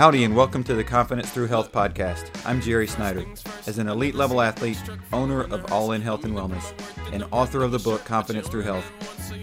Howdy, 0.00 0.24
and 0.24 0.34
welcome 0.34 0.64
to 0.64 0.74
the 0.74 0.82
Confidence 0.82 1.28
Through 1.28 1.48
Health 1.48 1.72
podcast. 1.72 2.30
I'm 2.46 2.62
Jerry 2.62 2.86
Snyder. 2.86 3.22
As 3.66 3.76
an 3.76 3.86
elite 3.86 4.14
level 4.14 4.40
athlete, 4.40 4.82
owner 5.12 5.42
of 5.42 5.70
All 5.70 5.92
In 5.92 6.00
Health 6.00 6.24
and 6.24 6.34
Wellness, 6.34 6.72
and 7.12 7.26
author 7.32 7.62
of 7.62 7.70
the 7.70 7.80
book 7.80 8.02
Confidence 8.06 8.48
Through 8.48 8.62
Health, 8.62 8.90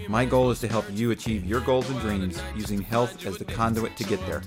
my 0.08 0.24
goal 0.24 0.50
is 0.50 0.58
to 0.58 0.66
help 0.66 0.84
you 0.90 1.12
achieve 1.12 1.44
your 1.44 1.60
goals 1.60 1.88
and 1.88 2.00
dreams 2.00 2.42
using 2.56 2.82
health 2.82 3.24
as 3.24 3.38
the 3.38 3.44
conduit 3.44 3.96
to 3.98 4.02
get 4.02 4.18
there. 4.26 4.42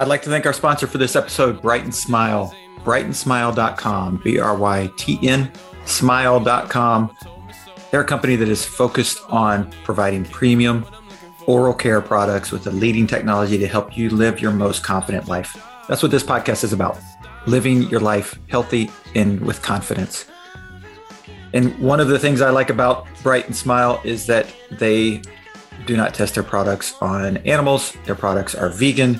I'd 0.00 0.08
like 0.08 0.22
to 0.22 0.30
thank 0.30 0.46
our 0.46 0.52
sponsor 0.52 0.88
for 0.88 0.98
this 0.98 1.14
episode, 1.14 1.62
Brighten 1.62 1.92
Smile. 1.92 2.52
BrightenSmile.com, 2.78 4.22
B 4.24 4.40
R 4.40 4.56
Y 4.56 4.90
T 4.96 5.28
N, 5.28 5.52
smile.com. 5.84 7.16
They're 7.90 8.02
a 8.02 8.04
company 8.04 8.36
that 8.36 8.48
is 8.48 8.64
focused 8.64 9.20
on 9.28 9.70
providing 9.84 10.24
premium 10.24 10.84
oral 11.46 11.72
care 11.72 12.02
products 12.02 12.52
with 12.52 12.64
the 12.64 12.70
leading 12.70 13.06
technology 13.06 13.56
to 13.56 13.66
help 13.66 13.96
you 13.96 14.10
live 14.10 14.40
your 14.40 14.52
most 14.52 14.84
confident 14.84 15.26
life. 15.28 15.56
That's 15.88 16.02
what 16.02 16.10
this 16.10 16.22
podcast 16.22 16.64
is 16.64 16.74
about 16.74 16.98
living 17.46 17.84
your 17.84 18.00
life 18.00 18.38
healthy 18.48 18.90
and 19.14 19.40
with 19.40 19.62
confidence. 19.62 20.26
And 21.54 21.76
one 21.78 21.98
of 21.98 22.08
the 22.08 22.18
things 22.18 22.42
I 22.42 22.50
like 22.50 22.68
about 22.68 23.06
Bright 23.22 23.46
and 23.46 23.56
Smile 23.56 24.02
is 24.04 24.26
that 24.26 24.52
they 24.70 25.22
do 25.86 25.96
not 25.96 26.12
test 26.12 26.34
their 26.34 26.42
products 26.42 26.94
on 27.00 27.38
animals. 27.38 27.94
Their 28.04 28.14
products 28.14 28.54
are 28.54 28.68
vegan. 28.68 29.18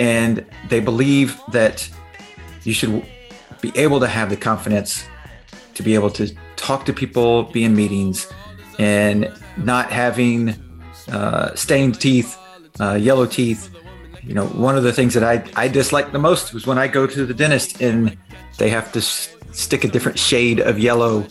And 0.00 0.44
they 0.68 0.80
believe 0.80 1.40
that 1.52 1.88
you 2.64 2.72
should 2.72 3.06
be 3.60 3.72
able 3.76 4.00
to 4.00 4.08
have 4.08 4.28
the 4.28 4.36
confidence 4.36 5.04
to 5.74 5.84
be 5.84 5.94
able 5.94 6.10
to 6.10 6.34
talk 6.56 6.84
to 6.86 6.92
people, 6.92 7.44
be 7.44 7.64
in 7.64 7.74
meetings, 7.74 8.26
and 8.78 9.32
not 9.56 9.90
having 9.90 10.54
uh, 11.08 11.54
stained 11.54 12.00
teeth, 12.00 12.38
uh, 12.80 12.94
yellow 12.94 13.26
teeth. 13.26 13.70
You 14.22 14.34
know, 14.34 14.46
one 14.46 14.76
of 14.76 14.82
the 14.82 14.92
things 14.92 15.14
that 15.14 15.22
I, 15.22 15.44
I 15.54 15.68
dislike 15.68 16.12
the 16.12 16.18
most 16.18 16.52
was 16.52 16.66
when 16.66 16.78
I 16.78 16.88
go 16.88 17.06
to 17.06 17.24
the 17.24 17.34
dentist 17.34 17.80
and 17.80 18.16
they 18.58 18.68
have 18.70 18.90
to 18.92 18.98
s- 18.98 19.34
stick 19.52 19.84
a 19.84 19.88
different 19.88 20.18
shade 20.18 20.58
of 20.60 20.78
yellow 20.78 21.26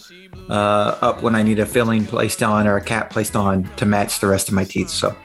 uh, 0.50 0.98
up 1.02 1.22
when 1.22 1.36
I 1.36 1.44
need 1.44 1.60
a 1.60 1.66
filling 1.66 2.06
placed 2.06 2.42
on 2.42 2.68
or 2.68 2.78
a 2.78 2.82
cap 2.82 3.10
placed 3.10 3.36
on 3.36 3.64
to 3.76 3.86
match 3.86 4.20
the 4.20 4.28
rest 4.28 4.48
of 4.48 4.54
my 4.54 4.64
teeth. 4.64 4.90
So 4.90 5.16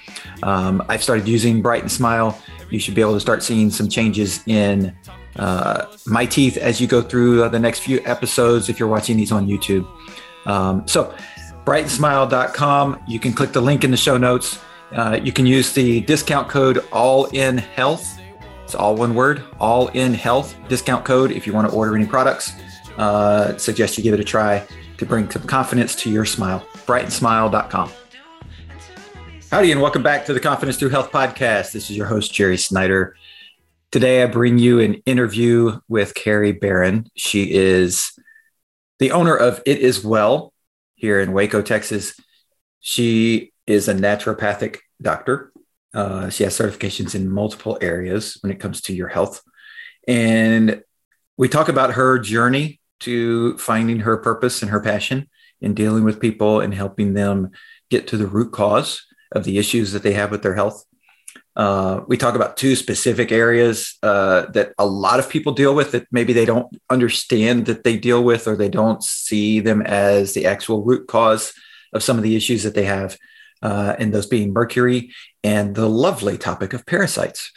um, 0.42 0.82
I've 0.88 1.02
started 1.02 1.28
using 1.28 1.62
Bright 1.62 1.82
and 1.82 1.92
Smile. 1.92 2.40
You 2.70 2.78
should 2.78 2.94
be 2.94 3.00
able 3.00 3.14
to 3.14 3.20
start 3.20 3.42
seeing 3.42 3.70
some 3.70 3.88
changes 3.88 4.42
in 4.46 4.96
uh, 5.36 5.86
my 6.06 6.26
teeth 6.26 6.56
as 6.56 6.80
you 6.80 6.86
go 6.86 7.02
through 7.02 7.48
the 7.48 7.58
next 7.58 7.80
few 7.80 8.00
episodes 8.04 8.68
if 8.68 8.78
you're 8.78 8.88
watching 8.88 9.16
these 9.16 9.32
on 9.32 9.46
YouTube. 9.46 9.86
Um, 10.46 10.86
so, 10.86 11.14
brightensmile.com. 11.64 13.02
You 13.06 13.20
can 13.20 13.32
click 13.32 13.52
the 13.52 13.60
link 13.60 13.84
in 13.84 13.90
the 13.90 13.96
show 13.96 14.16
notes. 14.16 14.58
Uh, 14.92 15.20
you 15.22 15.32
can 15.32 15.46
use 15.46 15.72
the 15.72 16.00
discount 16.00 16.48
code 16.48 16.84
All 16.92 17.26
In 17.26 17.58
Health. 17.58 18.18
It's 18.64 18.74
all 18.74 18.96
one 18.96 19.14
word, 19.14 19.42
All 19.58 19.88
In 19.88 20.14
Health 20.14 20.56
discount 20.68 21.04
code 21.04 21.30
if 21.32 21.46
you 21.46 21.52
want 21.52 21.68
to 21.68 21.74
order 21.74 21.94
any 21.96 22.06
products. 22.06 22.52
Uh, 22.96 23.56
suggest 23.56 23.96
you 23.96 24.04
give 24.04 24.14
it 24.14 24.20
a 24.20 24.24
try 24.24 24.66
to 24.98 25.06
bring 25.06 25.30
some 25.30 25.42
confidence 25.44 25.94
to 25.96 26.10
your 26.10 26.24
smile. 26.24 26.60
Brightensmile.com. 26.86 27.90
Howdy, 29.50 29.72
and 29.72 29.80
welcome 29.80 30.02
back 30.02 30.24
to 30.26 30.32
the 30.32 30.38
Confidence 30.38 30.76
Through 30.76 30.90
Health 30.90 31.10
podcast. 31.10 31.72
This 31.72 31.90
is 31.90 31.96
your 31.96 32.06
host, 32.06 32.32
Jerry 32.32 32.56
Snyder. 32.56 33.16
Today, 33.92 34.22
I 34.22 34.26
bring 34.26 34.58
you 34.58 34.78
an 34.78 35.02
interview 35.04 35.80
with 35.88 36.14
Carrie 36.14 36.52
Barron. 36.52 37.10
She 37.16 37.52
is 37.52 38.12
the 39.00 39.10
owner 39.10 39.34
of 39.34 39.60
It 39.66 39.80
Is 39.80 40.04
Well 40.04 40.52
here 40.94 41.18
in 41.18 41.32
Waco, 41.32 41.60
Texas. 41.60 42.14
She 42.78 43.52
is 43.66 43.88
a 43.88 43.94
naturopathic 43.94 44.78
doctor. 45.02 45.52
Uh, 45.92 46.30
she 46.30 46.44
has 46.44 46.56
certifications 46.56 47.16
in 47.16 47.28
multiple 47.28 47.78
areas 47.80 48.38
when 48.42 48.52
it 48.52 48.60
comes 48.60 48.80
to 48.82 48.94
your 48.94 49.08
health. 49.08 49.42
And 50.06 50.84
we 51.36 51.48
talk 51.48 51.68
about 51.68 51.94
her 51.94 52.20
journey 52.20 52.80
to 53.00 53.58
finding 53.58 53.98
her 54.00 54.18
purpose 54.18 54.62
and 54.62 54.70
her 54.70 54.80
passion 54.80 55.28
in 55.60 55.74
dealing 55.74 56.04
with 56.04 56.20
people 56.20 56.60
and 56.60 56.72
helping 56.72 57.14
them 57.14 57.50
get 57.90 58.06
to 58.06 58.16
the 58.16 58.28
root 58.28 58.52
cause 58.52 59.04
of 59.32 59.42
the 59.42 59.58
issues 59.58 59.90
that 59.90 60.04
they 60.04 60.12
have 60.12 60.30
with 60.30 60.42
their 60.42 60.54
health. 60.54 60.84
Uh, 61.56 62.00
we 62.06 62.16
talk 62.16 62.34
about 62.34 62.56
two 62.56 62.76
specific 62.76 63.32
areas 63.32 63.98
uh, 64.02 64.46
that 64.52 64.72
a 64.78 64.86
lot 64.86 65.18
of 65.18 65.28
people 65.28 65.52
deal 65.52 65.74
with 65.74 65.92
that 65.92 66.06
maybe 66.12 66.32
they 66.32 66.44
don't 66.44 66.68
understand 66.88 67.66
that 67.66 67.84
they 67.84 67.96
deal 67.96 68.22
with 68.22 68.46
or 68.46 68.56
they 68.56 68.68
don't 68.68 69.02
see 69.02 69.60
them 69.60 69.82
as 69.82 70.32
the 70.34 70.46
actual 70.46 70.82
root 70.82 71.08
cause 71.08 71.52
of 71.92 72.02
some 72.02 72.16
of 72.16 72.22
the 72.22 72.36
issues 72.36 72.62
that 72.62 72.74
they 72.74 72.84
have. 72.84 73.16
Uh, 73.62 73.94
and 73.98 74.14
those 74.14 74.24
being 74.24 74.54
mercury 74.54 75.12
and 75.44 75.74
the 75.74 75.86
lovely 75.86 76.38
topic 76.38 76.72
of 76.72 76.86
parasites. 76.86 77.52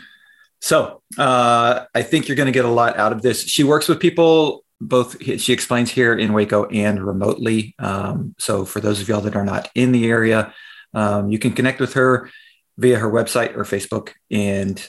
So 0.60 1.02
uh, 1.18 1.86
I 1.96 2.02
think 2.02 2.28
you're 2.28 2.36
going 2.36 2.48
to 2.48 2.52
get 2.52 2.66
a 2.66 2.70
lot 2.70 2.98
out 2.98 3.14
of 3.14 3.22
this. 3.22 3.46
She 3.46 3.64
works 3.64 3.88
with 3.88 4.02
people 4.02 4.66
both, 4.82 5.22
she 5.40 5.54
explains 5.54 5.92
here 5.92 6.14
in 6.14 6.34
Waco 6.34 6.66
and 6.66 7.02
remotely. 7.06 7.74
Um, 7.80 8.36
so 8.38 8.66
for 8.66 8.82
those 8.82 9.00
of 9.00 9.08
y'all 9.08 9.22
that 9.22 9.36
are 9.36 9.46
not 9.46 9.70
in 9.76 9.94
the 9.94 10.10
area, 10.10 10.54
um, 10.94 11.30
you 11.30 11.40
can 11.40 11.54
connect 11.54 11.80
with 11.80 11.94
her 11.94 12.30
via 12.78 12.98
her 12.98 13.12
website 13.12 13.56
or 13.56 13.64
Facebook 13.64 14.12
and 14.32 14.88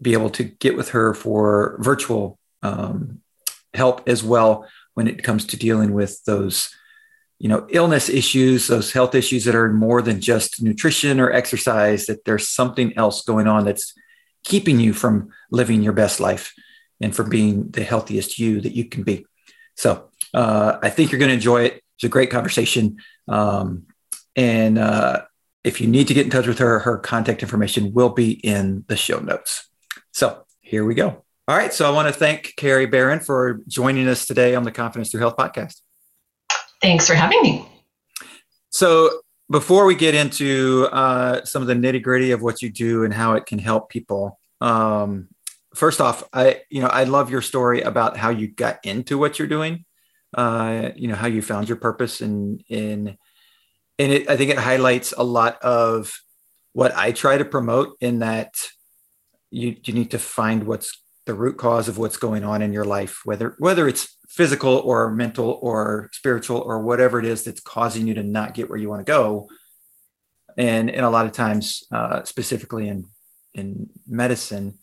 be 0.00 0.12
able 0.12 0.30
to 0.30 0.44
get 0.44 0.76
with 0.76 0.90
her 0.90 1.14
for 1.14 1.76
virtual 1.80 2.38
um, 2.62 3.20
help 3.74 4.08
as 4.08 4.22
well 4.22 4.66
when 4.94 5.08
it 5.08 5.22
comes 5.22 5.46
to 5.46 5.56
dealing 5.56 5.92
with 5.92 6.22
those 6.24 6.74
you 7.38 7.48
know 7.48 7.66
illness 7.70 8.08
issues 8.08 8.66
those 8.66 8.92
health 8.92 9.14
issues 9.14 9.44
that 9.44 9.54
are 9.54 9.72
more 9.72 10.02
than 10.02 10.20
just 10.20 10.62
nutrition 10.62 11.18
or 11.18 11.32
exercise 11.32 12.06
that 12.06 12.24
there's 12.24 12.48
something 12.48 12.96
else 12.98 13.22
going 13.22 13.46
on 13.46 13.64
that's 13.64 13.94
keeping 14.44 14.80
you 14.80 14.92
from 14.92 15.30
living 15.50 15.82
your 15.82 15.92
best 15.92 16.20
life 16.20 16.52
and 17.00 17.14
from 17.14 17.30
being 17.30 17.70
the 17.70 17.84
healthiest 17.84 18.38
you 18.38 18.60
that 18.60 18.74
you 18.74 18.84
can 18.84 19.02
be. 19.02 19.26
So 19.76 20.10
uh, 20.32 20.78
i 20.82 20.90
think 20.90 21.10
you're 21.10 21.18
going 21.18 21.30
to 21.30 21.34
enjoy 21.34 21.64
it. 21.64 21.82
It's 21.96 22.04
a 22.04 22.08
great 22.08 22.30
conversation. 22.30 22.98
Um, 23.28 23.86
and 24.36 24.78
uh, 24.78 25.22
if 25.64 25.80
you 25.80 25.86
need 25.86 26.08
to 26.08 26.14
get 26.14 26.24
in 26.24 26.30
touch 26.30 26.46
with 26.46 26.58
her, 26.58 26.78
her 26.80 26.98
contact 26.98 27.42
information 27.42 27.92
will 27.92 28.10
be 28.10 28.32
in 28.32 28.84
the 28.88 28.96
show 28.96 29.18
notes. 29.18 29.68
So 30.12 30.44
here 30.60 30.84
we 30.84 30.94
go. 30.94 31.24
All 31.48 31.56
right. 31.56 31.72
So 31.72 31.86
I 31.86 31.90
want 31.90 32.08
to 32.08 32.18
thank 32.18 32.54
Carrie 32.56 32.86
Barron 32.86 33.20
for 33.20 33.60
joining 33.66 34.08
us 34.08 34.26
today 34.26 34.54
on 34.54 34.62
the 34.62 34.72
Confidence 34.72 35.10
Through 35.10 35.20
Health 35.20 35.36
podcast. 35.36 35.80
Thanks 36.80 37.06
for 37.06 37.14
having 37.14 37.42
me. 37.42 37.68
So 38.70 39.10
before 39.50 39.84
we 39.84 39.96
get 39.96 40.14
into 40.14 40.88
uh, 40.92 41.44
some 41.44 41.60
of 41.60 41.68
the 41.68 41.74
nitty 41.74 42.02
gritty 42.02 42.30
of 42.30 42.40
what 42.40 42.62
you 42.62 42.70
do 42.70 43.04
and 43.04 43.12
how 43.12 43.34
it 43.34 43.46
can 43.46 43.58
help 43.58 43.90
people, 43.90 44.38
um, 44.60 45.28
first 45.74 46.00
off, 46.00 46.22
I 46.32 46.62
you 46.70 46.80
know 46.80 46.88
I 46.88 47.04
love 47.04 47.30
your 47.30 47.42
story 47.42 47.82
about 47.82 48.16
how 48.16 48.30
you 48.30 48.48
got 48.48 48.84
into 48.84 49.18
what 49.18 49.38
you're 49.38 49.48
doing. 49.48 49.84
Uh, 50.32 50.90
you 50.94 51.08
know 51.08 51.16
how 51.16 51.26
you 51.26 51.42
found 51.42 51.68
your 51.68 51.76
purpose 51.76 52.20
in 52.20 52.60
in 52.68 53.18
and 54.00 54.12
it, 54.12 54.30
I 54.30 54.36
think 54.36 54.50
it 54.50 54.58
highlights 54.58 55.12
a 55.16 55.22
lot 55.22 55.60
of 55.62 56.18
what 56.72 56.96
I 56.96 57.12
try 57.12 57.36
to 57.36 57.44
promote 57.44 57.98
in 58.00 58.20
that 58.20 58.54
you 59.50 59.76
you 59.84 59.92
need 59.92 60.12
to 60.12 60.18
find 60.18 60.64
what's 60.64 61.02
the 61.26 61.34
root 61.34 61.58
cause 61.58 61.86
of 61.86 61.98
what's 61.98 62.16
going 62.16 62.42
on 62.42 62.62
in 62.62 62.72
your 62.72 62.86
life, 62.86 63.20
whether 63.24 63.56
whether 63.58 63.86
it's 63.86 64.16
physical 64.30 64.76
or 64.76 65.10
mental 65.10 65.58
or 65.60 66.08
spiritual 66.12 66.60
or 66.60 66.80
whatever 66.82 67.18
it 67.18 67.26
is 67.26 67.44
that's 67.44 67.60
causing 67.60 68.06
you 68.06 68.14
to 68.14 68.22
not 68.22 68.54
get 68.54 68.70
where 68.70 68.78
you 68.78 68.88
want 68.88 69.00
to 69.00 69.12
go. 69.12 69.50
And 70.56 70.88
and 70.90 71.04
a 71.04 71.10
lot 71.10 71.26
of 71.26 71.32
times, 71.32 71.84
uh, 71.92 72.22
specifically 72.24 72.88
in 72.88 73.04
in 73.52 73.90
medicine, 74.08 74.78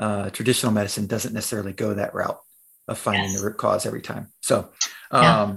uh, 0.00 0.30
traditional 0.30 0.72
medicine 0.72 1.06
doesn't 1.06 1.32
necessarily 1.32 1.72
go 1.72 1.94
that 1.94 2.12
route 2.12 2.40
of 2.88 2.98
finding 2.98 3.30
yes. 3.30 3.38
the 3.38 3.46
root 3.46 3.56
cause 3.56 3.86
every 3.86 4.02
time. 4.02 4.32
So, 4.40 4.70
um, 5.12 5.22
yeah. 5.22 5.56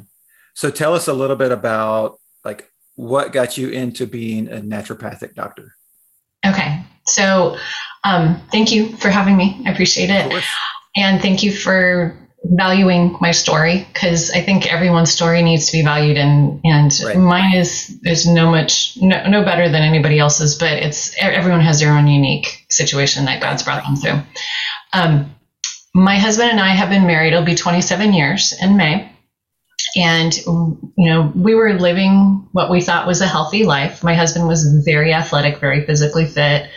so 0.53 0.69
tell 0.69 0.93
us 0.93 1.07
a 1.07 1.13
little 1.13 1.37
bit 1.37 1.51
about 1.51 2.19
like 2.43 2.70
what 3.01 3.33
got 3.33 3.57
you 3.57 3.69
into 3.69 4.05
being 4.05 4.47
a 4.47 4.57
naturopathic 4.57 5.33
doctor? 5.33 5.73
Okay. 6.45 6.83
So, 7.07 7.57
um, 8.03 8.39
thank 8.51 8.71
you 8.71 8.95
for 8.97 9.09
having 9.09 9.35
me. 9.35 9.59
I 9.65 9.71
appreciate 9.71 10.11
it. 10.11 10.43
And 10.95 11.19
thank 11.19 11.41
you 11.41 11.51
for 11.51 12.15
valuing 12.43 13.17
my 13.19 13.31
story 13.31 13.87
because 13.91 14.29
I 14.31 14.41
think 14.41 14.71
everyone's 14.71 15.11
story 15.11 15.41
needs 15.41 15.67
to 15.67 15.71
be 15.71 15.83
valued 15.83 16.17
and 16.17 16.59
and 16.63 16.91
right. 17.05 17.17
mine 17.17 17.55
is 17.55 17.99
is 18.03 18.25
no 18.25 18.49
much 18.49 18.97
no, 18.99 19.27
no 19.27 19.45
better 19.45 19.69
than 19.69 19.83
anybody 19.83 20.17
else's 20.17 20.55
but 20.57 20.73
it's 20.73 21.15
everyone 21.19 21.61
has 21.61 21.79
their 21.79 21.93
own 21.93 22.07
unique 22.07 22.65
situation 22.69 23.25
that 23.25 23.41
God's 23.41 23.61
brought 23.61 23.83
them 23.83 23.95
through. 23.95 24.19
Um, 24.91 25.35
my 25.93 26.17
husband 26.17 26.49
and 26.49 26.59
I 26.59 26.69
have 26.69 26.89
been 26.89 27.05
married. 27.05 27.33
It'll 27.33 27.45
be 27.45 27.55
27 27.55 28.11
years 28.13 28.53
in 28.59 28.75
May 28.75 29.10
and 29.95 30.37
you 30.45 30.91
know 30.97 31.31
we 31.35 31.53
were 31.53 31.73
living 31.73 32.47
what 32.51 32.69
we 32.69 32.81
thought 32.81 33.07
was 33.07 33.21
a 33.21 33.27
healthy 33.27 33.63
life 33.63 34.03
my 34.03 34.13
husband 34.13 34.47
was 34.47 34.83
very 34.85 35.13
athletic 35.13 35.59
very 35.59 35.85
physically 35.85 36.25
fit 36.25 36.69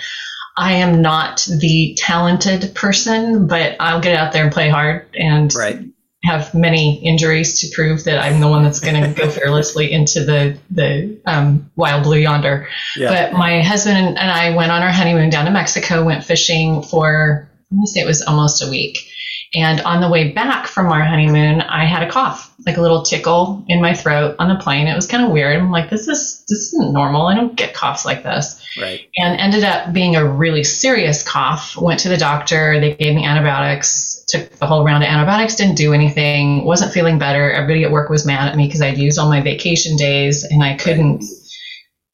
i 0.57 0.73
am 0.73 1.01
not 1.01 1.47
the 1.61 1.97
talented 1.99 2.75
person 2.75 3.47
but 3.47 3.77
i'll 3.81 4.01
get 4.01 4.17
out 4.17 4.33
there 4.33 4.45
and 4.45 4.53
play 4.53 4.69
hard 4.69 5.07
and 5.15 5.55
right. 5.55 5.81
have 6.25 6.55
many 6.55 7.05
injuries 7.05 7.61
to 7.61 7.75
prove 7.75 8.05
that 8.05 8.19
I'm 8.19 8.41
the 8.41 8.49
one 8.49 8.65
that's 8.65 8.81
going 8.81 9.03
to 9.15 9.21
go 9.21 9.31
fearlessly 9.31 9.93
into 9.93 10.25
the 10.25 10.59
the 10.71 11.21
um, 11.27 11.71
wild 11.77 12.05
blue 12.05 12.17
yonder. 12.17 12.67
Yeah. 12.97 13.11
But 13.11 13.39
my 13.39 13.61
husband 13.61 13.99
and 13.99 14.19
I 14.19 14.57
went 14.57 14.73
on 14.73 14.83
our 14.83 14.91
honeymoon 14.91 15.29
down 15.29 15.45
to 15.45 15.51
Mexico, 15.51 16.03
went 16.03 16.25
fishing 16.25 16.83
for 16.83 17.51
I'm 17.71 17.77
going 17.77 17.87
to 17.87 17.91
say 17.91 18.01
it 18.01 18.07
was 18.07 18.23
almost 18.23 18.63
a 18.63 18.71
week. 18.71 19.11
And 19.55 19.81
on 19.83 20.01
the 20.01 20.09
way 20.09 20.33
back 20.33 20.67
from 20.67 20.91
our 20.91 21.05
honeymoon, 21.05 21.61
I 21.61 21.85
had 21.85 22.03
a 22.03 22.11
cough, 22.11 22.53
like 22.67 22.77
a 22.77 22.81
little 22.81 23.03
tickle 23.03 23.65
in 23.69 23.81
my 23.81 23.95
throat 23.95 24.35
on 24.39 24.49
the 24.49 24.57
plane. 24.57 24.89
It 24.89 24.97
was 24.97 25.07
kind 25.07 25.25
of 25.25 25.31
weird. 25.31 25.57
I'm 25.57 25.71
like, 25.71 25.91
this 25.91 26.09
is 26.09 26.45
this 26.49 26.73
isn't 26.73 26.93
normal. 26.93 27.27
I 27.27 27.35
don't 27.35 27.55
get 27.55 27.73
coughs 27.73 28.05
like 28.05 28.25
this. 28.25 28.61
Right. 28.81 29.09
And 29.17 29.39
ended 29.39 29.63
up 29.63 29.93
being 29.93 30.17
a 30.17 30.27
really 30.27 30.65
serious 30.65 31.23
cough. 31.23 31.77
Went 31.77 32.01
to 32.01 32.09
the 32.09 32.17
doctor. 32.17 32.81
They 32.81 32.95
gave 32.95 33.15
me 33.15 33.25
antibiotics. 33.25 34.25
Took 34.27 34.51
the 34.57 34.67
whole 34.67 34.85
round 34.85 35.05
of 35.05 35.09
antibiotics. 35.09 35.55
Didn't 35.55 35.77
do 35.77 35.93
anything. 35.93 36.65
Wasn't 36.65 36.93
feeling 36.93 37.19
better. 37.19 37.53
Everybody 37.53 37.85
at 37.85 37.93
work 37.93 38.11
was 38.11 38.27
mad 38.27 38.49
at 38.49 38.57
me 38.57 38.67
because 38.67 38.83
I'd 38.83 38.99
used 38.99 39.19
all 39.19 39.29
my 39.29 39.41
vacation 39.41 39.97
days 39.97 40.45
and 40.45 40.63
I 40.63 40.77
couldn't. 40.77 41.19
Right 41.19 41.41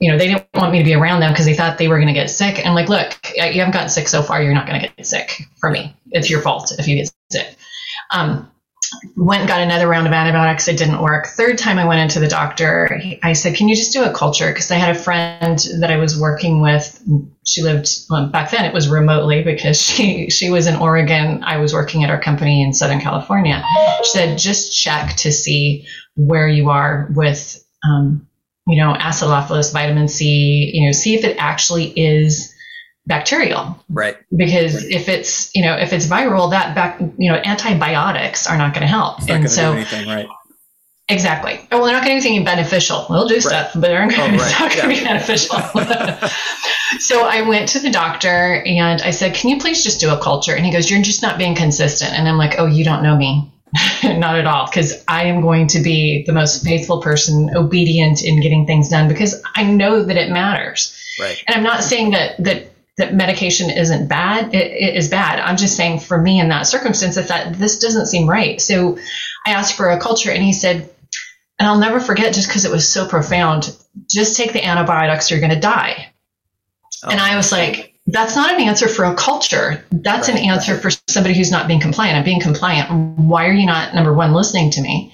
you 0.00 0.10
know, 0.10 0.16
they 0.16 0.28
didn't 0.28 0.46
want 0.54 0.72
me 0.72 0.78
to 0.78 0.84
be 0.84 0.94
around 0.94 1.20
them 1.20 1.30
because 1.30 1.44
they 1.44 1.54
thought 1.54 1.76
they 1.76 1.86
were 1.86 1.96
going 1.96 2.08
to 2.08 2.14
get 2.14 2.30
sick. 2.30 2.64
And 2.64 2.74
like, 2.74 2.88
look, 2.88 3.14
you 3.36 3.42
haven't 3.42 3.74
gotten 3.74 3.90
sick 3.90 4.08
so 4.08 4.22
far. 4.22 4.42
You're 4.42 4.54
not 4.54 4.66
going 4.66 4.80
to 4.80 4.88
get 4.88 5.06
sick 5.06 5.42
for 5.60 5.70
me. 5.70 5.94
It's 6.10 6.30
your 6.30 6.40
fault 6.40 6.72
if 6.78 6.88
you 6.88 6.96
get 6.96 7.12
sick. 7.30 7.56
Um, 8.12 8.50
went 9.16 9.46
got 9.46 9.60
another 9.60 9.88
round 9.88 10.06
of 10.06 10.12
antibiotics. 10.12 10.66
It 10.68 10.76
didn't 10.76 11.00
work. 11.00 11.28
Third 11.28 11.58
time 11.58 11.78
I 11.78 11.84
went 11.84 12.00
into 12.00 12.18
the 12.18 12.28
doctor, 12.28 13.00
I 13.22 13.32
said, 13.32 13.54
"Can 13.54 13.68
you 13.68 13.76
just 13.76 13.92
do 13.92 14.04
a 14.04 14.12
culture?" 14.12 14.48
Because 14.48 14.70
I 14.70 14.76
had 14.76 14.94
a 14.94 14.98
friend 14.98 15.58
that 15.78 15.90
I 15.90 15.96
was 15.96 16.18
working 16.18 16.60
with. 16.60 17.00
She 17.46 17.62
lived 17.62 17.88
well, 18.08 18.28
back 18.28 18.50
then. 18.50 18.64
It 18.64 18.74
was 18.74 18.88
remotely 18.88 19.42
because 19.42 19.80
she 19.80 20.28
she 20.30 20.50
was 20.50 20.66
in 20.66 20.76
Oregon. 20.76 21.42
I 21.44 21.58
was 21.58 21.72
working 21.72 22.04
at 22.04 22.10
our 22.10 22.20
company 22.20 22.62
in 22.62 22.72
Southern 22.72 23.00
California. 23.00 23.62
She 24.02 24.10
said, 24.10 24.38
"Just 24.38 24.78
check 24.78 25.16
to 25.18 25.32
see 25.32 25.86
where 26.16 26.48
you 26.48 26.70
are 26.70 27.08
with." 27.14 27.64
Um, 27.84 28.26
you 28.66 28.76
know, 28.76 28.92
acidophilus, 28.92 29.72
vitamin 29.72 30.06
C, 30.06 30.70
you 30.74 30.86
know, 30.86 30.92
see 30.92 31.14
if 31.14 31.24
it 31.24 31.36
actually 31.38 31.98
is 31.98 32.49
bacterial. 33.10 33.76
Right. 33.90 34.16
Because 34.34 34.76
right. 34.76 34.92
if 34.92 35.08
it's, 35.10 35.54
you 35.54 35.62
know, 35.62 35.74
if 35.74 35.92
it's 35.92 36.06
viral, 36.06 36.50
that 36.52 36.74
back, 36.74 36.98
you 37.18 37.30
know, 37.30 37.38
antibiotics 37.44 38.46
are 38.46 38.56
not 38.56 38.72
going 38.72 38.82
to 38.82 38.86
help. 38.86 39.28
and 39.28 39.50
so, 39.50 39.72
anything, 39.72 40.08
right. 40.08 40.26
Exactly. 41.10 41.60
Oh, 41.72 41.78
well, 41.78 41.86
they're 41.86 41.94
not 41.94 42.04
going 42.04 42.16
to 42.16 42.22
do 42.22 42.28
anything 42.28 42.44
beneficial. 42.44 43.04
They'll 43.10 43.26
do 43.26 43.34
right. 43.34 43.42
stuff, 43.42 43.72
but 43.74 43.82
they're, 43.82 44.04
oh, 44.04 44.06
right. 44.06 44.36
not 44.38 44.58
going 44.58 44.70
to 44.70 44.94
yeah. 44.94 45.00
be 45.00 45.04
beneficial. 45.04 45.58
so 47.00 47.26
I 47.26 47.42
went 47.46 47.68
to 47.70 47.80
the 47.80 47.90
doctor 47.90 48.62
and 48.64 49.02
I 49.02 49.10
said, 49.10 49.34
"Can 49.34 49.50
you 49.50 49.58
please 49.58 49.82
just 49.82 49.98
do 49.98 50.10
a 50.10 50.18
culture?" 50.22 50.54
And 50.54 50.64
he 50.64 50.72
goes, 50.72 50.88
"You're 50.88 51.02
just 51.02 51.20
not 51.20 51.36
being 51.36 51.56
consistent." 51.56 52.12
And 52.12 52.28
I'm 52.28 52.38
like, 52.38 52.54
"Oh, 52.58 52.66
you 52.66 52.84
don't 52.84 53.02
know 53.02 53.16
me. 53.16 53.52
Not 54.02 54.36
at 54.36 54.46
all, 54.46 54.66
because 54.66 55.04
I 55.06 55.24
am 55.24 55.42
going 55.42 55.68
to 55.68 55.80
be 55.80 56.24
the 56.26 56.32
most 56.32 56.64
faithful 56.64 57.00
person, 57.00 57.50
obedient 57.54 58.24
in 58.24 58.40
getting 58.40 58.66
things 58.66 58.88
done, 58.88 59.08
because 59.08 59.40
I 59.54 59.64
know 59.64 60.02
that 60.02 60.16
it 60.16 60.30
matters. 60.30 60.96
Right. 61.20 61.42
And 61.46 61.56
I'm 61.56 61.62
not 61.62 61.84
saying 61.84 62.10
that 62.12 62.42
that 62.42 62.70
that 62.96 63.14
medication 63.14 63.70
isn't 63.70 64.08
bad. 64.08 64.54
It, 64.54 64.72
it 64.72 64.96
is 64.96 65.08
bad. 65.08 65.40
I'm 65.40 65.56
just 65.56 65.76
saying 65.76 66.00
for 66.00 66.20
me 66.20 66.40
in 66.40 66.48
that 66.48 66.66
circumstance, 66.66 67.14
that, 67.14 67.28
that 67.28 67.54
this 67.54 67.78
doesn't 67.78 68.06
seem 68.06 68.28
right. 68.28 68.60
So 68.60 68.98
I 69.46 69.52
asked 69.52 69.76
for 69.76 69.90
a 69.90 70.00
culture, 70.00 70.30
and 70.30 70.42
he 70.42 70.52
said, 70.52 70.90
and 71.58 71.68
I'll 71.68 71.78
never 71.78 72.00
forget, 72.00 72.34
just 72.34 72.48
because 72.48 72.64
it 72.64 72.70
was 72.70 72.88
so 72.88 73.06
profound. 73.08 73.76
Just 74.10 74.36
take 74.36 74.52
the 74.52 74.64
antibiotics, 74.64 75.30
you're 75.30 75.40
going 75.40 75.54
to 75.54 75.60
die. 75.60 76.12
Oh. 77.04 77.10
And 77.10 77.20
I 77.20 77.36
was 77.36 77.52
like, 77.52 77.94
that's 78.06 78.34
not 78.34 78.52
an 78.52 78.60
answer 78.60 78.88
for 78.88 79.04
a 79.04 79.14
culture. 79.14 79.84
That's 79.90 80.28
right, 80.28 80.38
an 80.38 80.44
answer 80.50 80.76
for 80.76 80.90
somebody 81.08 81.34
who's 81.34 81.50
not 81.50 81.68
being 81.68 81.80
compliant. 81.80 82.18
I'm 82.18 82.24
being 82.24 82.40
compliant. 82.40 83.18
Why 83.18 83.46
are 83.46 83.52
you 83.52 83.66
not, 83.66 83.94
number 83.94 84.12
one, 84.12 84.32
listening 84.32 84.70
to 84.72 84.80
me? 84.80 85.12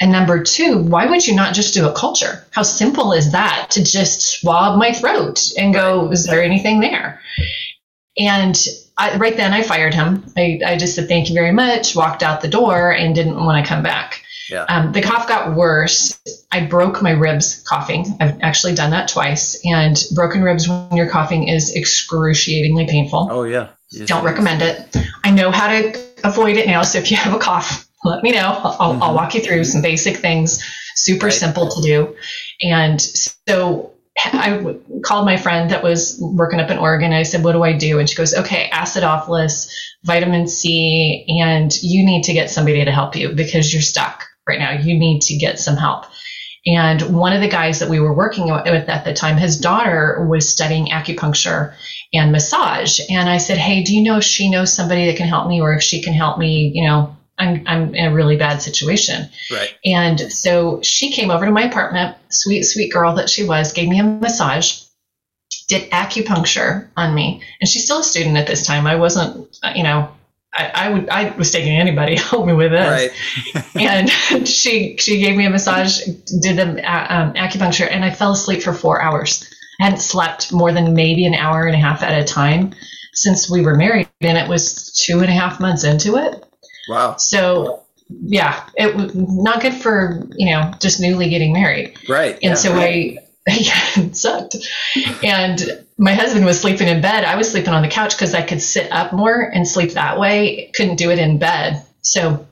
And 0.00 0.10
number 0.10 0.42
two, 0.42 0.78
why 0.78 1.06
would 1.06 1.26
you 1.26 1.34
not 1.34 1.54
just 1.54 1.74
do 1.74 1.88
a 1.88 1.92
culture? 1.92 2.44
How 2.50 2.62
simple 2.62 3.12
is 3.12 3.32
that 3.32 3.68
to 3.70 3.84
just 3.84 4.20
swab 4.40 4.78
my 4.78 4.92
throat 4.92 5.52
and 5.56 5.72
go, 5.72 6.10
is 6.10 6.26
there 6.26 6.42
anything 6.42 6.80
there? 6.80 7.20
And 8.18 8.56
I, 8.96 9.16
right 9.16 9.36
then 9.36 9.52
I 9.52 9.62
fired 9.62 9.94
him. 9.94 10.24
I, 10.36 10.60
I 10.64 10.76
just 10.76 10.94
said, 10.94 11.08
thank 11.08 11.28
you 11.28 11.34
very 11.34 11.52
much, 11.52 11.96
walked 11.96 12.22
out 12.22 12.40
the 12.40 12.48
door, 12.48 12.92
and 12.92 13.14
didn't 13.14 13.36
want 13.36 13.64
to 13.64 13.68
come 13.68 13.82
back. 13.82 14.22
Yeah. 14.50 14.64
Um, 14.64 14.92
the 14.92 15.00
cough 15.00 15.26
got 15.26 15.56
worse. 15.56 16.20
I 16.52 16.66
broke 16.66 17.02
my 17.02 17.12
ribs 17.12 17.62
coughing. 17.66 18.06
I've 18.20 18.40
actually 18.42 18.74
done 18.74 18.90
that 18.90 19.08
twice. 19.08 19.60
And 19.64 20.00
broken 20.14 20.42
ribs 20.42 20.68
when 20.68 20.96
you're 20.96 21.08
coughing 21.08 21.48
is 21.48 21.74
excruciatingly 21.74 22.86
painful. 22.86 23.28
Oh, 23.30 23.44
yeah. 23.44 23.70
Yes, 23.90 24.08
Don't 24.08 24.24
recommend 24.24 24.62
it. 24.62 24.96
I 25.24 25.30
know 25.30 25.50
how 25.50 25.68
to 25.68 25.98
avoid 26.24 26.56
it 26.56 26.66
now. 26.66 26.82
So 26.82 26.98
if 26.98 27.10
you 27.10 27.16
have 27.16 27.32
a 27.32 27.38
cough, 27.38 27.88
let 28.04 28.22
me 28.22 28.32
know. 28.32 28.60
I'll, 28.62 28.92
mm-hmm. 28.92 29.02
I'll 29.02 29.14
walk 29.14 29.34
you 29.34 29.40
through 29.40 29.64
some 29.64 29.82
basic 29.82 30.18
things, 30.18 30.62
super 30.94 31.26
right. 31.26 31.32
simple 31.32 31.70
to 31.70 31.82
do. 31.82 32.16
And 32.62 33.00
so 33.00 33.94
I 34.16 34.76
called 35.04 35.26
my 35.26 35.36
friend 35.36 35.70
that 35.70 35.82
was 35.82 36.18
working 36.20 36.60
up 36.60 36.70
in 36.70 36.78
Oregon. 36.78 37.12
I 37.12 37.24
said, 37.24 37.42
What 37.42 37.52
do 37.52 37.62
I 37.62 37.72
do? 37.72 37.98
And 37.98 38.08
she 38.08 38.14
goes, 38.14 38.34
Okay, 38.34 38.70
acidophilus, 38.72 39.70
vitamin 40.04 40.46
C, 40.46 41.24
and 41.40 41.74
you 41.82 42.04
need 42.04 42.24
to 42.24 42.32
get 42.32 42.50
somebody 42.50 42.84
to 42.84 42.92
help 42.92 43.16
you 43.16 43.32
because 43.32 43.72
you're 43.72 43.82
stuck 43.82 44.24
right 44.46 44.58
now. 44.58 44.72
You 44.72 44.96
need 44.96 45.22
to 45.22 45.36
get 45.36 45.58
some 45.58 45.76
help. 45.76 46.04
And 46.66 47.02
one 47.14 47.34
of 47.34 47.42
the 47.42 47.48
guys 47.48 47.80
that 47.80 47.90
we 47.90 48.00
were 48.00 48.14
working 48.14 48.50
with 48.50 48.88
at 48.88 49.04
the 49.04 49.12
time, 49.12 49.36
his 49.36 49.58
daughter 49.58 50.26
was 50.28 50.48
studying 50.48 50.86
acupuncture 50.86 51.74
and 52.14 52.32
massage. 52.32 53.00
And 53.10 53.28
I 53.28 53.38
said, 53.38 53.58
Hey, 53.58 53.82
do 53.82 53.94
you 53.94 54.02
know 54.02 54.18
if 54.18 54.24
she 54.24 54.48
knows 54.48 54.72
somebody 54.72 55.06
that 55.06 55.16
can 55.16 55.28
help 55.28 55.48
me 55.48 55.60
or 55.60 55.72
if 55.74 55.82
she 55.82 56.02
can 56.02 56.14
help 56.14 56.38
me? 56.38 56.70
You 56.72 56.86
know, 56.86 57.16
I'm, 57.38 57.64
I'm 57.66 57.94
in 57.94 58.06
a 58.06 58.14
really 58.14 58.36
bad 58.36 58.62
situation. 58.62 59.28
Right. 59.50 59.74
And 59.84 60.20
so 60.32 60.80
she 60.82 61.12
came 61.12 61.30
over 61.30 61.44
to 61.44 61.52
my 61.52 61.64
apartment, 61.64 62.16
sweet, 62.28 62.62
sweet 62.62 62.92
girl 62.92 63.14
that 63.16 63.28
she 63.28 63.44
was, 63.44 63.72
gave 63.72 63.88
me 63.88 63.98
a 63.98 64.04
massage, 64.04 64.84
did 65.68 65.90
acupuncture 65.90 66.88
on 66.96 67.14
me. 67.14 67.42
And 67.60 67.68
she's 67.68 67.84
still 67.84 68.00
a 68.00 68.04
student 68.04 68.36
at 68.36 68.46
this 68.46 68.66
time. 68.66 68.86
I 68.86 68.96
wasn't, 68.96 69.56
you 69.74 69.82
know, 69.82 70.10
I, 70.56 70.70
I, 70.74 70.88
would 70.90 71.08
I 71.08 71.36
was 71.36 71.50
taking 71.50 71.76
anybody 71.76 72.16
help 72.16 72.46
me 72.46 72.52
with 72.52 72.70
this, 72.70 73.12
right. 73.54 73.64
and 73.74 74.48
she 74.48 74.96
she 74.98 75.18
gave 75.18 75.36
me 75.36 75.46
a 75.46 75.50
massage, 75.50 76.00
did 76.40 76.56
the 76.56 76.88
uh, 76.88 77.06
um, 77.08 77.34
acupuncture, 77.34 77.88
and 77.90 78.04
I 78.04 78.10
fell 78.10 78.32
asleep 78.32 78.62
for 78.62 78.72
four 78.72 79.02
hours. 79.02 79.52
I 79.80 79.84
hadn't 79.84 79.98
slept 79.98 80.52
more 80.52 80.70
than 80.70 80.94
maybe 80.94 81.26
an 81.26 81.34
hour 81.34 81.66
and 81.66 81.74
a 81.74 81.78
half 81.78 82.02
at 82.02 82.16
a 82.16 82.24
time 82.24 82.72
since 83.12 83.50
we 83.50 83.62
were 83.62 83.74
married, 83.74 84.08
and 84.20 84.38
it 84.38 84.48
was 84.48 84.92
two 84.92 85.20
and 85.20 85.28
a 85.28 85.32
half 85.32 85.58
months 85.58 85.82
into 85.82 86.16
it. 86.16 86.44
Wow. 86.88 87.16
So 87.16 87.82
yeah, 88.08 88.68
it 88.76 88.94
was 88.94 89.14
not 89.14 89.62
good 89.62 89.74
for 89.74 90.26
you 90.36 90.50
know 90.50 90.72
just 90.80 91.00
newly 91.00 91.28
getting 91.30 91.52
married. 91.52 91.96
Right. 92.08 92.34
And 92.34 92.42
yeah, 92.42 92.54
so 92.54 92.74
right. 92.74 93.18
I 93.18 93.24
it 93.46 94.16
sucked. 94.16 94.56
And 95.22 95.84
my 95.98 96.14
husband 96.14 96.46
was 96.46 96.60
sleeping 96.60 96.88
in 96.88 97.00
bed. 97.00 97.24
I 97.24 97.36
was 97.36 97.50
sleeping 97.50 97.74
on 97.74 97.82
the 97.82 97.88
couch 97.88 98.14
because 98.14 98.34
I 98.34 98.42
could 98.42 98.62
sit 98.62 98.90
up 98.90 99.12
more 99.12 99.40
and 99.40 99.68
sleep 99.68 99.92
that 99.92 100.18
way. 100.18 100.70
Couldn't 100.74 100.96
do 100.96 101.10
it 101.10 101.18
in 101.18 101.38
bed. 101.38 101.82
So 102.00 102.46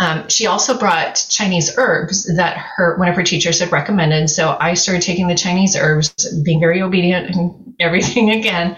um, 0.00 0.28
she 0.28 0.46
also 0.46 0.76
brought 0.76 1.24
Chinese 1.28 1.76
herbs 1.76 2.24
that 2.36 2.56
her 2.56 2.96
one 2.98 3.08
of 3.08 3.14
her 3.14 3.22
teachers 3.22 3.60
had 3.60 3.70
recommended. 3.70 4.28
So 4.28 4.56
I 4.58 4.74
started 4.74 5.02
taking 5.02 5.28
the 5.28 5.36
Chinese 5.36 5.76
herbs, 5.76 6.32
being 6.42 6.58
very 6.58 6.82
obedient 6.82 7.30
and 7.30 7.74
everything 7.78 8.30
again. 8.38 8.76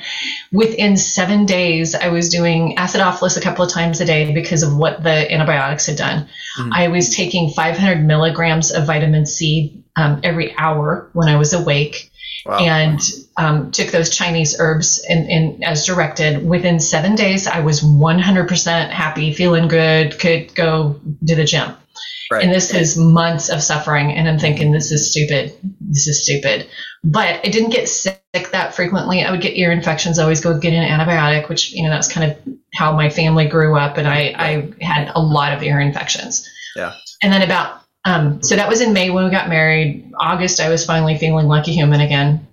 Within 0.53 0.97
seven 0.99 1.47
days, 1.47 1.95
I 1.95 2.09
was 2.09 2.29
doing 2.29 2.77
acidophilus 2.77 3.39
a 3.39 3.41
couple 3.41 3.65
of 3.65 3.73
times 3.73 4.01
a 4.01 4.05
day 4.05 4.35
because 4.35 4.63
of 4.63 4.77
what 4.77 5.03
the 5.03 5.33
antibiotics 5.33 5.87
had 5.87 5.97
done. 5.97 6.29
Mm-hmm. 6.59 6.73
I 6.73 6.89
was 6.89 7.15
taking 7.15 7.51
500 7.51 8.05
milligrams 8.05 8.71
of 8.71 8.87
vitamin 8.87 9.25
C 9.25 9.85
um, 9.97 10.21
every 10.23 10.55
hour 10.59 11.09
when 11.15 11.29
I 11.29 11.37
was 11.37 11.55
awake. 11.55 12.11
Wow. 12.45 12.59
And 12.59 13.01
um, 13.39 13.71
took 13.71 13.89
those 13.89 14.11
Chinese 14.11 14.57
herbs 14.59 15.05
and, 15.09 15.29
and, 15.31 15.65
as 15.65 15.85
directed. 15.85 16.47
Within 16.47 16.81
seven 16.81 17.15
days, 17.15 17.47
I 17.47 17.61
was 17.61 17.83
100% 17.83 18.91
happy, 18.91 19.33
feeling 19.33 19.69
good, 19.69 20.19
could 20.19 20.55
go 20.55 21.01
to 21.27 21.35
the 21.35 21.45
gym. 21.45 21.75
Right. 22.31 22.43
And 22.43 22.53
this 22.53 22.75
is 22.75 22.97
months 22.97 23.51
of 23.51 23.63
suffering. 23.63 24.13
And 24.13 24.29
I'm 24.29 24.39
thinking, 24.39 24.73
this 24.73 24.91
is 24.91 25.11
stupid. 25.11 25.55
This 25.81 26.09
is 26.09 26.25
stupid. 26.25 26.67
But 27.05 27.41
I 27.45 27.49
didn't 27.51 27.71
get 27.71 27.89
sick 27.89 28.21
that 28.33 28.75
frequently. 28.75 29.23
I 29.23 29.31
would 29.31 29.43
get 29.43 29.57
ear 29.57 29.71
infections, 29.71 30.19
I 30.19 30.23
always 30.23 30.41
go 30.41 30.59
get 30.59 30.73
an 30.73 30.89
antibiotic, 30.89 31.49
which, 31.49 31.73
you 31.73 31.85
know, 31.85 31.91
that's 31.91 32.13
kind 32.13 32.31
of 32.31 32.39
how 32.75 32.93
my 32.93 33.11
family 33.11 33.47
grew 33.47 33.77
up. 33.77 33.97
And 33.97 34.09
I, 34.09 34.35
I 34.37 34.85
had 34.85 35.13
a 35.15 35.21
lot 35.21 35.53
of 35.53 35.63
ear 35.63 35.79
infections. 35.79 36.49
Yeah. 36.75 36.95
And 37.23 37.33
then 37.33 37.43
about 37.43 37.83
um, 38.07 38.41
so 38.41 38.55
that 38.55 38.69
was 38.69 38.81
in 38.81 38.93
May 38.93 39.11
when 39.11 39.25
we 39.25 39.31
got 39.31 39.49
married. 39.49 40.13
August, 40.19 40.61
I 40.61 40.69
was 40.69 40.87
finally 40.87 41.19
feeling 41.19 41.49
like 41.49 41.67
a 41.67 41.73
human 41.73 42.01
again. 42.01 42.47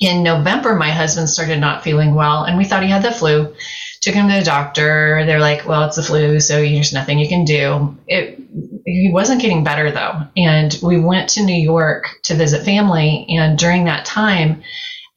In 0.00 0.22
November, 0.22 0.74
my 0.74 0.90
husband 0.90 1.28
started 1.28 1.60
not 1.60 1.84
feeling 1.84 2.14
well, 2.14 2.44
and 2.44 2.58
we 2.58 2.64
thought 2.64 2.82
he 2.82 2.90
had 2.90 3.02
the 3.02 3.12
flu. 3.12 3.54
Took 4.02 4.14
him 4.14 4.28
to 4.28 4.34
the 4.34 4.44
doctor. 4.44 5.24
They're 5.24 5.40
like, 5.40 5.66
"Well, 5.66 5.84
it's 5.84 5.96
the 5.96 6.02
flu, 6.02 6.40
so 6.40 6.60
there's 6.60 6.92
nothing 6.92 7.18
you 7.18 7.28
can 7.28 7.44
do." 7.44 7.96
It 8.06 8.38
he 8.84 9.10
wasn't 9.12 9.40
getting 9.40 9.64
better 9.64 9.90
though, 9.90 10.22
and 10.36 10.76
we 10.82 11.00
went 11.00 11.30
to 11.30 11.42
New 11.42 11.54
York 11.54 12.18
to 12.24 12.34
visit 12.34 12.64
family. 12.64 13.26
And 13.30 13.58
during 13.58 13.84
that 13.84 14.04
time, 14.04 14.62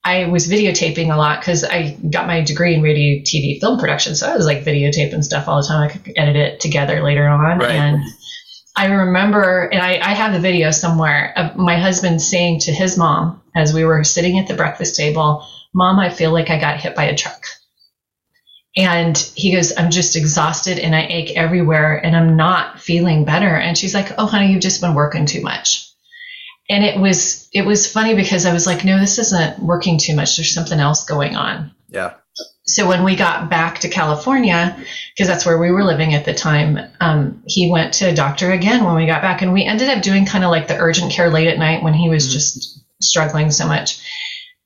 I 0.04 0.26
was 0.26 0.48
videotaping 0.48 1.14
a 1.14 1.18
lot 1.18 1.42
because 1.42 1.66
I 1.66 1.98
got 2.10 2.28
my 2.28 2.42
degree 2.42 2.74
in 2.74 2.82
radio, 2.82 3.22
TV, 3.24 3.60
film 3.60 3.78
production. 3.78 4.16
So 4.16 4.32
I 4.32 4.38
was 4.38 4.46
like 4.46 4.64
videotaping 4.64 5.24
stuff 5.24 5.50
all 5.50 5.62
the 5.62 5.68
time. 5.68 5.90
I 5.90 5.92
could 5.92 6.14
edit 6.16 6.36
it 6.38 6.60
together 6.62 7.04
later 7.04 7.28
on. 7.28 7.60
Right. 7.60 7.72
And 7.72 8.02
I 8.78 8.86
remember, 8.86 9.64
and 9.64 9.82
I, 9.82 10.00
I 10.00 10.14
have 10.14 10.34
the 10.34 10.40
video 10.40 10.72
somewhere 10.72 11.34
of 11.36 11.58
my 11.58 11.78
husband 11.78 12.22
saying 12.22 12.60
to 12.62 12.72
his 12.72 12.98
mom 12.98 13.42
as 13.56 13.74
we 13.74 13.84
were 13.84 14.04
sitting 14.04 14.40
at 14.40 14.48
the 14.48 14.54
breakfast 14.54 14.96
table, 14.96 15.46
Mom, 15.74 16.00
I 16.00 16.10
feel 16.10 16.32
like 16.32 16.50
I 16.50 16.60
got 16.60 16.80
hit 16.80 16.96
by 16.96 17.06
a 17.06 17.16
truck. 17.16 17.44
And 18.76 19.18
he 19.36 19.54
goes, 19.54 19.76
I'm 19.76 19.90
just 19.90 20.16
exhausted 20.16 20.80
and 20.80 20.96
I 20.96 21.08
ache 21.10 21.36
everywhere 21.36 21.98
and 21.98 22.16
I'm 22.16 22.38
not 22.38 22.80
feeling 22.80 23.26
better. 23.26 23.56
And 23.56 23.78
she's 23.78 23.96
like, 23.96 24.14
Oh, 24.18 24.28
honey, 24.28 24.52
you've 24.52 24.62
just 24.62 24.82
been 24.82 24.94
working 24.94 25.26
too 25.26 25.42
much 25.42 25.88
and 26.70 26.84
it 26.84 27.00
was 27.00 27.48
it 27.54 27.66
was 27.66 27.92
funny 27.92 28.14
because 28.16 28.46
I 28.46 28.54
was 28.54 28.68
like, 28.68 28.84
no, 28.84 29.00
this 29.00 29.20
isn't 29.20 29.60
working 29.60 29.98
too 29.98 30.16
much. 30.16 30.36
There's 30.36 30.54
something 30.54 30.80
else 30.80 31.06
going 31.06 31.36
on. 31.36 31.72
Yeah. 31.90 32.14
So 32.68 32.86
when 32.86 33.04
we 33.04 33.16
got 33.16 33.50
back 33.50 33.80
to 33.80 33.90
California, 33.90 34.78
because 35.16 35.28
that's 35.28 35.46
where 35.46 35.58
we 35.58 35.72
were 35.72 35.86
living 35.86 36.14
at 36.14 36.26
the 36.26 36.34
time, 36.34 36.78
um, 37.00 37.42
he 37.46 37.72
went 37.72 37.94
to 37.96 38.10
a 38.10 38.14
doctor 38.14 38.52
again 38.52 38.84
when 38.84 38.96
we 38.96 39.06
got 39.06 39.22
back, 39.22 39.42
and 39.42 39.54
we 39.54 39.64
ended 39.64 39.90
up 39.90 40.04
doing 40.04 40.26
kind 40.26 40.44
of 40.44 40.52
like 40.52 40.68
the 40.68 40.78
urgent 40.78 41.12
care 41.12 41.30
late 41.30 41.48
at 41.48 41.58
night 41.58 41.82
when 41.82 41.94
he 41.94 42.10
was 42.10 42.26
mm-hmm. 42.26 42.34
just 42.34 42.84
struggling 43.02 43.52
so 43.52 43.68
much. 43.68 44.04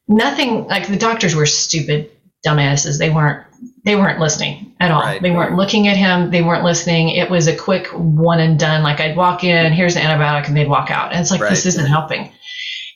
Nothing 0.07 0.67
like 0.67 0.87
the 0.87 0.97
doctors 0.97 1.35
were 1.35 1.45
stupid 1.45 2.11
dumbasses. 2.45 2.97
They 2.97 3.09
weren't 3.09 3.45
they 3.83 3.95
weren't 3.95 4.19
listening 4.19 4.75
at 4.79 4.91
all. 4.91 5.01
Right. 5.01 5.21
They 5.21 5.31
weren't 5.31 5.55
looking 5.55 5.87
at 5.87 5.97
him. 5.97 6.31
They 6.31 6.41
weren't 6.41 6.63
listening. 6.63 7.09
It 7.09 7.29
was 7.29 7.47
a 7.47 7.55
quick 7.55 7.87
one 7.87 8.39
and 8.39 8.59
done. 8.59 8.83
Like 8.83 8.99
I'd 8.99 9.15
walk 9.15 9.43
in, 9.43 9.73
here's 9.73 9.93
the 9.93 9.99
antibiotic, 9.99 10.47
and 10.47 10.57
they'd 10.57 10.67
walk 10.67 10.91
out. 10.91 11.11
And 11.11 11.21
it's 11.21 11.31
like, 11.31 11.41
right. 11.41 11.49
this 11.49 11.65
isn't 11.65 11.85
helping. 11.85 12.31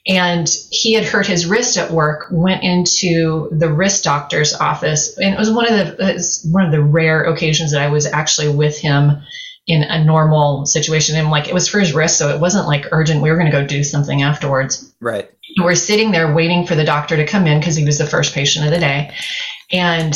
And 0.08 0.48
he 0.70 0.94
had 0.94 1.04
hurt 1.04 1.26
his 1.26 1.48
wrist 1.48 1.78
at 1.78 1.90
work, 1.90 2.28
went 2.30 2.64
into 2.64 3.50
the 3.52 3.74
wrist 3.74 4.04
doctor's 4.04 4.54
office. 4.54 5.18
And 5.18 5.34
it 5.34 5.38
was 5.38 5.50
one 5.50 5.66
of 5.72 5.98
the, 5.98 6.50
one 6.52 6.66
of 6.66 6.72
the 6.72 6.84
rare 6.84 7.24
occasions 7.24 7.72
that 7.72 7.82
I 7.82 7.90
was 7.90 8.06
actually 8.06 8.50
with 8.50 8.78
him 8.78 9.24
in 9.66 9.82
a 9.82 10.04
normal 10.04 10.68
situation. 10.68 11.16
And 11.16 11.32
like, 11.32 11.48
it 11.48 11.56
was 11.56 11.68
for 11.68 11.80
his 11.80 11.94
wrist. 11.94 12.18
So 12.18 12.30
it 12.30 12.40
wasn't 12.40 12.68
like 12.68 12.86
urgent. 12.92 13.24
We 13.24 13.32
were 13.32 13.38
going 13.38 13.52
to 13.52 13.58
go 13.58 13.66
do 13.66 13.84
something 13.84 14.22
afterwards. 14.22 14.94
Right. 15.00 15.32
We're 15.60 15.74
sitting 15.74 16.12
there 16.12 16.36
waiting 16.36 16.68
for 16.68 16.76
the 16.76 16.84
doctor 16.84 17.18
to 17.18 17.26
come 17.26 17.48
in 17.48 17.60
because 17.60 17.76
he 17.76 17.86
was 17.86 17.98
the 17.98 18.06
first 18.06 18.36
patient 18.36 18.66
of 18.66 18.72
the 18.72 18.80
day. 18.80 19.12
And 19.72 20.14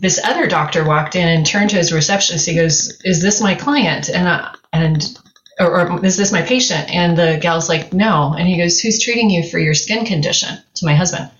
this 0.00 0.20
other 0.22 0.46
doctor 0.46 0.84
walked 0.84 1.16
in 1.16 1.26
and 1.26 1.46
turned 1.46 1.70
to 1.70 1.76
his 1.76 1.92
receptionist. 1.92 2.46
He 2.46 2.54
goes, 2.54 3.00
"Is 3.04 3.20
this 3.22 3.40
my 3.40 3.54
client?" 3.54 4.08
And 4.08 4.28
I, 4.28 4.54
and 4.72 5.18
or, 5.58 5.80
or, 5.80 6.04
is 6.04 6.16
this 6.16 6.32
my 6.32 6.42
patient? 6.42 6.90
And 6.90 7.16
the 7.16 7.38
gal's 7.40 7.68
like, 7.68 7.92
"No." 7.92 8.34
And 8.36 8.46
he 8.46 8.56
goes, 8.56 8.80
"Who's 8.80 9.02
treating 9.02 9.30
you 9.30 9.48
for 9.48 9.58
your 9.58 9.74
skin 9.74 10.04
condition?" 10.04 10.56
To 10.76 10.86
my 10.86 10.94
husband. 10.94 11.30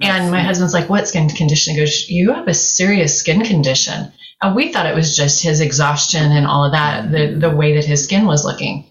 And 0.00 0.30
my 0.30 0.40
husband's 0.40 0.74
like, 0.74 0.88
"What 0.88 1.08
skin 1.08 1.28
condition?" 1.28 1.74
He 1.74 1.80
goes, 1.80 2.08
"You 2.08 2.32
have 2.32 2.48
a 2.48 2.54
serious 2.54 3.18
skin 3.18 3.44
condition." 3.44 4.12
And 4.42 4.54
we 4.54 4.72
thought 4.72 4.86
it 4.86 4.94
was 4.94 5.16
just 5.16 5.42
his 5.42 5.60
exhaustion 5.60 6.32
and 6.32 6.46
all 6.46 6.64
of 6.64 6.72
that, 6.72 7.10
the 7.12 7.26
the 7.26 7.54
way 7.54 7.74
that 7.74 7.84
his 7.84 8.04
skin 8.04 8.26
was 8.26 8.44
looking. 8.44 8.86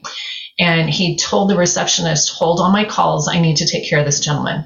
And 0.60 0.90
he 0.90 1.18
told 1.18 1.50
the 1.50 1.58
receptionist, 1.58 2.34
"Hold 2.34 2.60
on 2.60 2.72
my 2.72 2.86
calls. 2.86 3.28
I 3.28 3.40
need 3.40 3.58
to 3.58 3.68
take 3.68 3.90
care 3.90 4.00
of 4.00 4.06
this 4.06 4.20
gentleman." 4.20 4.66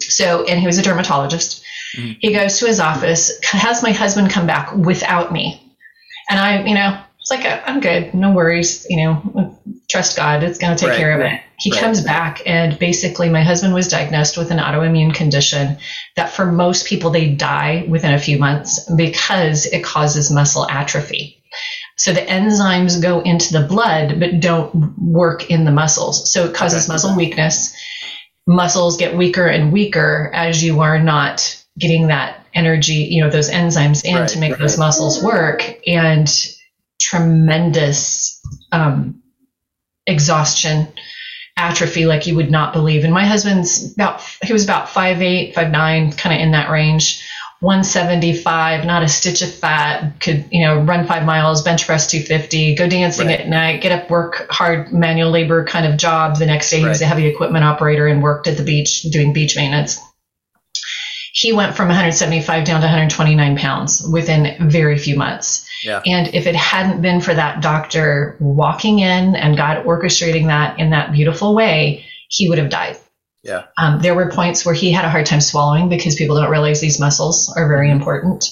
So, 0.00 0.44
and 0.44 0.60
he 0.60 0.66
was 0.66 0.78
a 0.78 0.82
dermatologist. 0.82 1.62
Mm-hmm. 1.96 2.12
He 2.20 2.32
goes 2.32 2.58
to 2.58 2.66
his 2.66 2.80
office, 2.80 3.32
has 3.42 3.82
my 3.82 3.92
husband 3.92 4.30
come 4.30 4.46
back 4.46 4.74
without 4.74 5.32
me. 5.32 5.62
And 6.28 6.38
I, 6.38 6.62
you 6.64 6.74
know, 6.74 6.98
it's 7.30 7.44
like, 7.44 7.62
I'm 7.66 7.80
good, 7.80 8.14
no 8.14 8.32
worries, 8.32 8.86
you 8.88 9.04
know, 9.04 9.58
trust 9.88 10.16
God, 10.16 10.42
it's 10.42 10.58
going 10.58 10.74
to 10.74 10.80
take 10.80 10.90
right, 10.90 10.98
care 10.98 11.12
of 11.12 11.20
it. 11.20 11.40
He 11.58 11.70
right. 11.70 11.80
comes 11.80 12.00
back, 12.02 12.40
and 12.46 12.78
basically, 12.78 13.28
my 13.28 13.42
husband 13.42 13.74
was 13.74 13.88
diagnosed 13.88 14.38
with 14.38 14.50
an 14.50 14.58
autoimmune 14.58 15.14
condition 15.14 15.76
that 16.16 16.30
for 16.30 16.46
most 16.46 16.86
people, 16.86 17.10
they 17.10 17.28
die 17.28 17.84
within 17.88 18.14
a 18.14 18.18
few 18.18 18.38
months 18.38 18.90
because 18.96 19.66
it 19.66 19.84
causes 19.84 20.30
muscle 20.30 20.66
atrophy. 20.70 21.42
So 21.96 22.12
the 22.12 22.20
enzymes 22.20 23.02
go 23.02 23.20
into 23.20 23.52
the 23.52 23.66
blood 23.66 24.20
but 24.20 24.40
don't 24.40 24.96
work 24.98 25.50
in 25.50 25.64
the 25.64 25.72
muscles. 25.72 26.32
So 26.32 26.44
it 26.44 26.54
causes 26.54 26.84
okay. 26.84 26.94
muscle 26.94 27.16
weakness. 27.16 27.74
Muscles 28.46 28.96
get 28.96 29.16
weaker 29.16 29.46
and 29.46 29.72
weaker 29.72 30.30
as 30.32 30.62
you 30.62 30.80
are 30.80 30.98
not 30.98 31.62
getting 31.78 32.06
that 32.06 32.46
energy, 32.54 33.08
you 33.10 33.22
know, 33.22 33.28
those 33.28 33.50
enzymes 33.50 34.04
in 34.04 34.14
right, 34.14 34.28
to 34.28 34.38
make 34.38 34.52
right. 34.52 34.60
those 34.60 34.78
muscles 34.78 35.22
work, 35.22 35.78
and 35.86 36.54
tremendous 37.00 38.40
um, 38.72 39.22
exhaustion, 40.06 40.88
atrophy 41.56 42.06
like 42.06 42.26
you 42.26 42.36
would 42.36 42.50
not 42.50 42.72
believe. 42.72 43.04
And 43.04 43.12
my 43.12 43.24
husband's 43.24 43.92
about, 43.94 44.22
he 44.42 44.52
was 44.52 44.64
about 44.64 44.88
five 44.88 45.22
eight, 45.22 45.54
five 45.54 45.70
nine, 45.70 46.12
kind 46.12 46.34
of 46.34 46.40
in 46.40 46.52
that 46.52 46.70
range. 46.70 47.24
175, 47.60 48.84
not 48.84 49.02
a 49.02 49.08
stitch 49.08 49.42
of 49.42 49.52
fat, 49.52 50.20
could, 50.20 50.46
you 50.52 50.64
know, 50.64 50.78
run 50.78 51.08
five 51.08 51.24
miles, 51.24 51.62
bench 51.62 51.86
press 51.86 52.08
250, 52.08 52.76
go 52.76 52.88
dancing 52.88 53.26
right. 53.26 53.40
at 53.40 53.48
night, 53.48 53.82
get 53.82 53.90
up, 53.90 54.08
work 54.08 54.46
hard 54.48 54.92
manual 54.92 55.32
labor 55.32 55.64
kind 55.64 55.84
of 55.84 55.96
job. 55.96 56.36
The 56.36 56.46
next 56.46 56.70
day 56.70 56.78
he 56.78 56.84
was 56.84 57.02
a 57.02 57.06
heavy 57.06 57.26
equipment 57.26 57.64
operator 57.64 58.06
and 58.06 58.22
worked 58.22 58.46
at 58.46 58.56
the 58.56 58.62
beach 58.62 59.02
doing 59.10 59.32
beach 59.32 59.56
maintenance 59.56 59.98
he 61.38 61.52
went 61.52 61.76
from 61.76 61.86
175 61.86 62.64
down 62.64 62.80
to 62.80 62.86
129 62.86 63.56
pounds 63.56 64.02
within 64.02 64.68
very 64.68 64.98
few 64.98 65.16
months. 65.16 65.67
Yeah. 65.82 66.02
And 66.06 66.34
if 66.34 66.46
it 66.46 66.56
hadn't 66.56 67.02
been 67.02 67.20
for 67.20 67.34
that 67.34 67.62
doctor 67.62 68.36
walking 68.40 68.98
in 68.98 69.36
and 69.36 69.56
God 69.56 69.84
orchestrating 69.84 70.46
that 70.46 70.78
in 70.78 70.90
that 70.90 71.12
beautiful 71.12 71.54
way, 71.54 72.04
he 72.28 72.48
would 72.48 72.58
have 72.58 72.70
died. 72.70 72.96
Yeah. 73.44 73.64
Um, 73.78 74.00
there 74.00 74.14
were 74.14 74.30
points 74.30 74.66
where 74.66 74.74
he 74.74 74.90
had 74.90 75.04
a 75.04 75.10
hard 75.10 75.26
time 75.26 75.40
swallowing 75.40 75.88
because 75.88 76.16
people 76.16 76.36
don't 76.36 76.50
realize 76.50 76.80
these 76.80 76.98
muscles 76.98 77.52
are 77.56 77.68
very 77.68 77.90
important. 77.90 78.44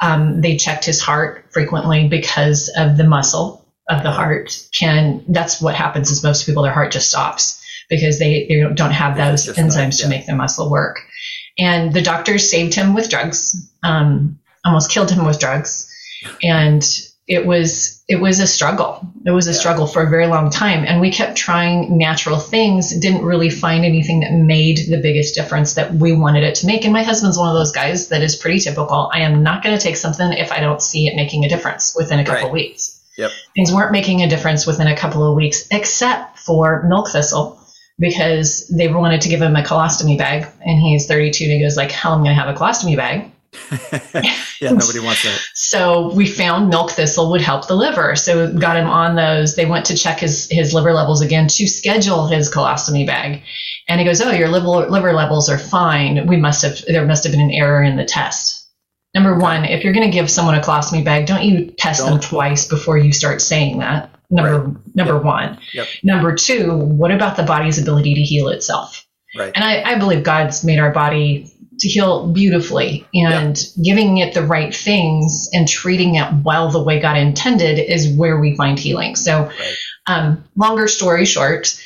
Um, 0.00 0.40
they 0.40 0.56
checked 0.56 0.84
his 0.84 1.00
heart 1.00 1.46
frequently 1.50 2.08
because 2.08 2.72
of 2.76 2.96
the 2.96 3.04
muscle 3.04 3.66
of 3.90 4.02
the 4.02 4.12
heart. 4.12 4.56
Can 4.72 5.24
that's 5.28 5.60
what 5.60 5.74
happens 5.74 6.10
is 6.10 6.22
most 6.22 6.46
people 6.46 6.62
their 6.62 6.72
heart 6.72 6.92
just 6.92 7.08
stops 7.08 7.60
because 7.90 8.18
they, 8.18 8.46
they 8.48 8.60
don't 8.74 8.92
have 8.92 9.16
those 9.16 9.46
enzymes 9.46 9.74
not, 9.74 9.98
yeah. 9.98 10.04
to 10.04 10.08
make 10.08 10.26
the 10.26 10.34
muscle 10.34 10.70
work 10.70 11.00
and 11.58 11.92
the 11.92 12.02
doctors 12.02 12.48
saved 12.48 12.74
him 12.74 12.94
with 12.94 13.10
drugs, 13.10 13.70
um, 13.82 14.38
almost 14.64 14.90
killed 14.90 15.10
him 15.10 15.24
with 15.26 15.40
drugs, 15.40 15.87
and 16.42 16.82
it 17.28 17.44
was 17.44 18.02
it 18.08 18.16
was 18.16 18.40
a 18.40 18.46
struggle. 18.46 19.06
It 19.26 19.32
was 19.32 19.46
a 19.48 19.54
struggle 19.54 19.86
for 19.86 20.02
a 20.02 20.08
very 20.08 20.26
long 20.26 20.48
time, 20.48 20.84
and 20.86 20.98
we 20.98 21.10
kept 21.10 21.36
trying 21.36 21.98
natural 21.98 22.38
things. 22.38 22.98
Didn't 22.98 23.22
really 23.22 23.50
find 23.50 23.84
anything 23.84 24.20
that 24.20 24.32
made 24.32 24.78
the 24.88 24.98
biggest 25.02 25.34
difference 25.34 25.74
that 25.74 25.92
we 25.92 26.14
wanted 26.14 26.42
it 26.42 26.54
to 26.56 26.66
make. 26.66 26.84
And 26.84 26.92
my 26.92 27.02
husband's 27.02 27.36
one 27.36 27.50
of 27.50 27.54
those 27.54 27.72
guys 27.72 28.08
that 28.08 28.22
is 28.22 28.34
pretty 28.34 28.60
typical. 28.60 29.10
I 29.12 29.20
am 29.20 29.42
not 29.42 29.62
going 29.62 29.76
to 29.76 29.82
take 29.82 29.96
something 29.96 30.32
if 30.32 30.50
I 30.50 30.60
don't 30.60 30.80
see 30.80 31.06
it 31.06 31.16
making 31.16 31.44
a 31.44 31.48
difference 31.50 31.94
within 31.94 32.18
a 32.18 32.24
couple 32.24 32.44
right. 32.44 32.52
weeks. 32.52 32.98
Yep. 33.18 33.30
Things 33.54 33.72
weren't 33.74 33.92
making 33.92 34.22
a 34.22 34.28
difference 34.28 34.66
within 34.66 34.86
a 34.86 34.96
couple 34.96 35.28
of 35.28 35.36
weeks, 35.36 35.68
except 35.70 36.38
for 36.38 36.84
milk 36.84 37.10
thistle 37.10 37.60
because 37.98 38.68
they 38.68 38.88
wanted 38.88 39.20
to 39.22 39.28
give 39.28 39.42
him 39.42 39.56
a 39.56 39.62
colostomy 39.62 40.16
bag 40.16 40.46
and 40.64 40.78
he's 40.80 41.06
32 41.06 41.44
and 41.44 41.52
he 41.52 41.60
goes 41.60 41.76
like 41.76 41.90
hell 41.90 42.12
i'm 42.12 42.22
going 42.22 42.34
to 42.34 42.40
have 42.40 42.54
a 42.54 42.56
colostomy 42.56 42.96
bag 42.96 43.32
yeah 44.60 44.70
nobody 44.72 45.00
wants 45.00 45.22
that 45.22 45.40
so 45.54 46.12
we 46.14 46.26
found 46.26 46.68
milk 46.68 46.90
thistle 46.90 47.30
would 47.30 47.40
help 47.40 47.66
the 47.66 47.74
liver 47.74 48.14
so 48.14 48.52
got 48.52 48.76
him 48.76 48.86
on 48.86 49.16
those 49.16 49.56
they 49.56 49.66
went 49.66 49.86
to 49.86 49.96
check 49.96 50.20
his 50.20 50.48
his 50.50 50.74
liver 50.74 50.92
levels 50.92 51.20
again 51.20 51.48
to 51.48 51.66
schedule 51.66 52.26
his 52.26 52.52
colostomy 52.52 53.06
bag 53.06 53.42
and 53.88 54.00
he 54.00 54.06
goes 54.06 54.20
oh 54.20 54.30
your 54.30 54.48
liver 54.48 54.90
liver 54.90 55.12
levels 55.12 55.48
are 55.48 55.58
fine 55.58 56.26
we 56.26 56.36
must 56.36 56.62
have 56.62 56.78
there 56.86 57.06
must 57.06 57.24
have 57.24 57.32
been 57.32 57.40
an 57.40 57.50
error 57.50 57.82
in 57.82 57.96
the 57.96 58.04
test 58.04 58.68
number 59.14 59.38
one 59.38 59.64
if 59.64 59.82
you're 59.82 59.94
going 59.94 60.06
to 60.06 60.12
give 60.12 60.30
someone 60.30 60.54
a 60.54 60.60
colostomy 60.60 61.04
bag 61.04 61.26
don't 61.26 61.42
you 61.42 61.70
test 61.78 62.00
don't. 62.00 62.12
them 62.12 62.20
twice 62.20 62.66
before 62.66 62.98
you 62.98 63.12
start 63.12 63.40
saying 63.40 63.78
that 63.78 64.10
number 64.30 64.60
right. 64.60 64.76
number 64.94 65.14
yep. 65.14 65.24
one. 65.24 65.58
Yep. 65.72 65.88
Number 66.02 66.34
two, 66.34 66.76
what 66.76 67.10
about 67.10 67.36
the 67.36 67.42
body's 67.42 67.78
ability 67.78 68.14
to 68.14 68.22
heal 68.22 68.48
itself? 68.48 69.06
Right. 69.36 69.52
And 69.54 69.64
I, 69.64 69.82
I 69.82 69.98
believe 69.98 70.24
God's 70.24 70.64
made 70.64 70.78
our 70.78 70.90
body 70.90 71.52
to 71.78 71.88
heal 71.88 72.28
beautifully 72.28 73.06
and 73.14 73.58
yep. 73.58 73.84
giving 73.84 74.18
it 74.18 74.34
the 74.34 74.42
right 74.42 74.74
things 74.74 75.48
and 75.52 75.68
treating 75.68 76.16
it 76.16 76.32
well 76.44 76.70
the 76.70 76.82
way 76.82 77.00
God 77.00 77.16
intended 77.16 77.78
is 77.78 78.08
where 78.16 78.38
we 78.38 78.56
find 78.56 78.78
healing. 78.78 79.16
So, 79.16 79.44
right. 79.44 79.76
um, 80.06 80.44
longer 80.56 80.88
story 80.88 81.24
short, 81.24 81.80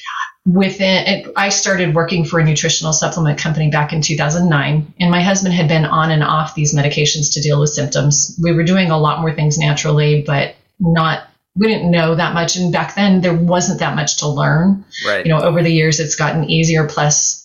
within 0.45 1.07
it, 1.07 1.33
I 1.37 1.51
started 1.51 1.95
working 1.95 2.25
for 2.25 2.41
a 2.41 2.45
nutritional 2.45 2.93
supplement 2.93 3.39
company 3.39 3.71
back 3.71 3.93
in 3.93 4.03
2009 4.03 4.95
and 4.99 5.11
my 5.11 5.23
husband 5.23 5.55
had 5.55 5.69
been 5.69 5.85
on 5.85 6.11
and 6.11 6.25
off 6.25 6.55
these 6.55 6.75
medications 6.75 7.33
to 7.35 7.41
deal 7.41 7.61
with 7.61 7.71
symptoms. 7.71 8.39
We 8.43 8.53
were 8.53 8.65
doing 8.65 8.91
a 8.91 8.99
lot 8.99 9.21
more 9.21 9.33
things 9.33 9.59
naturally, 9.59 10.23
but 10.23 10.57
not 10.81 11.29
we 11.55 11.67
didn't 11.67 11.91
know 11.91 12.15
that 12.15 12.35
much 12.35 12.57
and 12.57 12.73
back 12.73 12.95
then 12.95 13.21
there 13.21 13.35
wasn't 13.35 13.81
that 13.81 13.95
much 13.95 14.17
to 14.19 14.29
learn 14.29 14.85
right 15.07 15.27
you 15.27 15.33
know 15.33 15.41
over 15.41 15.63
the 15.63 15.71
years 15.71 16.01
it's 16.01 16.15
gotten 16.15 16.49
easier 16.49 16.87
plus 16.87 17.42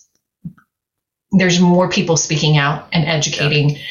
there's 1.32 1.60
more 1.60 1.88
people 1.88 2.16
speaking 2.16 2.56
out 2.56 2.88
and 2.92 3.04
educating 3.04 3.70
yeah. 3.70 3.82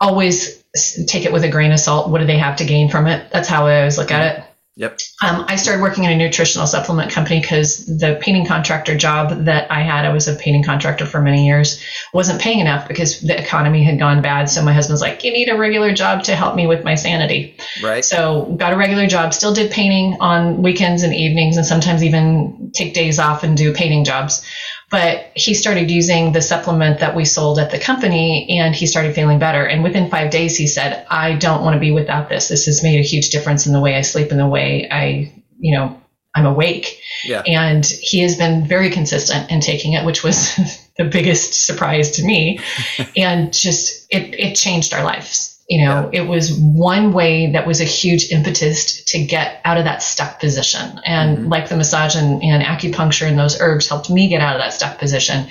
always 0.00 0.62
take 1.06 1.24
it 1.24 1.32
with 1.32 1.44
a 1.44 1.48
grain 1.48 1.72
of 1.72 1.80
salt 1.80 2.10
what 2.10 2.18
do 2.18 2.26
they 2.26 2.38
have 2.38 2.56
to 2.56 2.64
gain 2.64 2.88
from 2.88 3.06
it 3.06 3.30
that's 3.32 3.48
how 3.48 3.66
i 3.66 3.78
always 3.78 3.98
look 3.98 4.10
at 4.10 4.38
it 4.38 4.44
Yep. 4.78 5.00
Um, 5.24 5.44
I 5.48 5.56
started 5.56 5.82
working 5.82 6.04
in 6.04 6.12
a 6.12 6.16
nutritional 6.16 6.68
supplement 6.68 7.10
company 7.10 7.40
because 7.40 7.84
the 7.84 8.16
painting 8.22 8.46
contractor 8.46 8.96
job 8.96 9.46
that 9.46 9.68
I 9.72 9.80
had, 9.80 10.04
I 10.04 10.12
was 10.12 10.28
a 10.28 10.36
painting 10.36 10.62
contractor 10.62 11.04
for 11.04 11.20
many 11.20 11.46
years, 11.48 11.84
wasn't 12.14 12.40
paying 12.40 12.60
enough 12.60 12.86
because 12.86 13.20
the 13.20 13.36
economy 13.36 13.82
had 13.82 13.98
gone 13.98 14.22
bad. 14.22 14.48
So 14.48 14.62
my 14.62 14.72
husband's 14.72 15.00
like, 15.00 15.24
you 15.24 15.32
need 15.32 15.48
a 15.48 15.58
regular 15.58 15.92
job 15.92 16.22
to 16.24 16.36
help 16.36 16.54
me 16.54 16.68
with 16.68 16.84
my 16.84 16.94
sanity. 16.94 17.56
Right. 17.82 18.04
So 18.04 18.54
got 18.56 18.72
a 18.72 18.76
regular 18.76 19.08
job, 19.08 19.34
still 19.34 19.52
did 19.52 19.72
painting 19.72 20.16
on 20.20 20.62
weekends 20.62 21.02
and 21.02 21.12
evenings, 21.12 21.56
and 21.56 21.66
sometimes 21.66 22.04
even 22.04 22.70
take 22.72 22.94
days 22.94 23.18
off 23.18 23.42
and 23.42 23.56
do 23.56 23.74
painting 23.74 24.04
jobs. 24.04 24.46
But 24.90 25.32
he 25.34 25.52
started 25.52 25.90
using 25.90 26.32
the 26.32 26.40
supplement 26.40 27.00
that 27.00 27.14
we 27.14 27.24
sold 27.26 27.58
at 27.58 27.70
the 27.70 27.78
company 27.78 28.58
and 28.58 28.74
he 28.74 28.86
started 28.86 29.14
feeling 29.14 29.38
better. 29.38 29.66
And 29.66 29.82
within 29.82 30.10
five 30.10 30.30
days, 30.30 30.56
he 30.56 30.66
said, 30.66 31.06
I 31.10 31.34
don't 31.34 31.62
want 31.62 31.74
to 31.74 31.80
be 31.80 31.90
without 31.90 32.30
this. 32.30 32.48
This 32.48 32.64
has 32.66 32.82
made 32.82 32.98
a 32.98 33.02
huge 33.02 33.28
difference 33.28 33.66
in 33.66 33.72
the 33.74 33.80
way 33.80 33.96
I 33.96 34.00
sleep 34.00 34.30
and 34.30 34.40
the 34.40 34.46
way 34.46 34.88
I, 34.90 35.32
you 35.58 35.76
know, 35.76 36.00
I'm 36.34 36.46
awake. 36.46 37.00
Yeah. 37.24 37.42
And 37.46 37.84
he 37.84 38.20
has 38.20 38.36
been 38.36 38.66
very 38.66 38.90
consistent 38.90 39.50
in 39.50 39.60
taking 39.60 39.92
it, 39.92 40.06
which 40.06 40.22
was 40.22 40.56
the 40.96 41.04
biggest 41.04 41.66
surprise 41.66 42.12
to 42.12 42.24
me. 42.24 42.60
and 43.16 43.52
just, 43.52 44.06
it, 44.10 44.34
it 44.38 44.54
changed 44.54 44.94
our 44.94 45.04
lives. 45.04 45.47
You 45.68 45.84
know, 45.84 46.08
it 46.12 46.22
was 46.22 46.58
one 46.58 47.12
way 47.12 47.52
that 47.52 47.66
was 47.66 47.82
a 47.82 47.84
huge 47.84 48.30
impetus 48.30 49.04
to 49.04 49.22
get 49.22 49.60
out 49.64 49.76
of 49.76 49.84
that 49.84 50.02
stuck 50.02 50.40
position. 50.40 50.98
And 51.04 51.38
mm-hmm. 51.38 51.48
like 51.48 51.68
the 51.68 51.76
massage 51.76 52.16
and, 52.16 52.42
and 52.42 52.62
acupuncture 52.62 53.28
and 53.28 53.38
those 53.38 53.60
herbs 53.60 53.86
helped 53.86 54.08
me 54.08 54.28
get 54.28 54.40
out 54.40 54.56
of 54.56 54.62
that 54.62 54.72
stuck 54.72 54.98
position, 54.98 55.46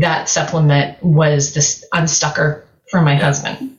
that 0.00 0.28
supplement 0.28 1.00
was 1.02 1.54
this 1.54 1.84
unstucker 1.94 2.64
for 2.90 3.02
my 3.02 3.12
yeah. 3.12 3.20
husband. 3.20 3.78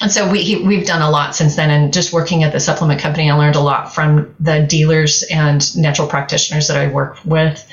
And 0.00 0.10
so 0.10 0.30
we 0.30 0.42
he, 0.42 0.56
we've 0.56 0.86
done 0.86 1.02
a 1.02 1.10
lot 1.10 1.36
since 1.36 1.54
then. 1.54 1.70
And 1.70 1.92
just 1.92 2.12
working 2.12 2.42
at 2.42 2.52
the 2.52 2.60
supplement 2.60 3.00
company, 3.00 3.30
I 3.30 3.34
learned 3.34 3.56
a 3.56 3.60
lot 3.60 3.94
from 3.94 4.34
the 4.40 4.66
dealers 4.66 5.22
and 5.30 5.76
natural 5.76 6.08
practitioners 6.08 6.68
that 6.68 6.76
I 6.76 6.88
work 6.88 7.18
with 7.24 7.64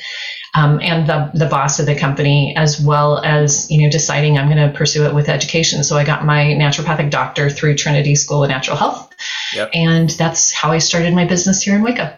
um, 0.54 0.80
and 0.82 1.08
the, 1.08 1.32
the 1.34 1.46
boss 1.46 1.80
of 1.80 1.86
the 1.86 1.96
company, 1.96 2.54
as 2.58 2.82
well 2.82 3.20
as 3.20 3.70
you 3.72 3.82
know 3.82 3.90
deciding 3.90 4.38
I'm 4.38 4.50
going 4.50 4.72
to 4.72 4.78
pursue 4.78 5.06
it 5.06 5.14
with 5.14 5.30
education. 5.30 5.84
So 5.84 5.98
I 5.98 6.04
got 6.04 6.26
my 6.26 6.44
naturopathic 6.46 7.10
doctor 7.10 7.50
through 7.50 7.76
Trinity 7.76 8.16
School 8.16 8.44
of 8.44 8.50
Natural 8.50 8.78
Health, 8.78 9.14
yep. 9.54 9.70
and 9.74 10.10
that's 10.12 10.52
how 10.52 10.72
I 10.72 10.80
started 10.80 11.14
my 11.14 11.26
business 11.26 11.62
here 11.62 11.76
in 11.76 11.82
Waco. 11.82 12.16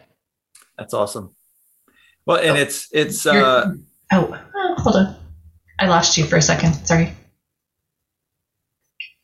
That's 0.77 0.93
awesome. 0.93 1.35
Well, 2.25 2.37
and 2.37 2.57
oh, 2.57 2.61
it's 2.61 2.89
it's. 2.91 3.25
Uh, 3.25 3.73
oh, 4.11 4.39
oh, 4.55 4.75
hold 4.77 4.95
on, 4.95 5.15
I 5.79 5.87
lost 5.87 6.17
you 6.17 6.25
for 6.25 6.37
a 6.37 6.41
second. 6.41 6.73
Sorry. 6.85 7.13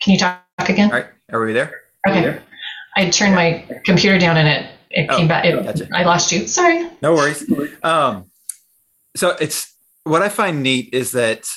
Can 0.01 0.13
you 0.13 0.19
talk 0.19 0.43
again? 0.59 0.91
All 0.91 0.97
right, 0.97 1.07
are 1.31 1.43
we 1.43 1.53
there? 1.53 1.81
Okay. 2.07 2.21
There? 2.21 2.43
I 2.95 3.09
turned 3.09 3.35
my 3.35 3.65
computer 3.85 4.19
down 4.19 4.37
and 4.37 4.47
it 4.47 4.71
it 4.91 5.07
oh, 5.09 5.17
came 5.17 5.27
back. 5.27 5.45
It, 5.45 5.63
gotcha. 5.63 5.87
I 5.93 6.03
lost 6.03 6.31
you. 6.31 6.47
Sorry. 6.47 6.89
No 7.01 7.13
worries. 7.13 7.43
Um, 7.83 8.28
so 9.15 9.35
it's 9.39 9.75
what 10.03 10.21
I 10.21 10.29
find 10.29 10.63
neat 10.63 10.93
is 10.93 11.11
that 11.11 11.47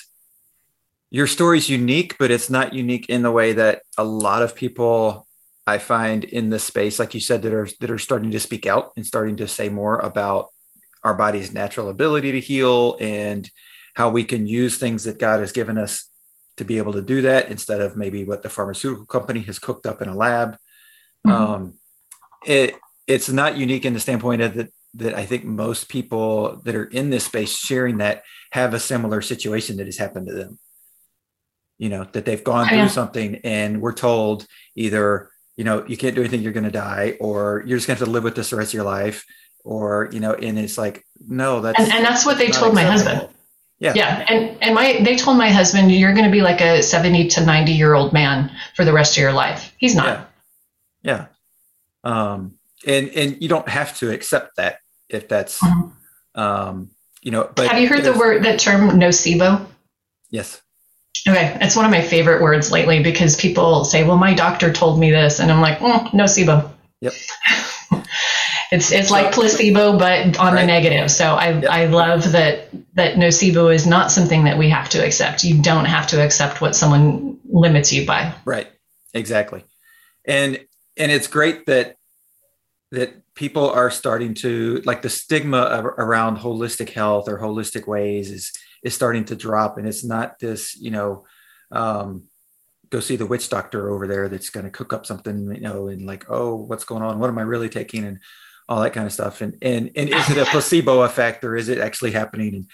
your 1.10 1.26
story 1.26 1.58
is 1.58 1.68
unique, 1.68 2.16
but 2.18 2.30
it's 2.30 2.48
not 2.48 2.72
unique 2.72 3.08
in 3.08 3.22
the 3.22 3.30
way 3.30 3.52
that 3.52 3.82
a 3.98 4.04
lot 4.04 4.42
of 4.42 4.54
people 4.54 5.26
I 5.66 5.78
find 5.78 6.24
in 6.24 6.50
this 6.50 6.64
space, 6.64 6.98
like 6.98 7.14
you 7.14 7.20
said, 7.20 7.42
that 7.42 7.52
are 7.52 7.68
that 7.80 7.90
are 7.90 7.98
starting 7.98 8.30
to 8.30 8.40
speak 8.40 8.66
out 8.66 8.92
and 8.96 9.06
starting 9.06 9.36
to 9.36 9.46
say 9.46 9.68
more 9.68 9.98
about 9.98 10.48
our 11.04 11.14
body's 11.14 11.52
natural 11.52 11.88
ability 11.88 12.32
to 12.32 12.40
heal 12.40 12.96
and 13.00 13.50
how 13.94 14.08
we 14.10 14.24
can 14.24 14.46
use 14.46 14.78
things 14.78 15.04
that 15.04 15.18
God 15.18 15.40
has 15.40 15.52
given 15.52 15.76
us 15.76 16.08
to 16.56 16.64
be 16.64 16.78
able 16.78 16.92
to 16.92 17.02
do 17.02 17.22
that 17.22 17.50
instead 17.50 17.80
of 17.80 17.96
maybe 17.96 18.24
what 18.24 18.42
the 18.42 18.48
pharmaceutical 18.48 19.06
company 19.06 19.40
has 19.40 19.58
cooked 19.58 19.86
up 19.86 20.02
in 20.02 20.08
a 20.08 20.16
lab. 20.16 20.56
Mm-hmm. 21.26 21.30
Um, 21.30 21.74
it 22.44 22.74
it's 23.06 23.28
not 23.28 23.56
unique 23.56 23.84
in 23.84 23.94
the 23.94 24.00
standpoint 24.00 24.42
of 24.42 24.54
that 24.54 24.72
that 24.94 25.14
I 25.14 25.24
think 25.24 25.44
most 25.44 25.88
people 25.88 26.60
that 26.64 26.74
are 26.74 26.84
in 26.84 27.10
this 27.10 27.24
space 27.24 27.56
sharing 27.56 27.98
that 27.98 28.24
have 28.50 28.74
a 28.74 28.80
similar 28.80 29.22
situation 29.22 29.76
that 29.78 29.86
has 29.86 29.96
happened 29.96 30.26
to 30.28 30.34
them. 30.34 30.58
You 31.78 31.88
know, 31.88 32.04
that 32.12 32.24
they've 32.24 32.44
gone 32.44 32.68
through 32.68 32.88
something 32.88 33.36
and 33.42 33.80
we're 33.80 33.94
told 33.94 34.46
either, 34.76 35.30
you 35.56 35.64
know, 35.64 35.84
you 35.86 35.96
can't 35.96 36.14
do 36.14 36.20
anything, 36.20 36.42
you're 36.42 36.52
going 36.52 36.64
to 36.64 36.70
die, 36.70 37.16
or 37.18 37.64
you're 37.66 37.76
just 37.76 37.88
going 37.88 37.96
to 37.96 38.00
have 38.00 38.08
to 38.08 38.12
live 38.12 38.22
with 38.22 38.36
this 38.36 38.50
the 38.50 38.56
rest 38.56 38.70
of 38.70 38.74
your 38.74 38.84
life. 38.84 39.24
Or, 39.64 40.08
you 40.12 40.20
know, 40.20 40.34
and 40.34 40.58
it's 40.58 40.78
like, 40.78 41.04
no, 41.26 41.60
that's. 41.60 41.80
And, 41.80 41.92
and 41.92 42.04
that's 42.04 42.24
what 42.24 42.38
they 42.38 42.48
told 42.48 42.74
my 42.74 42.82
husband. 42.82 43.28
Yeah. 43.78 43.94
Yeah. 43.96 44.24
And, 44.28 44.62
and 44.62 44.74
my, 44.76 45.00
they 45.02 45.16
told 45.16 45.38
my 45.38 45.50
husband, 45.50 45.90
you're 45.90 46.12
going 46.12 46.24
to 46.24 46.30
be 46.30 46.40
like 46.40 46.60
a 46.60 46.82
70 46.82 47.28
to 47.28 47.44
90 47.44 47.72
year 47.72 47.94
old 47.94 48.12
man 48.12 48.52
for 48.76 48.84
the 48.84 48.92
rest 48.92 49.16
of 49.16 49.20
your 49.20 49.32
life. 49.32 49.74
He's 49.76 49.96
not. 49.96 50.30
Yeah. 51.02 51.26
yeah. 52.04 52.32
Um, 52.32 52.58
and, 52.86 53.08
and 53.10 53.42
you 53.42 53.48
don't 53.48 53.68
have 53.68 53.96
to 53.98 54.10
accept 54.10 54.56
that 54.56 54.78
if 55.08 55.28
that's 55.28 55.60
mm-hmm. 55.60 56.40
um, 56.40 56.90
you 57.22 57.30
know. 57.30 57.50
But 57.54 57.68
have 57.68 57.80
you 57.80 57.88
heard 57.88 58.04
the 58.04 58.12
word 58.12 58.44
that 58.44 58.58
term 58.58 58.90
nocebo? 58.90 59.66
Yes. 60.30 60.60
Okay, 61.28 61.56
it's 61.60 61.76
one 61.76 61.84
of 61.84 61.90
my 61.90 62.02
favorite 62.02 62.42
words 62.42 62.72
lately 62.72 63.02
because 63.02 63.36
people 63.36 63.84
say, 63.84 64.04
"Well, 64.04 64.16
my 64.16 64.34
doctor 64.34 64.72
told 64.72 64.98
me 64.98 65.10
this," 65.10 65.38
and 65.38 65.52
I'm 65.52 65.60
like, 65.60 65.78
mm, 65.78 66.10
"Nocebo." 66.10 66.72
Yep. 67.00 67.12
it's 68.72 68.90
it's 68.90 69.08
so, 69.08 69.14
like 69.14 69.32
placebo, 69.32 69.98
but 69.98 70.38
on 70.38 70.54
right. 70.54 70.62
the 70.62 70.66
negative. 70.66 71.10
So 71.10 71.34
I 71.34 71.50
yep. 71.50 71.70
I 71.70 71.86
love 71.86 72.32
that 72.32 72.68
that 72.94 73.16
nocebo 73.16 73.72
is 73.72 73.86
not 73.86 74.10
something 74.10 74.44
that 74.44 74.58
we 74.58 74.70
have 74.70 74.88
to 74.90 75.04
accept. 75.04 75.44
You 75.44 75.62
don't 75.62 75.84
have 75.84 76.08
to 76.08 76.24
accept 76.24 76.60
what 76.60 76.74
someone 76.74 77.38
limits 77.44 77.92
you 77.92 78.06
by. 78.06 78.34
Right. 78.44 78.68
Exactly. 79.14 79.64
And 80.24 80.64
and 80.96 81.12
it's 81.12 81.26
great 81.26 81.66
that 81.66 81.96
that 82.92 83.34
people 83.34 83.70
are 83.70 83.90
starting 83.90 84.34
to 84.34 84.82
like 84.84 85.02
the 85.02 85.08
stigma 85.08 85.58
of, 85.58 85.84
around 85.86 86.36
holistic 86.38 86.90
health 86.90 87.28
or 87.28 87.38
holistic 87.38 87.88
ways 87.88 88.30
is 88.30 88.52
is 88.84 88.94
starting 88.94 89.24
to 89.24 89.34
drop 89.34 89.78
and 89.78 89.88
it's 89.88 90.04
not 90.04 90.38
this 90.38 90.76
you 90.78 90.90
know 90.90 91.24
um, 91.72 92.24
go 92.90 93.00
see 93.00 93.16
the 93.16 93.26
witch 93.26 93.48
doctor 93.48 93.90
over 93.90 94.06
there 94.06 94.28
that's 94.28 94.50
going 94.50 94.64
to 94.64 94.70
cook 94.70 94.92
up 94.92 95.06
something 95.06 95.54
you 95.54 95.60
know 95.60 95.88
and 95.88 96.06
like 96.06 96.26
oh 96.28 96.54
what's 96.54 96.84
going 96.84 97.02
on 97.02 97.18
what 97.18 97.28
am 97.28 97.38
i 97.38 97.42
really 97.42 97.68
taking 97.68 98.04
and 98.04 98.20
all 98.68 98.80
that 98.80 98.92
kind 98.92 99.06
of 99.06 99.12
stuff 99.12 99.40
and 99.40 99.56
and 99.62 99.90
and 99.96 100.10
is 100.10 100.30
it 100.30 100.38
a 100.38 100.44
placebo 100.44 101.02
effect 101.02 101.42
or 101.44 101.56
is 101.56 101.68
it 101.68 101.78
actually 101.78 102.12
happening 102.12 102.54
and 102.54 102.66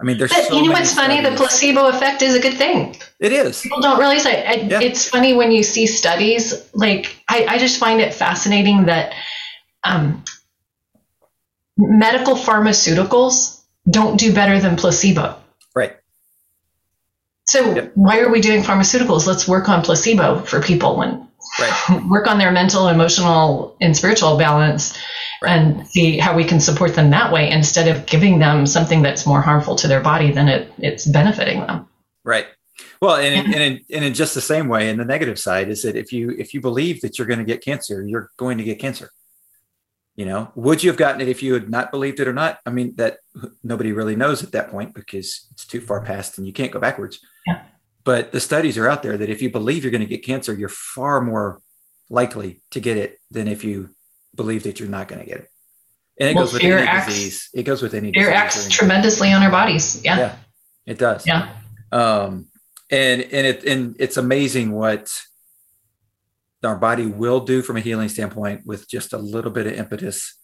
I 0.00 0.04
mean, 0.04 0.16
there's. 0.16 0.30
But 0.30 0.44
so 0.44 0.54
you 0.54 0.66
know 0.66 0.70
what's 0.70 0.90
studies. 0.90 1.16
funny? 1.16 1.28
The 1.28 1.36
placebo 1.36 1.88
effect 1.88 2.22
is 2.22 2.32
a 2.36 2.40
good 2.40 2.54
thing. 2.54 2.94
It 3.18 3.32
is. 3.32 3.62
People 3.62 3.80
don't 3.80 3.98
realize 3.98 4.24
it. 4.26 4.70
Yeah. 4.70 4.80
It's 4.80 5.08
funny 5.08 5.34
when 5.34 5.50
you 5.50 5.64
see 5.64 5.88
studies. 5.88 6.70
Like 6.72 7.20
I, 7.28 7.46
I 7.48 7.58
just 7.58 7.80
find 7.80 8.00
it 8.00 8.14
fascinating 8.14 8.84
that 8.84 9.12
um, 9.88 10.24
medical 11.76 12.34
pharmaceuticals 12.34 13.62
don't 13.88 14.18
do 14.18 14.34
better 14.34 14.60
than 14.60 14.76
placebo. 14.76 15.38
Right. 15.74 15.96
So 17.46 17.74
yep. 17.74 17.92
why 17.94 18.20
are 18.20 18.30
we 18.30 18.40
doing 18.40 18.62
pharmaceuticals? 18.62 19.26
Let's 19.26 19.48
work 19.48 19.68
on 19.68 19.82
placebo 19.82 20.40
for 20.40 20.60
people 20.60 21.00
and 21.00 21.26
right. 21.58 22.04
work 22.10 22.26
on 22.26 22.38
their 22.38 22.50
mental, 22.50 22.88
emotional, 22.88 23.76
and 23.80 23.96
spiritual 23.96 24.36
balance 24.36 24.98
right. 25.40 25.52
and 25.52 25.86
see 25.86 26.18
how 26.18 26.36
we 26.36 26.44
can 26.44 26.60
support 26.60 26.94
them 26.94 27.10
that 27.10 27.32
way 27.32 27.50
instead 27.50 27.88
of 27.88 28.04
giving 28.06 28.38
them 28.38 28.66
something 28.66 29.02
that's 29.02 29.26
more 29.26 29.40
harmful 29.40 29.76
to 29.76 29.88
their 29.88 30.00
body 30.00 30.32
than 30.32 30.48
it, 30.48 30.72
it's 30.78 31.06
benefiting 31.06 31.60
them. 31.60 31.88
Right. 32.24 32.46
Well, 33.00 33.16
and, 33.16 33.46
and, 33.46 33.62
in, 33.62 33.80
and 33.92 34.04
in 34.04 34.14
just 34.14 34.34
the 34.34 34.40
same 34.40 34.68
way, 34.68 34.90
in 34.90 34.98
the 34.98 35.04
negative 35.04 35.38
side 35.38 35.68
is 35.68 35.82
that 35.82 35.96
if 35.96 36.12
you 36.12 36.30
if 36.30 36.52
you 36.52 36.60
believe 36.60 37.00
that 37.00 37.16
you're 37.16 37.28
going 37.28 37.38
to 37.38 37.44
get 37.44 37.62
cancer, 37.62 38.04
you're 38.06 38.30
going 38.36 38.58
to 38.58 38.64
get 38.64 38.80
cancer 38.80 39.10
you 40.18 40.26
know 40.26 40.50
would 40.56 40.82
you 40.82 40.90
have 40.90 40.96
gotten 40.98 41.20
it 41.20 41.28
if 41.28 41.44
you 41.44 41.54
had 41.54 41.70
not 41.70 41.92
believed 41.92 42.18
it 42.18 42.26
or 42.26 42.32
not? 42.32 42.58
I 42.66 42.70
mean 42.70 42.94
that 42.96 43.18
nobody 43.62 43.92
really 43.92 44.16
knows 44.16 44.42
at 44.42 44.50
that 44.52 44.68
point 44.68 44.92
because 44.92 45.46
it's 45.52 45.64
too 45.64 45.80
far 45.80 46.02
past 46.02 46.36
and 46.36 46.46
you 46.46 46.52
can't 46.52 46.72
go 46.72 46.80
backwards. 46.80 47.20
Yeah. 47.46 47.62
but 48.04 48.32
the 48.32 48.40
studies 48.40 48.76
are 48.76 48.88
out 48.88 49.02
there 49.04 49.16
that 49.16 49.30
if 49.30 49.40
you 49.40 49.48
believe 49.48 49.84
you're 49.84 49.92
going 49.92 50.08
to 50.08 50.14
get 50.16 50.24
cancer 50.24 50.52
you're 50.52 50.68
far 50.68 51.20
more 51.20 51.62
likely 52.10 52.62
to 52.72 52.80
get 52.80 52.96
it 52.96 53.20
than 53.30 53.46
if 53.46 53.62
you 53.62 53.94
believe 54.34 54.64
that 54.64 54.80
you're 54.80 54.88
not 54.88 55.08
going 55.08 55.20
to 55.20 55.26
get 55.26 55.38
it. 55.38 55.48
And 56.18 56.30
it 56.30 56.34
well, 56.34 56.44
goes 56.44 56.54
with 56.54 56.64
any 56.64 56.72
acts, 56.74 57.06
disease. 57.06 57.48
It 57.54 57.62
goes 57.62 57.80
with 57.80 57.94
any 57.94 58.12
fear 58.12 58.32
acts 58.32 58.68
tremendously 58.68 59.32
on 59.32 59.42
our 59.42 59.50
bodies. 59.50 60.02
Yeah. 60.04 60.18
yeah 60.18 60.36
it 60.84 60.98
does. 60.98 61.26
Yeah. 61.26 61.54
Um 61.92 62.48
and 62.90 63.22
and 63.22 63.46
it 63.46 63.64
and 63.64 63.96
it's 64.00 64.16
amazing 64.16 64.72
what 64.72 65.08
our 66.64 66.76
body 66.76 67.06
will 67.06 67.40
do 67.40 67.62
from 67.62 67.76
a 67.76 67.80
healing 67.80 68.08
standpoint 68.08 68.66
with 68.66 68.88
just 68.88 69.12
a 69.12 69.18
little 69.18 69.50
bit 69.50 69.66
of 69.66 69.74
impetus 69.74 70.36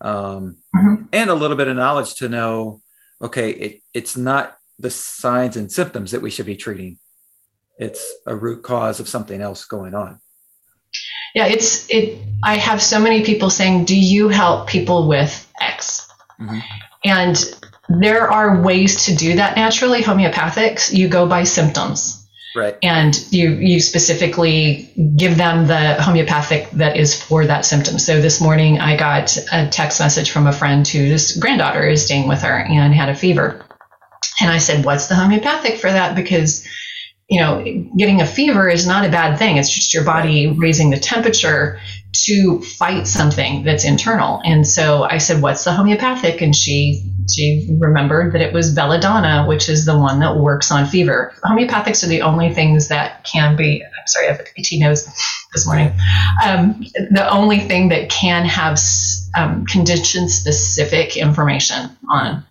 um, 0.00 0.58
mm-hmm. 0.74 1.04
and 1.12 1.30
a 1.30 1.34
little 1.34 1.56
bit 1.56 1.68
of 1.68 1.76
knowledge 1.76 2.14
to 2.16 2.28
know 2.28 2.80
okay 3.22 3.50
it, 3.50 3.80
it's 3.94 4.16
not 4.16 4.56
the 4.78 4.90
signs 4.90 5.56
and 5.56 5.72
symptoms 5.72 6.10
that 6.10 6.22
we 6.22 6.30
should 6.30 6.46
be 6.46 6.56
treating. 6.56 6.98
It's 7.78 8.14
a 8.26 8.36
root 8.36 8.62
cause 8.62 9.00
of 9.00 9.08
something 9.08 9.40
else 9.40 9.64
going 9.64 9.94
on. 9.94 10.20
Yeah 11.34 11.46
it's 11.46 11.90
it 11.90 12.18
i 12.42 12.56
have 12.56 12.80
so 12.80 12.98
many 12.98 13.22
people 13.24 13.50
saying 13.50 13.84
do 13.84 13.98
you 13.98 14.28
help 14.28 14.68
people 14.68 15.08
with 15.08 15.52
x? 15.60 16.08
Mm-hmm. 16.40 16.58
and 17.04 17.36
there 17.88 18.30
are 18.30 18.60
ways 18.60 19.06
to 19.06 19.14
do 19.14 19.36
that 19.36 19.56
naturally 19.56 20.02
homeopathics. 20.02 20.92
You 20.92 21.08
go 21.08 21.26
by 21.26 21.44
symptoms 21.44 22.25
Right. 22.56 22.76
And 22.82 23.14
you 23.30 23.50
you 23.50 23.80
specifically 23.80 24.90
give 25.14 25.36
them 25.36 25.66
the 25.66 26.02
homeopathic 26.02 26.70
that 26.72 26.96
is 26.96 27.20
for 27.20 27.44
that 27.44 27.66
symptom. 27.66 27.98
So 27.98 28.22
this 28.22 28.40
morning 28.40 28.80
I 28.80 28.96
got 28.96 29.36
a 29.52 29.68
text 29.68 30.00
message 30.00 30.30
from 30.30 30.46
a 30.46 30.52
friend 30.52 30.88
whose 30.88 31.36
granddaughter 31.36 31.86
is 31.86 32.06
staying 32.06 32.28
with 32.28 32.40
her 32.40 32.58
and 32.58 32.94
had 32.94 33.10
a 33.10 33.14
fever. 33.14 33.62
And 34.40 34.50
I 34.50 34.56
said, 34.56 34.86
"What's 34.86 35.06
the 35.08 35.14
homeopathic 35.14 35.78
for 35.78 35.92
that?" 35.92 36.16
Because 36.16 36.66
you 37.28 37.40
know, 37.40 37.62
getting 37.98 38.20
a 38.20 38.26
fever 38.26 38.68
is 38.68 38.86
not 38.86 39.04
a 39.04 39.10
bad 39.10 39.36
thing. 39.36 39.58
It's 39.58 39.74
just 39.74 39.92
your 39.92 40.04
body 40.04 40.46
raising 40.46 40.90
the 40.90 40.98
temperature 40.98 41.78
to 42.24 42.62
fight 42.62 43.06
something 43.06 43.64
that's 43.64 43.84
internal. 43.84 44.40
And 44.44 44.66
so 44.66 45.02
I 45.02 45.18
said, 45.18 45.42
"What's 45.42 45.64
the 45.64 45.72
homeopathic?" 45.72 46.40
And 46.40 46.56
she 46.56 47.02
she 47.32 47.68
remembered 47.78 48.32
that 48.32 48.40
it 48.40 48.52
was 48.52 48.74
belladonna, 48.74 49.46
which 49.46 49.68
is 49.68 49.84
the 49.84 49.98
one 49.98 50.20
that 50.20 50.36
works 50.36 50.70
on 50.70 50.86
fever. 50.86 51.32
Homeopathics 51.44 52.04
are 52.04 52.08
the 52.08 52.22
only 52.22 52.52
things 52.52 52.88
that 52.88 53.24
can 53.24 53.56
be. 53.56 53.82
I'm 53.82 54.06
sorry, 54.06 54.28
I 54.28 54.32
have 54.32 54.40
a 54.40 54.44
itchy 54.60 54.78
nose 54.78 55.06
this 55.52 55.66
morning. 55.66 55.92
Um, 56.44 56.84
the 57.10 57.28
only 57.30 57.60
thing 57.60 57.88
that 57.88 58.10
can 58.10 58.44
have 58.44 58.78
um, 59.36 59.66
condition 59.66 60.28
specific 60.28 61.16
information 61.16 61.96
on 62.10 62.44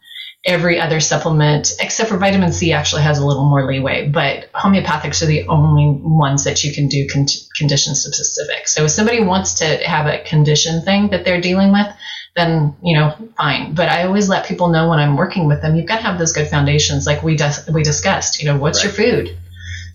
every 0.46 0.80
other 0.80 1.00
supplement 1.00 1.74
except 1.80 2.10
for 2.10 2.18
vitamin 2.18 2.52
C 2.52 2.72
actually 2.72 3.02
has 3.02 3.18
a 3.18 3.26
little 3.26 3.50
more 3.50 3.66
leeway, 3.66 4.08
but 4.08 4.52
homeopathics 4.54 5.24
are 5.24 5.26
the 5.26 5.48
only 5.48 6.00
ones 6.02 6.44
that 6.44 6.64
you 6.64 6.72
can 6.72 6.88
do 6.88 7.08
con- 7.08 7.26
condition 7.58 7.96
specific. 7.96 8.68
So 8.68 8.86
if 8.86 8.92
somebody 8.92 9.24
wants 9.24 9.56
to 9.56 9.66
have 9.66 10.06
a 10.06 10.24
condition 10.24 10.84
thing 10.84 11.10
that 11.10 11.26
they're 11.26 11.42
dealing 11.42 11.72
with, 11.72 11.88
then 12.36 12.76
you 12.84 12.98
know 12.98 13.16
fine. 13.38 13.74
But 13.74 13.90
I 13.90 14.04
always 14.04 14.30
let 14.30 14.46
people 14.46 14.70
know 14.70 14.90
when 14.90 15.00
I'm 15.00 15.16
working 15.16 15.48
with 15.48 15.62
them, 15.62 15.76
you've 15.76 15.88
got 15.88 15.98
to 15.98 16.04
have 16.04 16.20
those 16.20 16.34
good 16.34 16.48
foundations, 16.48 17.06
like 17.08 17.24
we 17.24 17.36
dis- 17.36 17.68
we 17.74 17.84
discussed. 17.84 18.42
You 18.42 18.50
know, 18.50 18.58
what's 18.58 18.84
right. 18.84 18.98
your 18.98 19.24
food? 19.24 19.38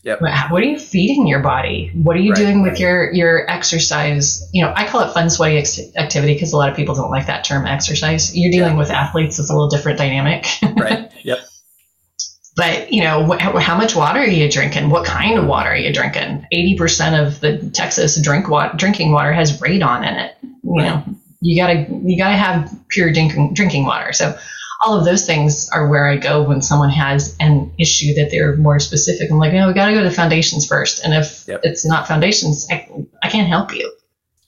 Yep. 0.02 0.22
What 0.22 0.62
are 0.62 0.66
you 0.66 0.78
feeding 0.78 1.26
your 1.26 1.40
body? 1.40 1.90
What 1.94 2.16
are 2.16 2.20
you 2.20 2.32
right, 2.32 2.38
doing 2.38 2.62
with 2.62 2.80
your 2.80 3.12
your 3.12 3.48
exercise? 3.50 4.48
You 4.52 4.64
know, 4.64 4.72
I 4.74 4.86
call 4.86 5.02
it 5.02 5.12
fun, 5.12 5.28
sweaty 5.28 5.58
ex- 5.58 5.94
activity 5.94 6.32
because 6.32 6.54
a 6.54 6.56
lot 6.56 6.70
of 6.70 6.76
people 6.76 6.94
don't 6.94 7.10
like 7.10 7.26
that 7.26 7.44
term 7.44 7.66
exercise. 7.66 8.34
You're 8.34 8.50
dealing 8.50 8.72
yeah. 8.72 8.78
with 8.78 8.90
athletes; 8.90 9.38
it's 9.38 9.50
a 9.50 9.52
little 9.52 9.68
different 9.68 9.98
dynamic. 9.98 10.46
right. 10.76 11.12
Yep. 11.22 11.38
But 12.56 12.92
you 12.92 13.04
know, 13.04 13.26
wh- 13.26 13.60
how 13.60 13.76
much 13.76 13.94
water 13.94 14.20
are 14.20 14.26
you 14.26 14.50
drinking? 14.50 14.88
What 14.88 15.04
kind 15.04 15.38
of 15.38 15.46
water 15.46 15.68
are 15.68 15.76
you 15.76 15.92
drinking? 15.92 16.46
Eighty 16.50 16.78
percent 16.78 17.26
of 17.26 17.40
the 17.40 17.70
Texas 17.70 18.18
drink 18.22 18.48
water, 18.48 18.74
drinking 18.78 19.12
water 19.12 19.34
has 19.34 19.60
radon 19.60 20.08
in 20.08 20.14
it. 20.14 20.34
You 20.42 20.76
right. 20.76 20.84
know, 20.84 21.04
you 21.40 21.60
gotta 21.60 21.86
you 22.02 22.16
gotta 22.16 22.36
have 22.36 22.72
pure 22.88 23.12
drinking 23.12 23.54
drinking 23.54 23.84
water. 23.84 24.12
So 24.12 24.36
all 24.80 24.98
of 24.98 25.04
those 25.04 25.26
things 25.26 25.68
are 25.70 25.88
where 25.88 26.08
I 26.08 26.16
go 26.16 26.42
when 26.42 26.62
someone 26.62 26.90
has 26.90 27.36
an 27.38 27.70
issue 27.78 28.14
that 28.14 28.30
they're 28.30 28.56
more 28.56 28.78
specific. 28.78 29.30
I'm 29.30 29.38
like, 29.38 29.52
no, 29.52 29.68
we 29.68 29.74
got 29.74 29.86
to 29.86 29.92
go 29.92 30.02
to 30.02 30.08
the 30.08 30.14
foundations 30.14 30.66
first. 30.66 31.04
And 31.04 31.12
if 31.12 31.46
yep. 31.46 31.60
it's 31.62 31.84
not 31.84 32.08
foundations, 32.08 32.66
I, 32.70 32.88
I 33.22 33.28
can't 33.28 33.46
help 33.46 33.74
you. 33.74 33.92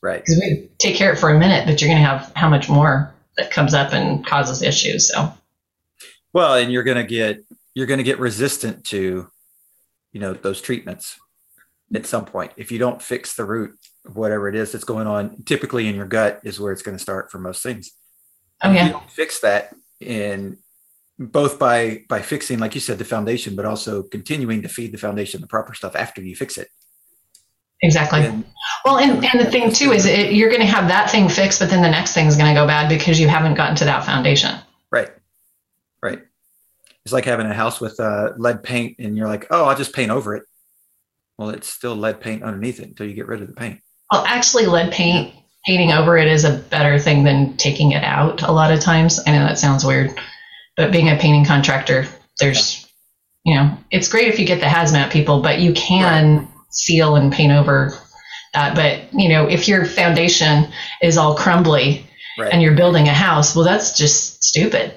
Right. 0.01 0.25
Because 0.25 0.41
we 0.41 0.71
take 0.79 0.97
care 0.97 1.13
of 1.13 1.19
it 1.19 1.21
for 1.21 1.29
a 1.29 1.39
minute, 1.39 1.67
but 1.67 1.81
you're 1.81 1.91
going 1.91 2.03
to 2.03 2.09
have 2.09 2.33
how 2.35 2.49
much 2.49 2.69
more 2.69 3.13
that 3.37 3.51
comes 3.51 3.75
up 3.75 3.93
and 3.93 4.27
causes 4.27 4.63
issues. 4.63 5.13
So, 5.13 5.33
well, 6.33 6.55
and 6.55 6.73
you're 6.73 6.83
going 6.83 6.97
to 6.97 7.05
get, 7.05 7.45
you're 7.75 7.87
going 7.87 7.99
to 7.99 8.05
get 8.05 8.19
resistant 8.19 8.85
to, 8.87 9.31
you 10.13 10.21
know, 10.21 10.33
those 10.33 10.63
treatments 10.63 11.19
at 11.95 12.07
some 12.07 12.25
point. 12.25 12.53
If 12.57 12.73
you 12.73 12.79
don't 12.79 13.03
fix 13.03 13.35
the 13.35 13.45
root 13.45 13.79
whatever 14.05 14.49
it 14.49 14.55
is 14.55 14.73
that's 14.73 14.85
going 14.85 15.07
on, 15.07 15.43
typically 15.45 15.89
in 15.89 15.95
your 15.95 16.07
gut 16.07 16.41
is 16.45 16.59
where 16.59 16.73
it's 16.73 16.83
going 16.83 16.97
to 16.97 17.03
start 17.03 17.31
for 17.31 17.39
most 17.39 17.63
things. 17.63 17.93
Oh, 18.63 18.71
yeah. 18.71 19.01
Fix 19.09 19.41
that, 19.41 19.75
in 20.01 20.59
both 21.19 21.59
by 21.59 22.05
by 22.09 22.21
fixing 22.21 22.59
like 22.59 22.75
you 22.75 22.81
said 22.81 22.99
the 22.99 23.05
foundation 23.05 23.55
but 23.55 23.65
also 23.65 24.03
continuing 24.03 24.63
to 24.63 24.69
feed 24.69 24.93
the 24.93 24.99
foundation 24.99 25.41
the 25.41 25.47
proper 25.47 25.75
stuff 25.75 25.95
after 25.95 26.21
you 26.21 26.35
fix 26.35 26.59
it. 26.59 26.69
Exactly. 27.85 28.21
And, 28.21 28.45
well 28.85 28.99
and, 28.99 29.25
and 29.25 29.41
the 29.41 29.51
thing 29.51 29.73
too 29.73 29.93
is 29.93 30.07
it, 30.07 30.33
you're 30.33 30.49
going 30.49 30.61
to 30.61 30.67
have 30.67 30.89
that 30.89 31.11
thing 31.11 31.29
fixed 31.29 31.61
but 31.61 31.71
then 31.71 31.83
the 31.83 31.91
next 31.91 32.15
thing 32.15 32.27
is 32.27 32.37
going 32.37 32.53
to 32.53 32.61
go 32.61 32.67
bad 32.67 32.89
because 32.89 33.21
you 33.21 33.29
haven't 33.29 33.55
gotten 33.55 33.77
to 33.77 33.85
that 33.85 34.05
foundation. 34.05 34.57
Right. 34.91 35.11
Right. 36.03 36.21
It's 37.05 37.13
like 37.13 37.25
having 37.25 37.47
a 37.47 37.55
house 37.55 37.81
with 37.81 37.99
uh, 38.01 38.33
lead 38.37 38.63
paint 38.63 38.97
and 38.99 39.17
you're 39.17 39.29
like 39.29 39.47
oh 39.51 39.65
i'll 39.67 39.77
just 39.77 39.95
paint 39.95 40.11
over 40.11 40.35
it. 40.35 40.45
Well 41.39 41.51
it's 41.51 41.69
still 41.69 41.95
lead 41.95 42.21
paint 42.21 42.43
underneath 42.43 42.81
it 42.81 42.89
until 42.89 43.07
you 43.07 43.15
get 43.15 43.29
rid 43.29 43.43
of 43.43 43.49
the 43.49 43.55
paint 43.55 43.81
well 44.13 44.25
actually 44.27 44.67
lead 44.67 44.93
paint 44.93 45.35
painting 45.65 45.93
over 45.93 46.17
it 46.17 46.29
is 46.29 46.45
a 46.45 46.59
better 46.59 46.99
thing 46.99 47.25
than 47.25 47.57
taking 47.57 47.93
it 47.93 48.03
out 48.03 48.43
a 48.43 48.53
lot 48.53 48.73
of 48.73 48.81
times. 48.81 49.21
I 49.27 49.33
know 49.33 49.45
that 49.45 49.59
sounds 49.59 49.85
weird, 49.85 50.19
but 50.77 50.93
being 50.93 51.09
a 51.09 51.17
painting 51.17 51.45
contractor, 51.45 52.07
there's, 52.41 52.87
you 53.45 53.55
know, 53.55 53.77
it's 53.91 54.09
great 54.09 54.29
if 54.29 54.39
you 54.39 54.47
get 54.47 54.61
the 54.61 54.67
hazmat 54.67 55.13
people, 55.13 55.41
but 55.41 55.61
you 55.61 55.73
can 55.73 56.39
right. 56.39 56.49
seal 56.71 57.17
and 57.17 57.33
paint 57.33 57.53
over 57.53 57.97
that. 58.55 58.75
But, 58.75 59.15
you 59.19 59.29
know, 59.29 59.49
if 59.49 59.69
your 59.69 59.85
foundation 59.85 60.73
is 61.01 61.17
all 61.17 61.37
crumbly 61.37 62.07
right. 62.39 62.53
and 62.53 62.61
you're 62.61 62.75
building 62.75 63.09
a 63.09 63.15
house, 63.15 63.55
well, 63.55 63.65
that's 63.65 63.97
just 63.97 64.43
stupid. 64.43 64.95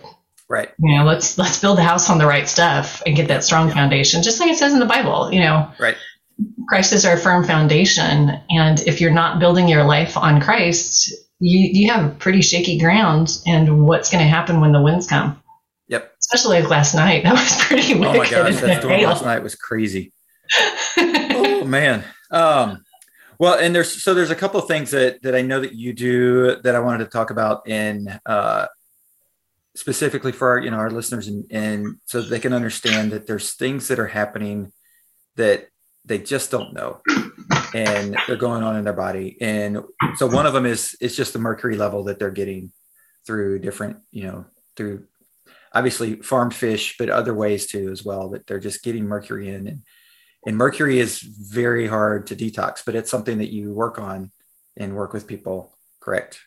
Right. 0.47 0.71
You 0.77 0.95
know, 0.95 1.05
let's 1.05 1.39
let's 1.39 1.59
build 1.59 1.79
a 1.79 1.83
house 1.83 2.09
on 2.09 2.19
the 2.19 2.27
right 2.27 2.47
stuff 2.47 3.01
and 3.05 3.15
get 3.15 3.29
that 3.29 3.43
strong 3.43 3.67
yeah. 3.67 3.73
foundation, 3.73 4.21
just 4.21 4.39
like 4.39 4.51
it 4.51 4.57
says 4.57 4.73
in 4.73 4.79
the 4.79 4.85
Bible. 4.85 5.31
You 5.31 5.41
know, 5.41 5.71
right. 5.79 5.97
Christ 6.67 6.93
is 6.93 7.05
our 7.05 7.17
firm 7.17 7.43
foundation. 7.43 8.39
And 8.49 8.79
if 8.81 8.99
you're 8.99 9.11
not 9.11 9.39
building 9.39 9.67
your 9.67 9.83
life 9.83 10.17
on 10.17 10.41
Christ, 10.41 11.13
you, 11.39 11.69
you 11.71 11.91
have 11.91 12.17
pretty 12.19 12.41
shaky 12.41 12.77
ground. 12.77 13.41
And 13.45 13.85
what's 13.85 14.09
going 14.09 14.23
to 14.23 14.29
happen 14.29 14.61
when 14.61 14.71
the 14.71 14.81
winds 14.81 15.07
come? 15.07 15.41
Yep. 15.87 16.13
Especially 16.19 16.61
like 16.61 16.69
last 16.69 16.95
night. 16.95 17.23
That 17.23 17.33
was 17.33 17.63
pretty 17.63 17.93
wicked. 17.93 18.15
Oh 18.15 18.17
my 18.17 18.29
gosh, 18.29 18.61
that 18.61 18.81
storm 18.81 19.01
last 19.01 19.23
night 19.23 19.43
was 19.43 19.55
crazy. 19.55 20.13
oh 20.97 21.63
man. 21.65 22.03
Um, 22.31 22.83
well, 23.39 23.59
and 23.59 23.75
there's 23.75 24.03
so 24.03 24.13
there's 24.13 24.31
a 24.31 24.35
couple 24.35 24.59
of 24.59 24.67
things 24.67 24.91
that 24.91 25.21
that 25.23 25.35
I 25.35 25.41
know 25.41 25.59
that 25.59 25.73
you 25.73 25.93
do 25.93 26.55
that 26.61 26.75
I 26.75 26.79
wanted 26.79 27.05
to 27.05 27.09
talk 27.09 27.31
about 27.31 27.67
in 27.67 28.19
uh, 28.25 28.67
specifically 29.75 30.31
for 30.31 30.49
our 30.49 30.59
you 30.59 30.71
know 30.71 30.77
our 30.77 30.89
listeners 30.89 31.27
and, 31.27 31.45
and 31.51 31.97
so 32.05 32.21
they 32.21 32.39
can 32.39 32.53
understand 32.53 33.11
that 33.11 33.27
there's 33.27 33.53
things 33.53 33.87
that 33.89 33.99
are 33.99 34.07
happening 34.07 34.71
that 35.35 35.67
they 36.05 36.19
just 36.19 36.51
don't 36.51 36.73
know. 36.73 37.01
And 37.73 38.17
they're 38.27 38.37
going 38.37 38.63
on 38.63 38.77
in 38.77 38.83
their 38.83 38.93
body. 38.93 39.37
And 39.41 39.79
so 40.15 40.27
one 40.27 40.45
of 40.45 40.53
them 40.53 40.65
is 40.65 40.95
it's 41.01 41.15
just 41.15 41.33
the 41.33 41.39
mercury 41.39 41.75
level 41.75 42.03
that 42.05 42.19
they're 42.19 42.31
getting 42.31 42.71
through 43.25 43.57
different 43.57 43.97
you 44.11 44.23
know 44.23 44.45
through 44.75 45.03
obviously 45.73 46.17
farmed 46.17 46.53
fish 46.53 46.95
but 46.99 47.09
other 47.09 47.33
ways 47.33 47.65
too 47.65 47.89
as 47.91 48.05
well 48.05 48.29
that 48.29 48.45
they're 48.45 48.59
just 48.59 48.83
getting 48.83 49.05
mercury 49.05 49.49
in. 49.49 49.67
And 49.67 49.81
and 50.47 50.57
mercury 50.57 50.99
is 50.99 51.19
very 51.19 51.87
hard 51.87 52.27
to 52.27 52.35
detox 52.35 52.83
but 52.85 52.95
it's 52.95 53.11
something 53.11 53.39
that 53.39 53.51
you 53.51 53.73
work 53.73 53.99
on 53.99 54.31
and 54.77 54.95
work 54.95 55.13
with 55.13 55.27
people 55.27 55.75
correct? 55.99 56.39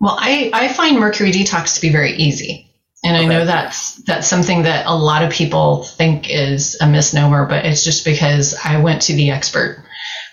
Well 0.00 0.16
i 0.18 0.50
i 0.54 0.68
find 0.68 0.98
mercury 0.98 1.30
detox 1.30 1.74
to 1.76 1.80
be 1.80 1.90
very 1.90 2.12
easy 2.12 2.67
and 3.04 3.16
I 3.16 3.24
know 3.26 3.44
that's 3.44 3.94
that's 4.02 4.26
something 4.26 4.62
that 4.62 4.86
a 4.86 4.94
lot 4.94 5.22
of 5.22 5.30
people 5.30 5.84
think 5.84 6.28
is 6.30 6.76
a 6.80 6.88
misnomer, 6.88 7.46
but 7.46 7.64
it's 7.64 7.84
just 7.84 8.04
because 8.04 8.56
I 8.64 8.80
went 8.80 9.02
to 9.02 9.14
the 9.14 9.30
expert. 9.30 9.84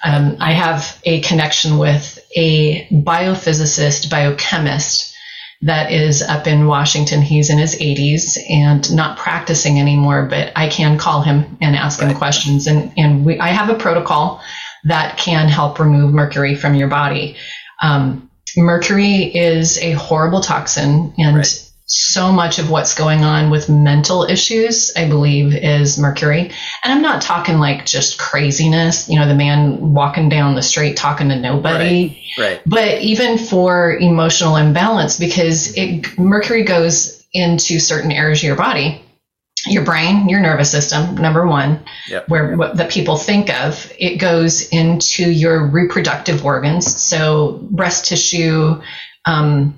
Um, 0.03 0.37
I 0.39 0.51
have 0.51 0.99
a 1.03 1.21
connection 1.21 1.77
with 1.77 2.19
a 2.35 2.87
biophysicist, 2.87 4.09
biochemist 4.09 5.15
that 5.61 5.91
is 5.91 6.21
up 6.21 6.47
in 6.47 6.67
Washington. 6.67 7.21
He's 7.21 7.49
in 7.49 7.57
his 7.57 7.75
80s 7.75 8.37
and 8.49 8.95
not 8.95 9.17
practicing 9.17 9.79
anymore, 9.79 10.27
but 10.29 10.51
I 10.55 10.67
can 10.69 10.97
call 10.97 11.21
him 11.21 11.57
and 11.61 11.75
ask 11.75 12.01
right. 12.01 12.11
him 12.11 12.17
questions. 12.17 12.67
And, 12.67 12.91
and 12.97 13.25
we, 13.25 13.39
I 13.39 13.49
have 13.49 13.69
a 13.69 13.79
protocol 13.79 14.41
that 14.83 15.17
can 15.17 15.47
help 15.47 15.79
remove 15.79 16.13
mercury 16.13 16.55
from 16.55 16.75
your 16.75 16.87
body. 16.87 17.37
Um, 17.81 18.29
mercury 18.57 19.35
is 19.35 19.77
a 19.79 19.93
horrible 19.93 20.41
toxin 20.41 21.13
and 21.17 21.37
right 21.37 21.64
so 21.87 22.31
much 22.31 22.57
of 22.57 22.69
what's 22.71 22.95
going 22.95 23.23
on 23.23 23.51
with 23.51 23.69
mental 23.69 24.23
issues, 24.23 24.91
I 24.95 25.07
believe, 25.07 25.53
is 25.53 25.99
Mercury. 25.99 26.39
And 26.39 26.93
I'm 26.93 27.01
not 27.01 27.21
talking 27.21 27.59
like 27.59 27.85
just 27.85 28.17
craziness, 28.17 29.07
you 29.07 29.19
know, 29.19 29.27
the 29.27 29.35
man 29.35 29.93
walking 29.93 30.27
down 30.27 30.55
the 30.55 30.63
street 30.63 30.97
talking 30.97 31.29
to 31.29 31.39
nobody. 31.39 32.25
Right. 32.37 32.45
right. 32.45 32.61
But 32.65 33.01
even 33.01 33.37
for 33.37 33.95
emotional 33.97 34.55
imbalance, 34.55 35.19
because 35.19 35.77
it, 35.77 36.17
Mercury 36.17 36.63
goes 36.63 37.23
into 37.33 37.79
certain 37.79 38.11
areas 38.11 38.39
of 38.39 38.45
your 38.45 38.55
body. 38.55 39.01
Your 39.67 39.83
brain, 39.83 40.29
your 40.29 40.41
nervous 40.41 40.69
system, 40.69 41.15
number 41.15 41.47
one, 41.47 41.83
yep. 42.07 42.29
where 42.29 42.55
what 42.55 42.77
that 42.77 42.91
people 42.91 43.17
think 43.17 43.49
of, 43.49 43.91
it 43.97 44.17
goes 44.17 44.69
into 44.69 45.31
your 45.31 45.65
reproductive 45.65 46.45
organs, 46.45 47.01
so 47.01 47.59
breast 47.71 48.05
tissue, 48.05 48.79
um, 49.25 49.75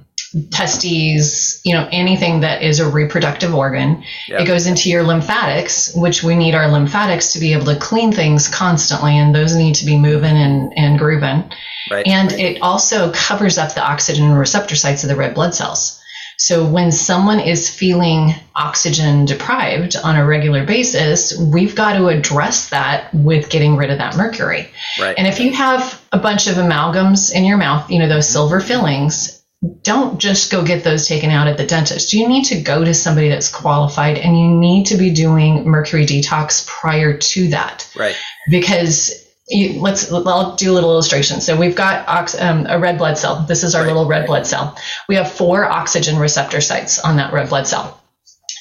testes, 0.52 1.62
you 1.64 1.74
know, 1.74 1.88
anything 1.92 2.42
that 2.42 2.62
is 2.62 2.80
a 2.80 2.90
reproductive 2.90 3.54
organ. 3.54 4.04
Yep. 4.28 4.42
It 4.42 4.46
goes 4.46 4.68
into 4.68 4.90
your 4.90 5.04
lymphatics, 5.04 5.94
which 5.96 6.24
we 6.24 6.36
need 6.36 6.56
our 6.56 6.68
lymphatics 6.68 7.34
to 7.34 7.40
be 7.40 7.54
able 7.54 7.66
to 7.66 7.76
clean 7.78 8.12
things 8.12 8.48
constantly, 8.48 9.18
and 9.18 9.34
those 9.34 9.56
need 9.56 9.76
to 9.76 9.86
be 9.86 9.98
moving 9.98 10.36
and, 10.36 10.74
and 10.78 11.00
grooving. 11.00 11.50
Right. 11.90 12.06
And 12.08 12.32
it 12.34 12.62
also 12.62 13.12
covers 13.14 13.58
up 13.58 13.74
the 13.74 13.84
oxygen 13.84 14.34
receptor 14.34 14.76
sites 14.76 15.04
of 15.04 15.10
the 15.10 15.16
red 15.16 15.34
blood 15.34 15.56
cells. 15.56 16.02
So 16.40 16.70
when 16.70 16.92
someone 16.92 17.40
is 17.40 17.68
feeling 17.68 18.36
oxygen 18.56 19.26
deprived 19.26 19.96
on 19.96 20.16
a 20.16 20.26
regular 20.26 20.66
basis, 20.66 21.36
we've 21.36 21.76
got 21.76 21.94
to 21.94 22.10
address 22.10 22.70
that 22.70 23.12
with 23.12 23.50
getting 23.50 23.76
rid 23.76 23.90
of 23.90 23.98
that 23.98 24.16
mercury. 24.16 24.70
Right. 25.00 25.16
And 25.18 25.26
if 25.26 25.40
you 25.40 25.52
have 25.54 26.00
a 26.12 26.20
bunch 26.20 26.48
of 26.48 26.56
amalgams 26.56 27.34
in 27.34 27.44
your 27.44 27.58
mouth, 27.58 27.90
you 27.90 27.98
know, 27.98 28.08
those 28.08 28.30
silver 28.30 28.60
fillings, 28.60 29.37
don't 29.82 30.20
just 30.20 30.52
go 30.52 30.64
get 30.64 30.84
those 30.84 31.08
taken 31.08 31.32
out 31.32 31.48
at 31.48 31.58
the 31.58 31.66
dentist. 31.66 32.14
You 32.14 32.28
need 32.28 32.46
to 32.46 32.62
go 32.62 32.84
to 32.84 32.94
somebody 32.94 33.30
that's 33.30 33.50
qualified 33.50 34.18
and 34.18 34.40
you 34.40 34.50
need 34.50 34.86
to 34.88 34.98
be 34.98 35.10
doing 35.10 35.66
mercury 35.66 36.06
detox 36.06 36.68
prior 36.68 37.18
to 37.18 37.48
that. 37.50 37.90
Right. 37.96 38.16
Because 38.50 39.26
you, 39.50 39.80
let's 39.80 40.12
I'll 40.12 40.56
do 40.56 40.72
a 40.72 40.74
little 40.74 40.92
illustration. 40.92 41.42
So 41.42 41.58
we've 41.58 41.76
got 41.76 42.08
ox, 42.08 42.40
um, 42.40 42.68
a 42.70 42.78
red 42.78 42.98
blood 42.98 43.18
cell. 43.18 43.46
This 43.48 43.64
is 43.64 43.74
our 43.74 43.82
right. 43.82 43.88
little 43.88 44.06
red 44.06 44.28
blood 44.28 44.46
cell. 44.46 44.78
We 45.08 45.16
have 45.16 45.32
four 45.32 45.66
oxygen 45.66 46.18
receptor 46.18 46.62
sites 46.62 47.00
on 47.00 47.16
that 47.16 47.34
red 47.34 47.50
blood 47.50 47.66
cell. 47.66 48.02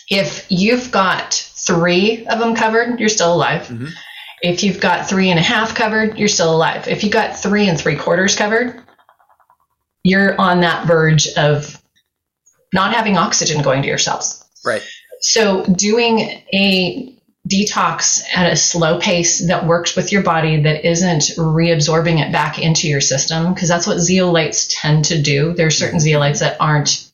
If 0.09 0.46
you've 0.48 0.90
got 0.92 1.35
three 1.35 2.26
of 2.28 2.38
them 2.38 2.54
covered, 2.54 3.00
you're 3.00 3.09
still 3.09 3.35
alive. 3.35 3.62
Mm-hmm. 3.62 3.88
If 4.42 4.62
you've 4.62 4.80
got 4.80 5.09
three 5.09 5.30
and 5.30 5.38
a 5.38 5.42
half 5.42 5.74
covered, 5.74 6.18
you're 6.18 6.28
still 6.28 6.54
alive. 6.54 6.87
If 6.88 7.02
you've 7.02 7.12
got 7.12 7.37
three 7.37 7.68
and 7.68 7.78
three 7.78 7.96
quarters 7.96 8.37
covered, 8.37 8.80
you're 10.07 10.40
on 10.40 10.61
that 10.61 10.87
verge 10.87 11.29
of 11.37 11.83
not 12.73 12.95
having 12.95 13.16
oxygen 13.16 13.62
going 13.62 13.83
to 13.83 13.88
your 13.88 13.99
cells. 13.99 14.45
Right. 14.64 14.83
So 15.21 15.64
doing 15.64 16.21
a 16.55 17.12
detox 17.49 18.23
at 18.35 18.53
a 18.53 18.57
slow 18.57 18.99
pace 19.01 19.47
that 19.49 19.66
works 19.66 19.97
with 19.97 20.12
your 20.12 20.23
body 20.23 20.62
that 20.62 20.85
isn't 20.85 21.23
reabsorbing 21.37 22.25
it 22.25 22.33
back 22.33 22.59
into 22.59 22.88
your 22.88 23.01
system 23.01 23.55
because 23.55 23.69
that's 23.69 23.87
what 23.87 23.99
zeolites 23.99 24.66
tend 24.69 25.05
to 25.05 25.23
do 25.23 25.53
there 25.53 25.69
are 25.69 25.71
certain 25.71 26.01
zeolites 26.01 26.40
that 26.40 26.57
aren't 26.61 27.09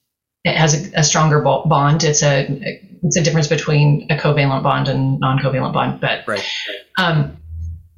it 0.45 0.57
has 0.57 0.73
a, 0.73 1.01
a 1.01 1.05
stronger 1.05 1.43
bond 1.43 2.03
it's 2.03 2.23
a 2.23 2.81
it's 3.03 3.19
a 3.19 3.23
difference 3.23 3.47
between 3.47 4.07
a 4.09 4.17
covalent 4.17 4.63
bond 4.63 4.89
and 4.89 5.21
non-covalent 5.21 5.75
bond 5.75 6.01
but 6.01 6.27
right. 6.27 6.49
um, 6.97 7.37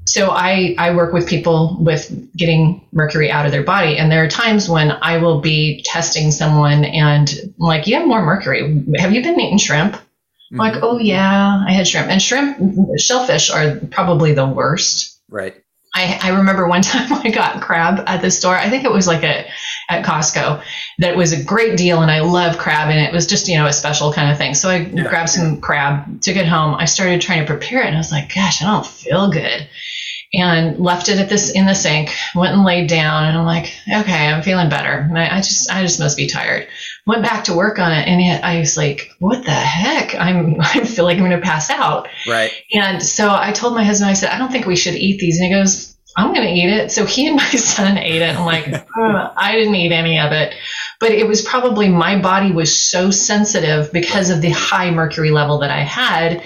so 0.07 0.31
I, 0.31 0.75
I 0.79 0.95
work 0.95 1.13
with 1.13 1.29
people 1.29 1.77
with 1.81 2.13
getting 2.37 2.87
mercury 2.93 3.31
out 3.31 3.47
of 3.47 3.53
their 3.53 3.63
body 3.63 3.97
and 3.97 4.13
there 4.13 4.23
are 4.25 4.29
times 4.29 4.69
when 4.69 4.93
i 5.03 5.19
will 5.19 5.41
be 5.41 5.83
testing 5.85 6.31
someone 6.31 6.85
and 6.85 7.29
I'm 7.31 7.55
like 7.59 7.87
you 7.87 7.97
have 7.97 8.07
more 8.07 8.23
mercury 8.23 8.85
have 8.99 9.13
you 9.13 9.23
been 9.23 9.41
eating 9.41 9.59
shrimp 9.59 9.97
Mm-hmm. 10.55 10.61
Like, 10.61 10.83
oh 10.83 10.99
yeah, 10.99 11.65
I 11.67 11.73
had 11.73 11.89
shrimp. 11.89 12.09
And 12.09 12.23
shrimp, 12.23 12.59
shellfish 12.99 13.51
are 13.51 13.81
probably 13.91 14.35
the 14.35 14.47
worst. 14.47 15.21
Right. 15.29 15.55
I, 15.97 16.19
I 16.23 16.29
remember 16.37 16.69
one 16.69 16.83
time 16.83 17.13
I 17.13 17.31
got 17.31 17.61
crab 17.61 18.05
at 18.07 18.23
the 18.23 18.31
store. 18.31 18.55
I 18.55 18.71
think 18.71 18.85
it 18.85 18.93
was 18.93 19.07
like 19.07 19.25
a 19.25 19.47
at 19.89 20.05
Costco 20.05 20.63
that 20.99 21.17
was 21.17 21.33
a 21.33 21.43
great 21.43 21.77
deal, 21.77 22.03
and 22.03 22.11
I 22.11 22.21
love 22.21 22.57
crab, 22.57 22.89
and 22.89 23.01
it 23.01 23.13
was 23.13 23.27
just 23.27 23.49
you 23.49 23.57
know 23.57 23.67
a 23.67 23.73
special 23.73 24.13
kind 24.13 24.31
of 24.31 24.39
thing. 24.39 24.55
So 24.55 24.69
I 24.69 24.77
yeah. 24.77 25.09
grabbed 25.09 25.31
some 25.31 25.61
crab, 25.61 26.21
took 26.21 26.37
it 26.37 26.47
home. 26.47 26.75
I 26.75 26.85
started 26.85 27.21
trying 27.21 27.41
to 27.41 27.47
prepare 27.47 27.83
it, 27.83 27.87
and 27.87 27.97
I 27.97 27.99
was 27.99 28.13
like, 28.13 28.35
gosh, 28.35 28.63
I 28.63 28.67
don't 28.67 28.87
feel 28.87 29.31
good, 29.31 29.69
and 30.37 30.79
left 30.79 31.09
it 31.09 31.19
at 31.19 31.29
this 31.29 31.51
in 31.51 31.67
the 31.67 31.75
sink. 31.75 32.15
Went 32.35 32.55
and 32.55 32.65
laid 32.65 32.89
down, 32.89 33.25
and 33.25 33.39
I'm 33.39 33.47
like, 33.47 33.73
okay, 33.89 34.27
I'm 34.29 34.43
feeling 34.43 34.69
better. 34.69 34.93
And 34.93 35.19
I, 35.19 35.37
I 35.37 35.39
just 35.39 35.71
I 35.71 35.83
just 35.83 36.01
must 36.01 36.17
be 36.17 36.27
tired 36.27 36.69
went 37.07 37.23
back 37.23 37.45
to 37.45 37.55
work 37.55 37.79
on 37.79 37.93
it 37.93 38.09
and 38.09 38.21
it, 38.21 38.43
I 38.43 38.61
was 38.61 38.77
like, 38.77 39.11
what 39.19 39.45
the 39.45 39.51
heck? 39.51 40.15
I'm, 40.15 40.57
I 40.61 40.85
feel 40.85 41.05
like 41.05 41.19
I'm 41.19 41.25
going 41.25 41.39
to 41.39 41.41
pass 41.41 41.71
out. 41.71 42.09
Right. 42.27 42.53
And 42.73 43.03
so 43.03 43.35
I 43.35 43.53
told 43.53 43.75
my 43.75 43.85
husband, 43.85 44.11
I 44.11 44.15
said, 44.15 44.31
I 44.31 44.39
don't 44.39 44.51
think 44.51 44.67
we 44.67 44.77
should 44.77 44.95
eat 44.95 45.21
these. 45.21 45.39
And 45.39 45.47
he 45.47 45.53
goes, 45.53 45.97
I'm 46.17 46.33
going 46.33 46.47
to 46.47 46.53
eat 46.53 46.71
it. 46.71 46.93
So 46.93 47.05
he 47.05 47.27
and 47.27 47.37
my 47.37 47.51
son 47.51 47.99
ate 47.99 48.23
it. 48.23 48.37
I'm 48.37 48.47
like, 48.47 48.69
I 48.97 49.53
didn't 49.57 49.75
eat 49.75 49.93
any 49.93 50.19
of 50.19 50.33
it. 50.33 50.55
But 51.01 51.11
it 51.11 51.27
was 51.27 51.43
probably 51.43 51.89
my 51.89 52.21
body 52.21 52.53
was 52.53 52.79
so 52.79 53.11
sensitive 53.11 53.93
because 53.93 54.31
of 54.31 54.41
the 54.41 54.51
high 54.51 54.91
mercury 54.91 55.33
level 55.33 55.59
that 55.59 55.71
I 55.71 55.81
had. 55.81 56.43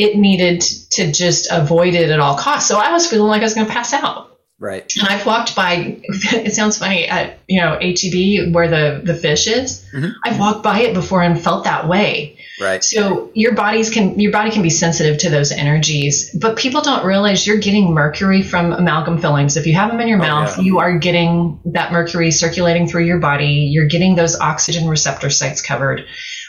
It 0.00 0.16
needed 0.16 0.62
to 0.90 1.12
just 1.12 1.48
avoid 1.50 1.94
it 1.94 2.10
at 2.10 2.20
all 2.20 2.36
costs. 2.36 2.68
So 2.68 2.78
I 2.78 2.92
was 2.92 3.06
feeling 3.06 3.28
like 3.28 3.42
I 3.42 3.44
was 3.44 3.54
going 3.54 3.66
to 3.66 3.72
pass 3.72 3.92
out. 3.92 4.30
Right. 4.60 4.92
And 4.98 5.08
I've 5.08 5.24
walked 5.24 5.56
by. 5.56 5.96
It 6.32 6.54
sounds 6.54 6.78
funny 6.78 7.08
at 7.08 7.38
you 7.48 7.60
know 7.60 7.78
HEB 7.80 8.54
where 8.54 8.68
the 8.68 9.00
the 9.02 9.14
fish 9.14 9.46
is. 9.46 9.84
Mm-hmm. 9.92 10.10
I've 10.24 10.38
walked 10.38 10.62
by 10.62 10.80
it 10.80 10.94
before 10.94 11.22
and 11.22 11.40
felt 11.40 11.64
that 11.64 11.88
way. 11.88 12.38
Right. 12.60 12.84
So 12.84 13.30
your 13.32 13.54
bodies 13.54 13.88
can 13.88 14.20
your 14.20 14.32
body 14.32 14.50
can 14.50 14.60
be 14.62 14.70
sensitive 14.70 15.16
to 15.18 15.30
those 15.30 15.50
energies, 15.50 16.30
but 16.34 16.58
people 16.58 16.82
don't 16.82 17.06
realize 17.06 17.46
you're 17.46 17.58
getting 17.58 17.94
mercury 17.94 18.42
from 18.42 18.72
amalgam 18.72 19.18
fillings. 19.18 19.56
If 19.56 19.66
you 19.66 19.74
have 19.74 19.90
them 19.90 20.00
in 20.00 20.08
your 20.08 20.18
oh, 20.18 20.28
mouth, 20.28 20.58
yeah. 20.58 20.64
you 20.64 20.78
are 20.78 20.98
getting 20.98 21.58
that 21.64 21.90
mercury 21.90 22.30
circulating 22.30 22.86
through 22.86 23.04
your 23.04 23.18
body. 23.18 23.70
You're 23.72 23.88
getting 23.88 24.14
those 24.14 24.38
oxygen 24.38 24.88
receptor 24.88 25.30
sites 25.30 25.62
covered. 25.62 26.06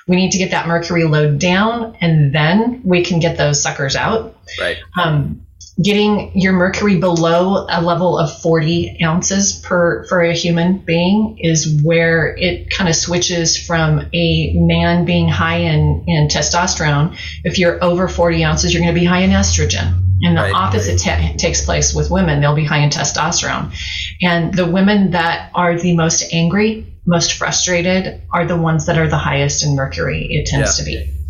We 0.08 0.16
need 0.16 0.32
to 0.32 0.38
get 0.38 0.52
that 0.52 0.68
mercury 0.68 1.04
load 1.04 1.40
down, 1.40 1.96
and 2.02 2.34
then 2.34 2.82
we 2.84 3.04
can 3.04 3.20
get 3.20 3.38
those 3.38 3.62
suckers 3.62 3.96
out. 3.96 4.36
Right. 4.60 4.78
Um, 5.00 5.46
getting 5.82 6.38
your 6.38 6.54
mercury 6.54 6.98
below 6.98 7.66
a 7.70 7.82
level 7.82 8.18
of 8.18 8.42
40 8.42 9.00
ounces 9.04 9.54
per 9.54 10.06
for 10.06 10.22
a 10.22 10.34
human 10.34 10.80
being 10.80 11.38
is 11.40 11.82
where 11.82 12.36
it 12.36 12.70
kind 12.70 12.90
of 12.90 12.96
switches 12.96 13.58
from 13.58 14.10
a 14.14 14.54
man 14.56 15.06
being 15.06 15.30
high 15.30 15.58
in, 15.58 16.04
in 16.08 16.28
testosterone 16.28 17.18
if 17.44 17.58
you're 17.58 17.82
over 17.84 18.08
40 18.08 18.44
ounces 18.44 18.74
you're 18.74 18.84
going 18.84 18.94
to 18.94 19.00
be 19.00 19.06
high 19.06 19.22
in 19.22 19.30
estrogen 19.32 19.98
and 20.24 20.38
the 20.38 20.42
right, 20.42 20.54
opposite 20.54 21.04
right. 21.08 21.38
takes 21.40 21.64
place 21.64 21.96
with 21.96 22.12
women 22.12 22.42
they'll 22.42 22.56
be 22.56 22.66
high 22.66 22.80
in 22.80 22.90
testosterone 22.90 23.74
and 24.22 24.54
the 24.54 24.70
women 24.70 25.12
that 25.12 25.52
are 25.56 25.78
the 25.78 25.96
most 25.96 26.34
angry 26.34 26.88
most 27.06 27.34
frustrated 27.34 28.22
are 28.32 28.46
the 28.46 28.58
ones 28.58 28.86
that 28.86 28.98
are 28.98 29.08
the 29.08 29.18
highest 29.18 29.64
in 29.64 29.76
mercury 29.76 30.28
it 30.30 30.46
tends 30.46 30.78
yeah. 30.78 30.84
to 30.84 30.90
be 30.90 31.22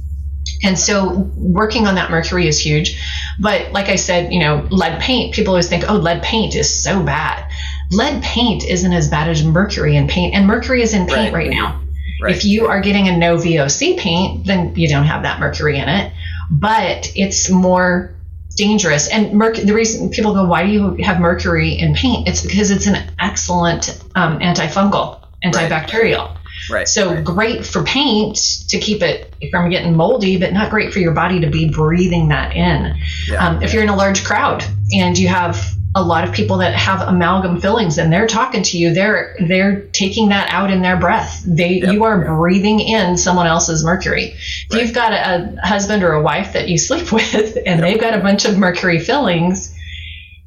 and 0.64 0.78
so 0.78 1.32
working 1.36 1.88
on 1.88 1.96
that 1.96 2.12
mercury 2.12 2.48
is 2.48 2.60
huge. 2.60 3.02
But 3.40 3.72
like 3.72 3.90
I 3.90 3.96
said, 3.96 4.32
you 4.32 4.40
know, 4.40 4.68
lead 4.70 5.00
paint, 5.00 5.34
people 5.34 5.52
always 5.52 5.70
think, 5.70 5.90
oh, 5.90 5.96
lead 5.96 6.22
paint 6.22 6.56
is 6.56 6.72
so 6.72 7.02
bad. 7.02 7.50
Lead 7.92 8.22
paint 8.24 8.64
isn't 8.64 8.94
as 8.94 9.10
bad 9.10 9.28
as 9.28 9.44
mercury 9.44 9.96
in 9.96 10.08
paint, 10.08 10.34
and 10.36 10.48
mercury 10.48 10.82
is 10.82 10.94
in 10.94 11.08
paint 11.08 11.34
right, 11.34 11.48
right 11.48 11.50
now. 11.50 11.82
Right. 12.22 12.36
If 12.36 12.46
you 12.46 12.68
are 12.68 12.80
getting 12.80 13.08
a 13.08 13.18
no 13.18 13.38
VOC 13.38 13.98
paint, 13.98 14.46
then 14.46 14.76
you 14.76 14.88
don't 14.88 15.06
have 15.06 15.24
that 15.24 15.40
mercury 15.40 15.78
in 15.78 15.90
it. 15.90 16.14
But 16.52 17.12
it's 17.16 17.50
more 17.50 18.14
dangerous. 18.56 19.08
And 19.08 19.34
merc- 19.34 19.58
the 19.58 19.74
reason 19.74 20.10
people 20.10 20.34
go, 20.34 20.46
why 20.46 20.66
do 20.66 20.72
you 20.72 20.96
have 21.04 21.20
mercury 21.20 21.70
in 21.74 21.94
paint? 21.94 22.28
It's 22.28 22.42
because 22.42 22.72
it's 22.72 22.88
an 22.88 23.12
excellent 23.20 24.02
um, 24.16 24.40
antifungal, 24.40 25.22
antibacterial. 25.44 26.30
Right. 26.30 26.38
Right. 26.70 26.88
So 26.88 27.16
right. 27.16 27.24
great 27.24 27.66
for 27.66 27.84
paint 27.84 28.36
to 28.70 28.80
keep 28.80 29.02
it 29.02 29.34
from 29.50 29.70
getting 29.70 29.96
moldy, 29.96 30.38
but 30.38 30.54
not 30.54 30.70
great 30.70 30.94
for 30.94 31.00
your 31.00 31.14
body 31.14 31.40
to 31.42 31.50
be 31.50 31.70
breathing 31.70 32.30
that 32.30 32.56
in. 32.56 32.96
Yeah, 33.28 33.48
um, 33.48 33.64
if 33.64 33.74
you're 33.74 33.84
in 33.84 33.90
a 33.90 33.96
large 33.96 34.24
crowd 34.24 34.64
and 34.94 35.18
you 35.18 35.28
have 35.28 35.58
a 35.94 36.02
lot 36.02 36.28
of 36.28 36.34
people 36.34 36.58
that 36.58 36.74
have 36.74 37.02
amalgam 37.02 37.60
fillings 37.60 37.98
and 37.98 38.14
they're 38.14 38.28
talking 38.28 38.64
to 38.64 38.78
you, 38.78 38.94
they're 38.94 39.36
they're 39.40 39.82
taking 39.88 40.30
that 40.30 40.50
out 40.52 40.72
in 40.72 40.82
their 40.82 40.98
breath. 40.98 41.44
They 41.46 41.80
yep, 41.80 41.94
you 41.94 42.04
are 42.06 42.24
breathing 42.24 42.80
in 42.80 43.18
someone 43.18 43.48
else's 43.48 43.84
mercury. 43.84 44.34
If 44.34 44.74
right. 44.74 44.82
you've 44.82 44.94
got 44.94 45.12
a, 45.12 45.58
a, 45.58 45.68
husband 45.68 46.04
or 46.04 46.14
a 46.14 46.22
wife 46.22 46.54
that 46.54 46.70
you 46.70 46.78
sleep 46.78 47.12
with 47.12 47.58
and 47.58 47.66
yep. 47.66 47.82
they've 47.82 48.00
got 48.00 48.14
a 48.14 48.22
bunch 48.22 48.46
of 48.46 48.58
mercury 48.58 49.00
fillings 49.00 49.78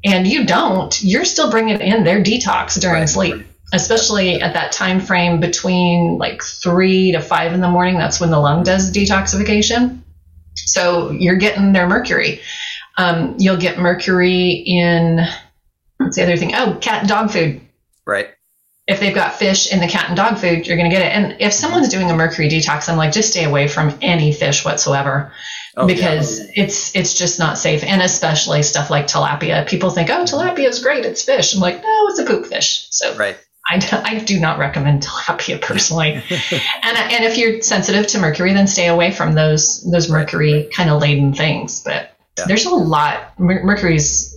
and 0.03 0.27
you 0.27 0.45
don't, 0.45 1.01
you're 1.03 1.25
still 1.25 1.49
bringing 1.51 1.79
in 1.79 2.03
their 2.03 2.23
detox 2.23 2.79
during 2.79 3.01
right. 3.01 3.09
sleep 3.09 3.45
especially 3.73 4.41
at 4.41 4.53
that 4.53 4.71
time 4.71 4.99
frame 4.99 5.39
between 5.39 6.17
like 6.17 6.41
three 6.41 7.11
to 7.11 7.19
five 7.19 7.53
in 7.53 7.61
the 7.61 7.67
morning. 7.67 7.97
That's 7.97 8.19
when 8.19 8.31
the 8.31 8.39
lung 8.39 8.63
does 8.63 8.91
detoxification. 8.91 10.01
So 10.55 11.11
you're 11.11 11.35
getting 11.35 11.73
their 11.73 11.87
mercury. 11.87 12.41
Um, 12.97 13.35
you'll 13.37 13.57
get 13.57 13.77
mercury 13.77 14.51
in 14.51 15.19
what's 15.97 16.15
the 16.15 16.23
other 16.23 16.37
thing? 16.37 16.53
Oh, 16.55 16.77
cat 16.81 17.01
and 17.01 17.09
dog 17.09 17.31
food. 17.31 17.61
Right. 18.05 18.29
If 18.87 18.99
they've 18.99 19.15
got 19.15 19.33
fish 19.33 19.71
in 19.71 19.79
the 19.79 19.87
cat 19.87 20.09
and 20.09 20.15
dog 20.15 20.37
food, 20.37 20.67
you're 20.67 20.77
going 20.77 20.89
to 20.89 20.95
get 20.95 21.05
it. 21.05 21.11
And 21.11 21.41
if 21.41 21.53
someone's 21.53 21.89
doing 21.89 22.11
a 22.11 22.15
mercury 22.15 22.47
detox, 22.47 22.87
I'm 22.87 22.97
like, 22.97 23.11
just 23.11 23.31
stay 23.31 23.43
away 23.43 23.67
from 23.67 23.97
any 24.01 24.31
fish 24.31 24.63
whatsoever. 24.63 25.33
Oh, 25.77 25.87
because 25.87 26.39
yeah. 26.39 26.63
it's 26.63 26.95
it's 26.95 27.13
just 27.15 27.37
not 27.37 27.57
safe, 27.57 27.83
and 27.83 28.01
especially 28.01 28.63
stuff 28.63 28.89
like 28.89 29.07
tilapia. 29.07 29.67
People 29.67 29.89
think, 29.89 30.09
oh, 30.09 30.23
tilapia 30.23 30.69
is 30.69 30.79
great; 30.79 31.03
it's 31.03 31.23
fish. 31.23 31.53
I'm 31.53 31.59
like, 31.59 31.83
no, 31.83 32.07
it's 32.07 32.19
a 32.19 32.25
poop 32.25 32.45
fish. 32.45 32.87
So 32.91 33.13
right. 33.17 33.37
I, 33.67 33.75
I 34.05 34.19
do 34.19 34.39
not 34.39 34.57
recommend 34.57 35.03
tilapia 35.03 35.59
personally. 35.59 36.13
and 36.13 36.97
and 36.97 37.25
if 37.25 37.37
you're 37.37 37.61
sensitive 37.61 38.07
to 38.07 38.19
mercury, 38.19 38.53
then 38.53 38.67
stay 38.67 38.87
away 38.87 39.11
from 39.11 39.33
those 39.33 39.81
those 39.91 40.09
mercury 40.09 40.69
kind 40.71 40.89
of 40.89 41.01
laden 41.01 41.33
things. 41.33 41.81
But 41.81 42.14
yeah. 42.37 42.45
there's 42.47 42.65
a 42.65 42.73
lot. 42.73 43.39
Mercury's 43.39 44.31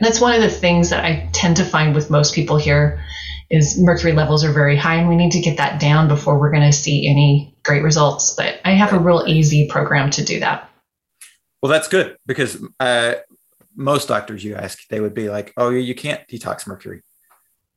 that's 0.00 0.20
one 0.20 0.34
of 0.34 0.40
the 0.40 0.48
things 0.48 0.90
that 0.90 1.04
I 1.04 1.28
tend 1.32 1.58
to 1.58 1.64
find 1.64 1.94
with 1.94 2.10
most 2.10 2.34
people 2.34 2.56
here 2.56 3.04
is 3.50 3.78
mercury 3.78 4.12
levels 4.12 4.44
are 4.44 4.52
very 4.52 4.76
high, 4.76 4.96
and 4.96 5.08
we 5.08 5.16
need 5.16 5.32
to 5.32 5.40
get 5.40 5.58
that 5.58 5.80
down 5.80 6.08
before 6.08 6.38
we're 6.38 6.50
going 6.50 6.62
to 6.62 6.72
see 6.72 7.06
any 7.08 7.54
great 7.62 7.82
results. 7.82 8.34
But 8.34 8.60
I 8.64 8.72
have 8.72 8.92
a 8.92 8.98
real 8.98 9.24
easy 9.26 9.68
program 9.68 10.10
to 10.10 10.24
do 10.24 10.40
that. 10.40 10.68
Well, 11.62 11.70
that's 11.70 11.88
good 11.88 12.16
because 12.26 12.62
uh, 12.80 13.14
most 13.76 14.08
doctors 14.08 14.42
you 14.42 14.54
ask, 14.54 14.86
they 14.88 15.00
would 15.00 15.14
be 15.14 15.28
like, 15.28 15.52
"Oh, 15.56 15.70
you 15.70 15.94
can't 15.94 16.26
detox 16.28 16.66
mercury." 16.66 17.02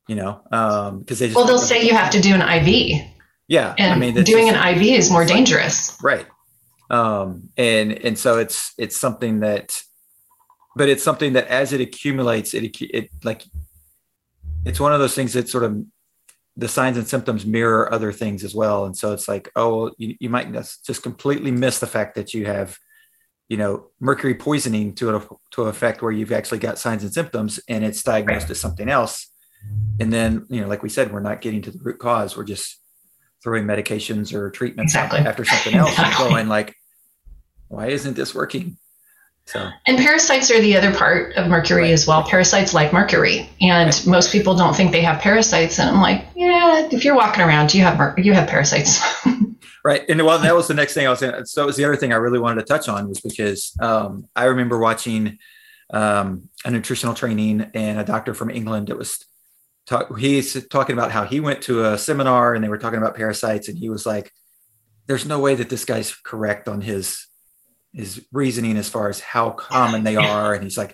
you 0.08 0.16
know, 0.16 0.42
because 0.50 1.22
um, 1.22 1.28
they 1.28 1.34
well, 1.34 1.46
they'll 1.46 1.60
say 1.60 1.86
you 1.86 1.94
have 1.94 2.12
to 2.12 2.22
do 2.22 2.34
an 2.34 2.42
IV. 2.42 3.02
Yeah, 3.48 3.76
and 3.78 3.94
I 3.94 3.98
mean, 3.98 4.24
doing 4.24 4.50
an 4.50 4.56
IV 4.56 4.82
is 4.82 5.12
more 5.12 5.26
dangerous. 5.26 5.98
Right. 6.02 6.26
Um, 6.90 7.50
and 7.58 7.92
and 7.92 8.18
so 8.18 8.38
it's 8.38 8.74
it's 8.78 8.96
something 8.96 9.42
that, 9.42 9.82
but 10.76 10.90
it's 10.90 11.04
something 11.04 11.34
that 11.34 11.48
as 11.48 11.74
it 11.74 11.82
accumulates, 11.82 12.54
it 12.54 12.82
it 12.82 13.10
like 13.24 13.44
it's 14.66 14.80
one 14.80 14.94
of 14.94 15.00
those 15.00 15.16
things 15.16 15.34
that 15.34 15.50
sort 15.50 15.64
of 15.64 15.84
the 16.58 16.68
signs 16.68 16.98
and 16.98 17.08
symptoms 17.08 17.46
mirror 17.46 17.94
other 17.94 18.12
things 18.12 18.44
as 18.44 18.56
well. 18.56 18.86
And 18.86 18.98
so 18.98 19.14
it's 19.14 19.28
like, 19.28 19.52
oh, 19.56 19.92
you, 19.98 20.16
you 20.20 20.30
might 20.30 20.52
just 20.52 21.04
completely 21.04 21.52
miss 21.52 21.80
the 21.80 21.88
fact 21.88 22.16
that 22.16 22.34
you 22.34 22.48
have, 22.48 22.78
you 23.48 23.58
know, 23.58 23.88
mercury 24.00 24.34
poisoning 24.34 24.96
to 24.96 25.16
a, 25.16 25.28
to 25.52 25.64
an 25.64 25.70
effect 25.70 26.02
where 26.02 26.12
you've 26.12 26.32
actually 26.32 26.58
got 26.58 26.80
signs 26.80 27.04
and 27.04 27.14
symptoms 27.14 27.60
and 27.70 27.86
it's 27.86 28.02
diagnosed 28.02 28.46
right. 28.46 28.52
as 28.52 28.60
something 28.60 28.90
else. 28.90 29.32
And 30.00 30.12
then, 30.12 30.48
you 30.50 30.62
know, 30.62 30.68
like 30.68 30.82
we 30.82 30.90
said, 30.90 31.14
we're 31.14 31.20
not 31.20 31.42
getting 31.42 31.62
to 31.62 31.72
the 31.72 31.80
root 31.82 32.00
cause. 32.00 32.36
We're 32.36 32.44
just 32.44 32.82
throwing 33.44 33.66
medications 33.66 34.34
or 34.34 34.50
treatments 34.50 34.94
exactly. 34.94 35.20
after 35.20 35.46
something 35.46 35.76
else 35.76 35.92
exactly. 35.92 36.26
and 36.26 36.34
going 36.34 36.48
like, 36.48 36.76
why 37.68 37.88
isn't 37.88 38.16
this 38.16 38.34
working? 38.34 38.78
So. 39.46 39.70
And 39.86 39.98
parasites 39.98 40.52
are 40.52 40.60
the 40.60 40.76
other 40.76 40.94
part 40.94 41.34
of 41.38 41.48
mercury 41.48 41.84
right. 41.84 41.92
as 41.92 42.06
well. 42.06 42.22
Parasites 42.24 42.74
like 42.74 42.92
mercury, 42.92 43.50
and 43.62 43.88
right. 43.88 44.06
most 44.06 44.30
people 44.34 44.56
don't 44.56 44.76
think 44.76 44.92
they 44.92 45.02
have 45.02 45.22
parasites. 45.22 45.80
And 45.80 45.90
I'm 45.90 46.02
like, 46.02 46.26
yeah, 46.36 46.90
if 46.92 47.06
you're 47.06 47.16
walking 47.16 47.44
around, 47.44 47.74
you 47.74 47.82
have 47.84 47.98
mer- 47.98 48.16
you 48.18 48.34
have 48.34 48.50
parasites. 48.50 49.02
right, 49.86 50.04
and 50.10 50.22
well, 50.26 50.38
that 50.38 50.54
was 50.54 50.68
the 50.68 50.74
next 50.74 50.96
thing 50.96 51.08
I 51.08 51.12
was. 51.12 51.20
Saying. 51.20 51.46
So 51.46 51.64
it 51.64 51.66
was 51.66 51.78
the 51.78 51.86
other 51.86 51.96
thing 51.96 52.12
I 52.12 52.18
really 52.18 52.40
wanted 52.40 52.60
to 52.60 52.68
touch 52.68 52.90
on 52.90 53.08
was 53.08 53.22
because 53.22 53.74
um, 53.80 54.28
I 54.36 54.46
remember 54.46 54.80
watching 54.80 55.38
um, 55.92 56.50
a 56.66 56.72
nutritional 56.72 57.14
training 57.14 57.72
and 57.74 58.00
a 58.00 58.04
doctor 58.04 58.34
from 58.34 58.50
England 58.50 58.90
that 58.90 58.98
was 58.98 59.26
talk, 59.88 60.18
he's 60.18 60.68
talking 60.68 60.94
about 60.94 61.12
how 61.12 61.24
he 61.26 61.40
went 61.40 61.62
to 61.64 61.86
a 61.86 61.98
seminar 61.98 62.54
and 62.54 62.64
they 62.64 62.70
were 62.70 62.78
talking 62.78 63.00
about 63.00 63.16
parasites, 63.16 63.70
and 63.70 63.78
he 63.78 63.90
was 63.90 64.06
like, 64.06 64.32
"There's 65.08 65.26
no 65.26 65.40
way 65.40 65.56
that 65.56 65.70
this 65.70 65.86
guy's 65.86 66.14
correct 66.14 66.68
on 66.68 66.82
his." 66.82 67.28
his 67.94 68.24
reasoning 68.32 68.78
as 68.78 68.90
far 68.90 69.10
as 69.10 69.20
how 69.20 69.50
common 69.50 70.04
they 70.04 70.16
are. 70.16 70.54
And 70.54 70.64
he's 70.64 70.78
like, 70.78 70.94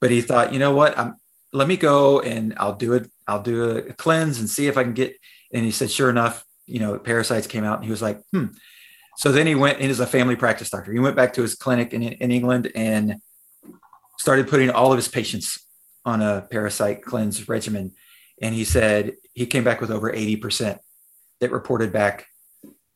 but 0.00 0.10
he 0.10 0.20
thought, 0.20 0.52
you 0.52 0.58
know 0.58 0.74
what? 0.74 0.98
I'm, 0.98 1.14
let 1.52 1.66
me 1.66 1.76
go 1.78 2.20
and 2.20 2.52
I'll 2.58 2.74
do 2.74 2.92
it. 2.92 3.10
I'll 3.26 3.42
do 3.42 3.70
a, 3.70 3.82
cleanse 3.94 4.38
and 4.38 4.50
see 4.50 4.66
if 4.66 4.76
I 4.76 4.82
can 4.82 4.92
get. 4.92 5.16
And 5.54 5.64
he 5.64 5.70
said, 5.70 5.90
sure 5.90 6.10
enough, 6.10 6.44
you 6.66 6.80
know, 6.80 6.98
parasites 6.98 7.46
came 7.46 7.64
out 7.64 7.76
and 7.76 7.84
he 7.84 7.90
was 7.90 8.02
like, 8.02 8.20
hmm. 8.32 8.46
So 9.16 9.32
then 9.32 9.46
he 9.46 9.54
went 9.54 9.80
and 9.80 9.90
is 9.90 10.00
a 10.00 10.06
family 10.06 10.36
practice 10.36 10.68
doctor. 10.68 10.92
He 10.92 10.98
went 10.98 11.16
back 11.16 11.32
to 11.34 11.42
his 11.42 11.54
clinic 11.54 11.94
in, 11.94 12.02
in 12.02 12.30
England 12.30 12.70
and 12.74 13.16
started 14.18 14.48
putting 14.48 14.68
all 14.70 14.92
of 14.92 14.98
his 14.98 15.08
patients 15.08 15.64
on 16.04 16.20
a 16.20 16.46
parasite 16.50 17.02
cleanse 17.02 17.48
regimen. 17.48 17.92
And 18.40 18.54
he 18.54 18.64
said 18.64 19.14
he 19.34 19.46
came 19.46 19.64
back 19.64 19.80
with 19.80 19.90
over 19.90 20.12
80% 20.12 20.78
that 21.40 21.52
reported 21.52 21.92
back, 21.92 22.26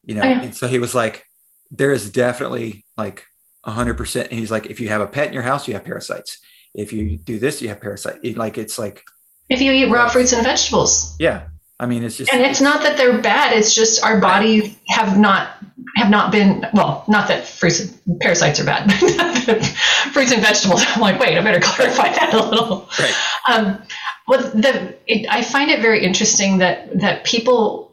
you 0.04 0.14
know, 0.14 0.22
oh, 0.22 0.24
and 0.24 0.54
so 0.54 0.66
he 0.66 0.78
was 0.78 0.94
like, 0.94 1.24
there 1.70 1.92
is 1.92 2.10
definitely 2.10 2.84
like 2.96 3.26
100%. 3.66 4.22
And 4.22 4.32
he's 4.32 4.50
like, 4.50 4.66
if 4.66 4.80
you 4.80 4.88
have 4.88 5.00
a 5.00 5.06
pet 5.06 5.28
in 5.28 5.34
your 5.34 5.42
house, 5.42 5.68
you 5.68 5.74
have 5.74 5.84
parasites. 5.84 6.38
If 6.74 6.92
you 6.92 7.18
do 7.18 7.38
this, 7.38 7.60
you 7.62 7.68
have 7.68 7.80
parasites. 7.80 8.36
Like, 8.36 8.58
it's 8.58 8.78
like, 8.78 9.02
if 9.48 9.60
you 9.60 9.72
eat 9.72 9.90
raw 9.90 10.08
fruits 10.08 10.32
and 10.32 10.44
vegetables. 10.44 11.16
Yeah. 11.18 11.48
I 11.80 11.86
mean, 11.86 12.02
it's 12.02 12.16
just, 12.16 12.32
and 12.32 12.42
it's 12.42 12.60
not 12.60 12.82
that 12.82 12.96
they're 12.96 13.22
bad. 13.22 13.56
It's 13.56 13.72
just 13.72 14.02
our 14.02 14.20
bodies 14.20 14.76
have 14.88 15.16
not, 15.16 15.58
have 15.96 16.10
not 16.10 16.32
been, 16.32 16.66
well, 16.74 17.04
not 17.06 17.28
that 17.28 17.46
fruits, 17.46 17.96
parasites 18.20 18.58
are 18.58 18.64
bad, 18.64 18.92
fruits 20.12 20.32
and 20.32 20.42
vegetables. 20.42 20.82
I'm 20.88 21.00
like, 21.00 21.20
wait, 21.20 21.38
I 21.38 21.42
better 21.42 21.60
clarify 21.62 22.08
that 22.10 22.34
a 22.34 22.42
little. 22.42 22.88
Right. 22.98 23.14
Um, 23.48 23.82
well, 24.28 24.42
the, 24.50 24.94
it, 25.06 25.26
I 25.28 25.42
find 25.42 25.70
it 25.70 25.80
very 25.80 26.04
interesting 26.04 26.58
that, 26.58 27.00
that 27.00 27.24
people 27.24 27.92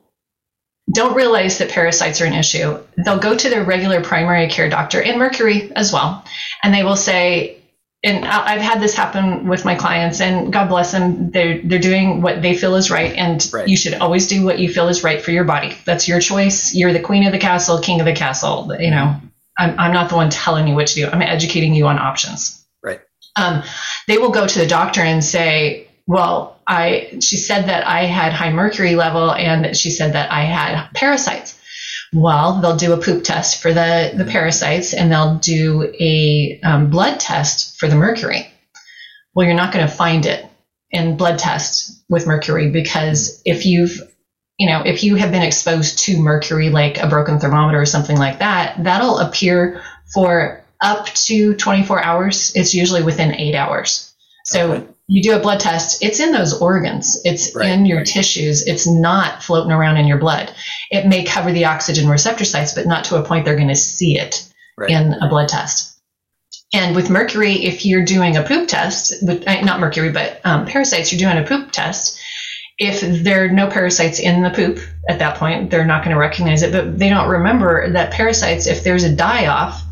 don't 0.93 1.15
realize 1.15 1.57
that 1.57 1.69
parasites 1.69 2.21
are 2.21 2.25
an 2.25 2.33
issue, 2.33 2.77
they'll 3.03 3.19
go 3.19 3.35
to 3.35 3.49
their 3.49 3.63
regular 3.63 4.01
primary 4.03 4.47
care 4.47 4.69
doctor 4.69 5.01
and 5.01 5.17
Mercury 5.17 5.71
as 5.75 5.91
well, 5.91 6.23
and 6.61 6.73
they 6.73 6.83
will 6.83 6.95
say, 6.95 7.57
and 8.03 8.23
I've 8.23 8.61
had 8.61 8.79
this 8.81 8.93
happen 8.93 9.47
with 9.47 9.65
my 9.65 9.73
clients, 9.73 10.21
and 10.21 10.53
God 10.53 10.69
bless 10.69 10.91
them, 10.91 11.31
they're 11.31 11.59
they're 11.63 11.79
doing 11.79 12.21
what 12.21 12.43
they 12.43 12.55
feel 12.55 12.75
is 12.75 12.91
right, 12.91 13.11
and 13.15 13.43
right. 13.51 13.67
you 13.67 13.75
should 13.75 13.95
always 13.95 14.27
do 14.27 14.45
what 14.45 14.59
you 14.59 14.71
feel 14.71 14.87
is 14.89 15.03
right 15.03 15.19
for 15.19 15.31
your 15.31 15.43
body. 15.43 15.75
That's 15.85 16.07
your 16.07 16.19
choice. 16.19 16.75
You're 16.75 16.93
the 16.93 16.99
queen 16.99 17.25
of 17.25 17.31
the 17.31 17.39
castle, 17.39 17.79
king 17.79 17.99
of 17.99 18.05
the 18.05 18.13
castle. 18.13 18.71
You 18.79 18.91
know, 18.91 19.19
I'm 19.57 19.79
I'm 19.79 19.91
not 19.91 20.09
the 20.09 20.17
one 20.17 20.29
telling 20.29 20.67
you 20.67 20.75
what 20.75 20.85
to 20.87 20.93
do. 20.95 21.07
I'm 21.07 21.23
educating 21.23 21.73
you 21.73 21.87
on 21.87 21.97
options. 21.97 22.63
Right. 22.83 23.01
Um, 23.37 23.63
they 24.07 24.19
will 24.19 24.29
go 24.29 24.45
to 24.45 24.59
the 24.59 24.67
doctor 24.67 25.01
and 25.01 25.23
say, 25.23 25.84
well, 26.07 26.59
I 26.67 27.17
she 27.21 27.37
said 27.37 27.63
that 27.63 27.87
I 27.87 28.05
had 28.05 28.33
high 28.33 28.51
mercury 28.51 28.95
level 28.95 29.31
and 29.31 29.75
she 29.75 29.89
said 29.89 30.13
that 30.13 30.31
I 30.31 30.41
had 30.41 30.89
parasites. 30.93 31.59
Well, 32.13 32.61
they'll 32.61 32.77
do 32.77 32.93
a 32.93 33.01
poop 33.01 33.23
test 33.23 33.61
for 33.61 33.73
the, 33.73 34.13
the 34.15 34.25
parasites 34.25 34.93
and 34.93 35.11
they'll 35.11 35.35
do 35.35 35.93
a 35.99 36.59
um, 36.63 36.89
blood 36.89 37.19
test 37.19 37.79
for 37.79 37.87
the 37.87 37.95
mercury. 37.95 38.47
Well, 39.33 39.45
you're 39.45 39.55
not 39.55 39.73
going 39.73 39.85
to 39.85 39.91
find 39.91 40.25
it 40.25 40.45
in 40.91 41.17
blood 41.17 41.39
tests 41.39 42.03
with 42.07 42.27
mercury 42.27 42.69
because 42.69 43.41
if 43.43 43.65
you've 43.65 43.99
you 44.57 44.69
know 44.69 44.83
if 44.85 45.03
you 45.03 45.15
have 45.15 45.31
been 45.31 45.41
exposed 45.41 45.99
to 45.99 46.17
mercury 46.17 46.69
like 46.69 46.99
a 46.99 47.09
broken 47.09 47.39
thermometer 47.39 47.81
or 47.81 47.85
something 47.85 48.15
like 48.15 48.39
that 48.39 48.81
that'll 48.83 49.17
appear 49.17 49.81
for 50.13 50.63
up 50.79 51.07
to 51.07 51.55
24 51.55 52.01
hours 52.01 52.53
it's 52.55 52.73
usually 52.73 53.03
within 53.03 53.33
eight 53.33 53.55
hours 53.55 54.13
so 54.45 54.71
okay 54.71 54.94
you 55.07 55.21
do 55.21 55.35
a 55.35 55.39
blood 55.39 55.59
test, 55.59 56.03
it's 56.03 56.19
in 56.19 56.31
those 56.31 56.59
organs, 56.59 57.21
it's 57.23 57.55
right, 57.55 57.69
in 57.69 57.85
your 57.85 57.99
right. 57.99 58.07
tissues, 58.07 58.65
it's 58.65 58.87
not 58.87 59.43
floating 59.43 59.71
around 59.71 59.97
in 59.97 60.07
your 60.07 60.17
blood. 60.17 60.51
It 60.89 61.05
may 61.05 61.23
cover 61.23 61.51
the 61.51 61.65
oxygen 61.65 62.09
receptor 62.09 62.45
sites, 62.45 62.73
but 62.73 62.87
not 62.87 63.05
to 63.05 63.17
a 63.17 63.23
point 63.23 63.45
they're 63.45 63.55
going 63.55 63.67
to 63.67 63.75
see 63.75 64.17
it 64.17 64.51
right. 64.77 64.89
in 64.89 65.13
a 65.13 65.29
blood 65.29 65.49
test. 65.49 65.99
And 66.73 66.95
with 66.95 67.09
mercury, 67.09 67.53
if 67.53 67.85
you're 67.85 68.03
doing 68.03 68.35
a 68.35 68.43
poop 68.43 68.67
test, 68.67 69.13
with 69.21 69.47
uh, 69.47 69.61
not 69.61 69.79
mercury, 69.79 70.11
but 70.11 70.41
um, 70.43 70.65
parasites, 70.65 71.11
you're 71.11 71.19
doing 71.19 71.41
a 71.41 71.47
poop 71.47 71.71
test. 71.71 72.19
If 72.77 73.23
there 73.23 73.45
are 73.45 73.49
no 73.49 73.69
parasites 73.69 74.19
in 74.19 74.41
the 74.41 74.49
poop 74.49 74.79
at 75.07 75.19
that 75.19 75.37
point, 75.37 75.69
they're 75.69 75.85
not 75.85 76.03
going 76.03 76.13
to 76.13 76.19
recognize 76.19 76.63
it. 76.63 76.73
But 76.73 76.97
they 76.97 77.09
don't 77.09 77.29
remember 77.29 77.91
that 77.91 78.11
parasites, 78.11 78.67
if 78.67 78.83
there's 78.83 79.03
a 79.03 79.15
die 79.15 79.47
off, 79.47 79.84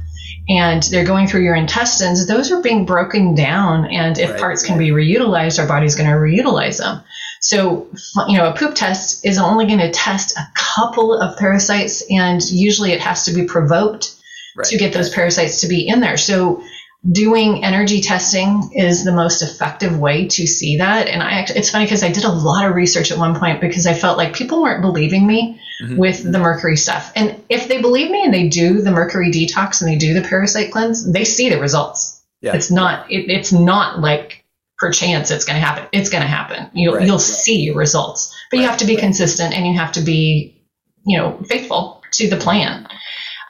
and 0.49 0.84
they're 0.84 1.06
going 1.06 1.27
through 1.27 1.43
your 1.43 1.56
intestines, 1.56 2.27
those 2.27 2.51
are 2.51 2.62
being 2.62 2.86
broken 2.86 3.34
down. 3.34 3.86
And 3.86 4.17
if 4.17 4.32
right, 4.32 4.39
parts 4.39 4.65
can 4.65 4.77
be 4.77 4.89
reutilized, 4.89 5.60
our 5.60 5.67
body's 5.67 5.95
going 5.95 6.10
to 6.10 6.15
reutilize 6.15 6.79
them. 6.79 7.01
So, 7.39 7.88
you 8.27 8.38
know, 8.38 8.49
a 8.49 8.56
poop 8.56 8.75
test 8.75 9.25
is 9.25 9.38
only 9.38 9.65
going 9.65 9.79
to 9.79 9.91
test 9.91 10.38
a 10.38 10.47
couple 10.56 11.13
of 11.13 11.38
parasites, 11.38 12.03
and 12.10 12.41
usually 12.49 12.91
it 12.91 13.01
has 13.01 13.25
to 13.25 13.34
be 13.34 13.45
provoked 13.45 14.15
right. 14.56 14.67
to 14.67 14.77
get 14.77 14.93
those 14.93 15.10
parasites 15.10 15.62
to 15.62 15.67
be 15.67 15.88
in 15.88 15.99
there. 15.99 16.17
So, 16.17 16.63
doing 17.12 17.65
energy 17.65 17.99
testing 17.99 18.71
is 18.73 19.03
the 19.03 19.12
most 19.12 19.41
effective 19.41 19.99
way 19.99 20.25
to 20.25 20.47
see 20.47 20.77
that. 20.77 21.10
And 21.10 21.21
I 21.21 21.32
actually, 21.32 21.60
it's 21.60 21.69
funny 21.69 21.84
because 21.84 22.01
I 22.01 22.10
did 22.10 22.23
a 22.23 22.32
lot 22.32 22.65
of 22.65 22.75
research 22.75 23.12
at 23.12 23.17
one 23.17 23.38
point 23.38 23.60
because 23.60 23.86
I 23.86 23.93
felt 23.93 24.17
like 24.17 24.34
people 24.34 24.62
weren't 24.62 24.82
believing 24.82 25.27
me 25.27 25.60
mm-hmm. 25.84 25.98
with 25.98 26.24
the 26.24 26.39
mercury 26.39 26.78
stuff. 26.78 27.12
And 27.15 27.43
if 27.50 27.67
they 27.67 27.82
believe 27.82 28.10
me 28.10 28.24
and 28.24 28.34
they 28.34 28.48
do 28.48 28.82
the 28.82 28.91
mercury 28.91 29.32
detox 29.32 29.82
and 29.82 29.91
they 29.91 29.98
do 29.98 30.13
the 30.13 30.28
parasite 30.28 30.72
cleanse, 30.72 31.12
they 31.12 31.26
see 31.26 31.50
the 31.50 31.60
results. 31.60 32.24
Yeah. 32.41 32.56
It's 32.56 32.72
not, 32.72 33.12
it, 33.12 33.30
it's 33.30 33.52
not 33.52 34.00
like 34.00 34.46
perchance 34.78 35.32
it's 35.32 35.46
going 35.46 35.60
to 35.60 35.65
happen. 35.65 35.88
It's 35.91 36.10
going 36.10 36.24
to 36.24 36.28
happen. 36.28 36.69
You'll, 36.74 36.96
right. 36.96 37.06
you'll 37.06 37.19
see 37.19 37.72
results, 37.72 38.36
but 38.50 38.58
right. 38.58 38.63
you 38.63 38.69
have 38.69 38.80
to 38.80 38.86
be 38.86 38.96
right. 38.96 39.02
consistent 39.02 39.54
and 39.54 39.65
you 39.67 39.78
have 39.78 39.93
to 39.93 40.02
be, 40.02 40.62
you 41.06 41.17
know, 41.17 41.39
faithful 41.48 42.02
to 42.13 42.30
the 42.30 42.38
plan. 42.38 42.88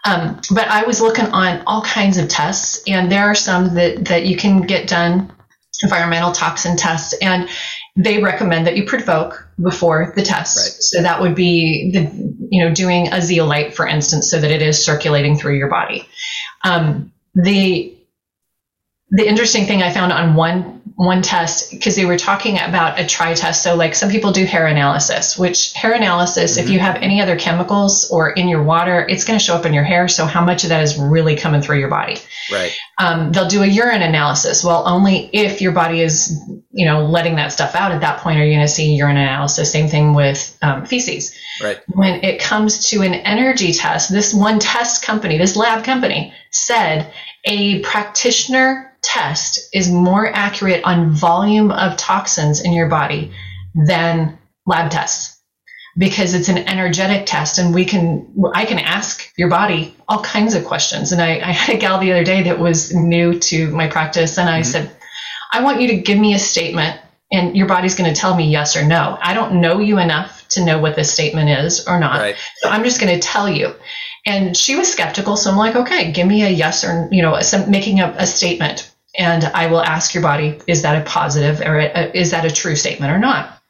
Um, 0.06 0.41
but 0.54 0.67
I 0.67 0.84
was 0.84 1.00
looking 1.00 1.26
on 1.26 1.63
all 1.65 1.82
kinds 1.82 2.17
of 2.17 2.28
tests, 2.28 2.84
and 2.88 3.10
there 3.10 3.24
are 3.24 3.36
some 3.36 3.76
that, 3.76 4.06
that 4.06 4.26
you 4.26 4.36
can 4.36 4.62
get 4.62 4.88
done 4.88 5.32
environmental 5.82 6.32
toxin 6.32 6.76
tests, 6.76 7.13
and 7.22 7.50
they 7.95 8.21
recommend 8.21 8.65
that 8.65 8.75
you 8.75 8.86
provoke 8.86 9.47
before 9.62 10.13
the 10.15 10.23
test. 10.23 10.58
Right. 10.58 10.84
So 10.84 11.01
that 11.01 11.21
would 11.21 11.36
be 11.36 11.91
the 11.91 12.36
you 12.49 12.63
know 12.63 12.73
doing 12.73 13.12
a 13.12 13.21
zeolite, 13.21 13.73
for 13.75 13.88
instance, 13.88 14.29
so 14.29 14.39
that 14.39 14.51
it 14.51 14.62
is 14.62 14.84
circulating 14.84 15.38
through 15.38 15.58
your 15.58 15.69
body. 15.69 16.08
Um, 16.63 17.12
the 17.36 17.95
the 19.10 19.27
interesting 19.27 19.65
thing 19.65 19.84
I 19.84 19.93
found 19.93 20.12
on 20.12 20.36
one 20.36 20.82
one 20.95 21.21
test 21.21 21.71
because 21.71 21.95
they 21.95 22.06
were 22.06 22.17
talking 22.17 22.60
about 22.60 22.99
a 22.99 23.06
try 23.06 23.34
test. 23.34 23.63
So, 23.63 23.75
like 23.75 23.95
some 23.95 24.10
people 24.10 24.32
do 24.32 24.45
hair 24.45 24.67
analysis, 24.67 25.38
which 25.38 25.73
hair 25.73 25.93
analysis, 25.93 26.51
mm-hmm. 26.51 26.65
if 26.65 26.69
you 26.69 26.79
have 26.79 26.97
any 26.97 27.21
other 27.21 27.36
chemicals 27.36 28.10
or 28.12 28.29
in 28.29 28.47
your 28.47 28.63
water, 28.63 29.06
it's 29.10 29.23
going 29.23 29.39
to 29.39 29.43
show 29.43 29.56
up 29.56 29.65
in 29.65 29.73
your 29.73 29.84
hair. 29.84 30.08
So, 30.08 30.25
how 30.25 30.45
much 30.45 30.63
of 30.63 30.69
that 30.69 30.84
is 30.84 30.97
really 30.97 31.36
coming 31.36 31.62
through 31.62 31.79
your 31.79 31.89
body? 31.89 32.17
Right. 32.51 32.75
Um, 32.99 33.32
they'll 33.32 33.47
do 33.47 33.63
a 33.63 33.67
urine 33.67 34.03
analysis. 34.03 34.63
Well, 34.63 34.88
only 34.88 35.29
if 35.34 35.62
your 35.62 35.71
body 35.71 36.01
is, 36.01 36.39
you 36.71 36.86
know, 36.86 37.06
letting 37.06 37.36
that 37.38 37.51
stuff 37.51 37.75
out 37.75 37.91
at 37.91 38.01
that 38.01 38.19
point 38.19 38.39
are 38.39 38.45
you 38.45 38.53
going 38.53 38.65
to 38.65 38.71
see 38.71 38.95
urine 38.95 39.17
analysis. 39.17 39.71
Same 39.71 39.88
thing 39.88 40.13
with 40.13 40.58
um, 40.62 40.86
feces. 40.86 41.36
Right. 41.62 41.82
When 41.88 42.23
it 42.23 42.39
comes 42.39 42.89
to 42.89 43.02
an 43.02 43.13
energy 43.13 43.73
test, 43.73 44.12
this 44.12 44.33
one 44.33 44.60
test 44.60 45.04
company, 45.04 45.37
this 45.37 45.56
lab 45.56 45.83
company, 45.83 46.33
said 46.52 47.12
a 47.46 47.79
practitioner 47.79 48.92
test 49.04 49.69
is 49.73 49.91
more 49.91 50.27
accurate 50.33 50.83
on 50.83 51.12
volume 51.12 51.71
of 51.71 51.97
toxins 51.97 52.62
in 52.62 52.73
your 52.73 52.87
body 52.87 53.31
than 53.75 54.37
lab 54.65 54.89
tests. 54.89 55.39
because 55.95 56.33
it's 56.33 56.49
an 56.49 56.58
energetic 56.58 57.27
test 57.27 57.60
and 57.60 57.75
we 57.75 57.85
can 57.85 58.27
i 58.56 58.65
can 58.65 58.79
ask 58.79 59.31
your 59.37 59.49
body 59.49 59.95
all 60.08 60.23
kinds 60.23 60.56
of 60.56 60.65
questions 60.65 61.12
and 61.12 61.21
i, 61.21 61.33
I 61.35 61.51
had 61.51 61.75
a 61.75 61.77
gal 61.77 61.99
the 61.99 62.12
other 62.12 62.23
day 62.23 62.43
that 62.43 62.58
was 62.58 62.95
new 62.95 63.37
to 63.39 63.69
my 63.69 63.87
practice 63.87 64.39
and 64.39 64.49
i 64.49 64.62
mm-hmm. 64.62 64.71
said 64.71 64.91
i 65.51 65.62
want 65.62 65.81
you 65.81 65.87
to 65.89 65.97
give 65.97 66.17
me 66.17 66.33
a 66.33 66.39
statement 66.39 66.99
and 67.31 67.56
your 67.56 67.67
body's 67.67 67.95
going 67.95 68.12
to 68.12 68.19
tell 68.19 68.35
me 68.35 68.49
yes 68.49 68.75
or 68.75 68.83
no 68.83 69.19
i 69.21 69.35
don't 69.35 69.60
know 69.62 69.79
you 69.79 69.99
enough 69.99 70.47
to 70.47 70.65
know 70.65 70.79
what 70.79 70.95
this 70.95 71.13
statement 71.13 71.49
is 71.49 71.87
or 71.87 71.99
not 71.99 72.19
right. 72.19 72.35
so 72.58 72.69
i'm 72.69 72.83
just 72.83 72.99
going 72.99 73.13
to 73.13 73.27
tell 73.27 73.47
you 73.47 73.75
and 74.25 74.58
she 74.58 74.75
was 74.75 74.91
skeptical 74.91 75.35
so 75.35 75.51
i'm 75.51 75.58
like 75.58 75.75
okay 75.75 76.12
give 76.12 76.25
me 76.25 76.43
a 76.43 76.49
yes 76.49 76.83
or 76.83 77.08
you 77.12 77.21
know 77.21 77.39
some, 77.41 77.69
making 77.69 77.99
a, 77.99 78.15
a 78.17 78.25
statement 78.25 78.92
and 79.18 79.44
i 79.46 79.68
will 79.68 79.82
ask 79.82 80.14
your 80.14 80.24
body 80.24 80.60
is 80.68 80.82
that 80.82 81.02
a 81.02 81.06
positive 81.10 81.62
or 81.62 81.80
a, 81.80 82.12
is 82.18 82.32
that 82.32 82.46
a 82.46 82.52
true 82.52 82.76
statement 82.76 83.12
or 83.12 83.20
not 83.20 83.62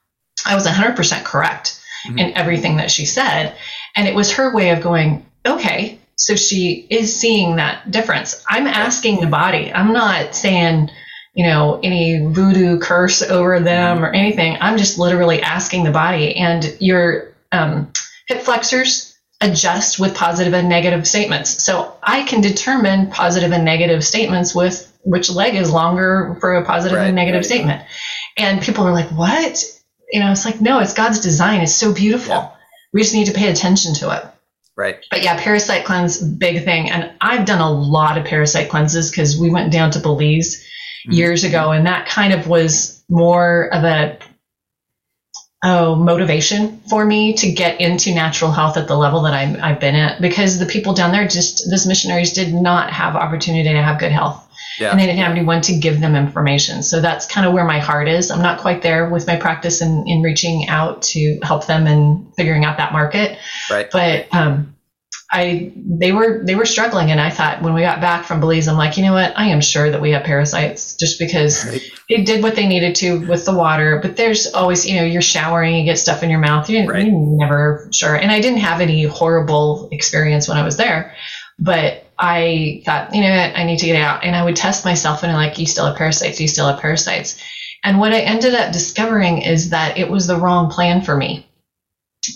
i 0.45 0.55
was 0.55 0.65
100% 0.65 1.23
correct 1.23 1.79
mm-hmm. 2.05 2.19
in 2.19 2.37
everything 2.37 2.77
that 2.77 2.91
she 2.91 3.05
said. 3.05 3.55
And 3.95 4.07
it 4.07 4.15
was 4.15 4.33
her 4.33 4.53
way 4.53 4.69
of 4.69 4.81
going, 4.81 5.25
okay, 5.45 5.99
so 6.15 6.35
she 6.35 6.85
is 6.89 7.17
seeing 7.17 7.57
that 7.57 7.89
difference. 7.89 8.43
I'm 8.47 8.67
asking 8.67 9.19
the 9.19 9.27
body. 9.27 9.71
I'm 9.73 9.93
not 9.93 10.35
saying, 10.35 10.89
you 11.33 11.45
know, 11.45 11.79
any 11.83 12.25
voodoo 12.25 12.79
curse 12.79 13.21
over 13.21 13.59
them 13.59 13.97
mm-hmm. 13.97 14.05
or 14.05 14.11
anything. 14.11 14.57
I'm 14.61 14.77
just 14.77 14.97
literally 14.97 15.41
asking 15.41 15.83
the 15.83 15.91
body. 15.91 16.35
And 16.35 16.75
your 16.79 17.33
um, 17.51 17.91
hip 18.27 18.41
flexors 18.41 19.15
adjust 19.41 19.99
with 19.99 20.15
positive 20.15 20.53
and 20.53 20.69
negative 20.69 21.07
statements. 21.07 21.63
So 21.63 21.97
I 22.01 22.23
can 22.23 22.41
determine 22.41 23.11
positive 23.11 23.51
and 23.51 23.65
negative 23.65 24.03
statements 24.05 24.55
with 24.55 24.89
which 25.03 25.29
leg 25.29 25.55
is 25.55 25.71
longer 25.71 26.37
for 26.39 26.55
a 26.55 26.65
positive 26.65 26.97
right, 26.97 27.07
and 27.07 27.15
negative 27.15 27.39
right. 27.39 27.45
statement. 27.45 27.83
And 28.37 28.61
people 28.61 28.85
are 28.85 28.93
like, 28.93 29.09
what? 29.11 29.63
you 30.13 30.19
know, 30.19 30.31
it's 30.31 30.45
like, 30.45 30.61
no, 30.61 30.79
it's 30.79 30.93
God's 30.93 31.19
design. 31.19 31.61
It's 31.61 31.73
so 31.73 31.91
beautiful. 31.91 32.35
Yeah. 32.35 32.49
We 32.93 33.01
just 33.01 33.15
need 33.15 33.25
to 33.25 33.33
pay 33.33 33.49
attention 33.49 33.95
to 33.95 34.15
it. 34.15 34.23
Right. 34.77 35.03
But 35.09 35.23
yeah, 35.23 35.41
parasite 35.41 35.85
cleanse, 35.85 36.21
big 36.21 36.63
thing. 36.63 36.89
And 36.91 37.11
I've 37.19 37.45
done 37.45 37.61
a 37.61 37.71
lot 37.71 38.19
of 38.19 38.25
parasite 38.25 38.69
cleanses 38.69 39.09
because 39.09 39.37
we 39.37 39.49
went 39.49 39.71
down 39.71 39.89
to 39.91 39.99
Belize 39.99 40.63
mm-hmm. 41.07 41.13
years 41.13 41.43
ago, 41.43 41.71
and 41.71 41.87
that 41.87 42.07
kind 42.07 42.31
of 42.31 42.47
was 42.47 43.03
more 43.09 43.73
of 43.73 43.83
a 43.83 44.19
oh 45.65 45.95
motivation 45.95 46.79
for 46.89 47.05
me 47.05 47.33
to 47.33 47.51
get 47.51 47.79
into 47.79 48.13
natural 48.13 48.51
health 48.51 48.75
at 48.75 48.87
the 48.87 48.95
level 48.95 49.21
that 49.21 49.33
i 49.33 49.45
have 49.45 49.79
been 49.79 49.95
at 49.95 50.21
because 50.21 50.59
the 50.59 50.65
people 50.65 50.93
down 50.93 51.11
there 51.11 51.25
just 51.25 51.69
those 51.69 51.85
missionaries 51.85 52.33
did 52.33 52.53
not 52.53 52.91
have 52.91 53.15
opportunity 53.15 53.69
to 53.69 53.81
have 53.81 53.99
good 53.99 54.11
health 54.11 54.45
yeah. 54.79 54.91
and 54.91 54.99
they 54.99 55.05
didn't 55.05 55.19
have 55.19 55.31
anyone 55.31 55.61
to 55.61 55.77
give 55.77 55.99
them 55.99 56.15
information. 56.15 56.83
So 56.83 57.01
that's 57.01 57.25
kind 57.25 57.45
of 57.45 57.53
where 57.53 57.65
my 57.65 57.79
heart 57.79 58.07
is. 58.07 58.31
I'm 58.31 58.41
not 58.41 58.59
quite 58.59 58.81
there 58.81 59.09
with 59.09 59.27
my 59.27 59.35
practice 59.35 59.81
in, 59.81 60.07
in 60.07 60.21
reaching 60.21 60.67
out 60.67 61.01
to 61.03 61.39
help 61.43 61.67
them 61.67 61.87
and 61.87 62.33
figuring 62.35 62.65
out 62.65 62.77
that 62.77 62.91
market. 62.91 63.37
Right. 63.69 63.89
But 63.91 64.33
um, 64.33 64.75
I 65.33 65.73
they 65.75 66.11
were 66.11 66.43
they 66.45 66.53
were 66.53 66.65
struggling, 66.65 67.09
and 67.09 67.19
I 67.19 67.31
thought 67.31 67.63
when 67.63 67.73
we 67.73 67.81
got 67.81 67.99
back 67.99 68.25
from 68.25 68.39
Belize, 68.39 68.67
I'm 68.67 68.77
like, 68.77 68.97
you 68.97 69.03
know 69.03 69.13
what? 69.13 69.33
I 69.35 69.45
am 69.47 69.61
sure 69.61 69.89
that 69.89 69.99
we 69.99 70.11
have 70.11 70.23
parasites 70.23 70.95
just 70.95 71.17
because 71.17 71.65
right. 71.65 71.81
they 72.07 72.23
did 72.23 72.43
what 72.43 72.55
they 72.55 72.67
needed 72.67 72.93
to 72.95 73.25
with 73.27 73.43
the 73.45 73.53
water. 73.53 73.99
But 73.99 74.15
there's 74.15 74.53
always, 74.53 74.87
you 74.87 74.95
know, 74.97 75.03
you're 75.03 75.23
showering, 75.23 75.75
you 75.75 75.85
get 75.85 75.97
stuff 75.97 76.21
in 76.21 76.29
your 76.29 76.39
mouth. 76.39 76.69
You, 76.69 76.87
right. 76.87 77.07
you're 77.07 77.37
never 77.37 77.89
sure. 77.91 78.15
And 78.15 78.31
I 78.31 78.41
didn't 78.41 78.59
have 78.59 78.79
any 78.79 79.03
horrible 79.05 79.89
experience 79.91 80.47
when 80.47 80.57
I 80.57 80.63
was 80.63 80.77
there, 80.77 81.15
but 81.57 82.02
I 82.17 82.81
thought, 82.85 83.13
you 83.13 83.21
know 83.21 83.31
what, 83.31 83.57
I 83.57 83.63
need 83.63 83.79
to 83.79 83.85
get 83.85 84.01
out. 84.01 84.23
And 84.23 84.35
I 84.35 84.43
would 84.43 84.55
test 84.55 84.85
myself 84.85 85.23
and 85.23 85.31
I'm 85.31 85.37
like, 85.37 85.57
you 85.57 85.65
still 85.65 85.85
have 85.85 85.95
parasites, 85.95 86.39
you 86.39 86.47
still 86.47 86.67
have 86.67 86.79
parasites. 86.79 87.41
And 87.83 87.99
what 87.99 88.13
I 88.13 88.19
ended 88.19 88.53
up 88.55 88.71
discovering 88.71 89.41
is 89.41 89.69
that 89.71 89.97
it 89.97 90.09
was 90.09 90.27
the 90.27 90.37
wrong 90.37 90.69
plan 90.69 91.01
for 91.01 91.17
me. 91.17 91.45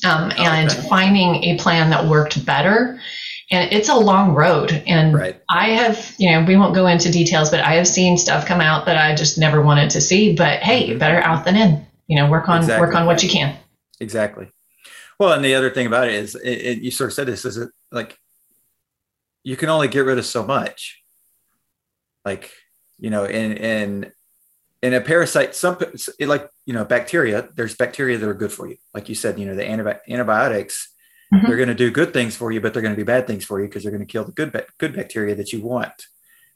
Um, 0.04 0.34
and 0.38 0.70
okay. 0.70 0.90
finding 0.90 1.44
a 1.46 1.58
plan 1.58 1.90
that 1.92 2.08
worked 2.08 2.46
better. 2.46 3.00
And 3.50 3.72
it's 3.72 3.88
a 3.88 3.96
long 3.96 4.34
road. 4.34 4.84
And 4.86 5.14
right. 5.14 5.42
I 5.50 5.70
have, 5.70 6.14
you 6.18 6.30
know, 6.30 6.44
we 6.44 6.58
won't 6.58 6.76
go 6.76 6.88
into 6.88 7.10
details, 7.10 7.50
but 7.50 7.62
I 7.62 7.76
have 7.76 7.88
seen 7.88 8.18
stuff 8.18 8.46
come 8.46 8.60
out 8.60 8.86
that 8.88 8.98
I 8.98 9.16
just 9.16 9.38
never 9.38 9.62
wanted 9.62 9.90
to 9.92 10.02
see. 10.02 10.36
But 10.36 10.62
hey, 10.62 10.90
mm-hmm. 10.90 11.00
better 11.00 11.22
out 11.22 11.46
than 11.46 11.56
in. 11.56 11.86
You 12.08 12.18
know, 12.18 12.30
work 12.30 12.50
on 12.50 12.60
exactly. 12.60 12.86
work 12.86 12.96
on 12.96 13.06
what 13.06 13.24
you 13.24 13.30
can. 13.30 13.58
Exactly. 14.02 14.52
Well, 15.20 15.34
and 15.34 15.44
the 15.44 15.56
other 15.56 15.70
thing 15.70 15.88
about 15.88 16.10
it 16.10 16.16
is, 16.16 16.36
it, 16.36 16.50
it, 16.50 16.78
you 16.80 16.92
sort 16.92 17.10
of 17.10 17.14
said 17.14 17.28
this 17.28 17.46
is 17.46 17.58
it 17.58 17.70
like 17.92 18.18
you 19.48 19.56
can 19.56 19.70
only 19.70 19.88
get 19.88 20.02
rid 20.02 20.18
of 20.18 20.26
so 20.26 20.46
much. 20.46 21.02
Like, 22.26 22.52
you 23.00 23.10
know, 23.10 23.24
in 23.24 23.54
in 23.54 24.12
in 24.82 24.94
a 24.94 25.00
parasite, 25.00 25.56
some 25.56 25.78
like 26.20 26.50
you 26.66 26.74
know 26.74 26.84
bacteria. 26.84 27.48
There's 27.56 27.74
bacteria 27.74 28.18
that 28.18 28.28
are 28.28 28.34
good 28.34 28.52
for 28.52 28.68
you, 28.68 28.76
like 28.94 29.08
you 29.08 29.16
said. 29.16 29.40
You 29.40 29.46
know, 29.46 29.56
the 29.56 29.64
antibi- 29.64 30.02
antibiotics. 30.10 30.94
Mm-hmm. 31.34 31.48
They're 31.48 31.56
going 31.56 31.70
to 31.70 31.76
do 31.76 31.92
good 31.92 32.12
things 32.12 32.36
for 32.36 32.52
you, 32.52 32.60
but 32.60 32.74
they're 32.74 32.82
going 32.82 32.94
to 32.94 33.00
be 33.00 33.06
bad 33.06 33.26
things 33.26 33.46
for 33.46 33.62
you 33.62 33.68
because 33.68 33.84
they're 33.84 33.92
going 33.92 34.06
to 34.06 34.12
kill 34.12 34.26
the 34.26 34.34
good 34.34 34.52
good 34.80 34.94
bacteria 34.94 35.36
that 35.36 35.54
you 35.54 35.62
want. 35.62 35.94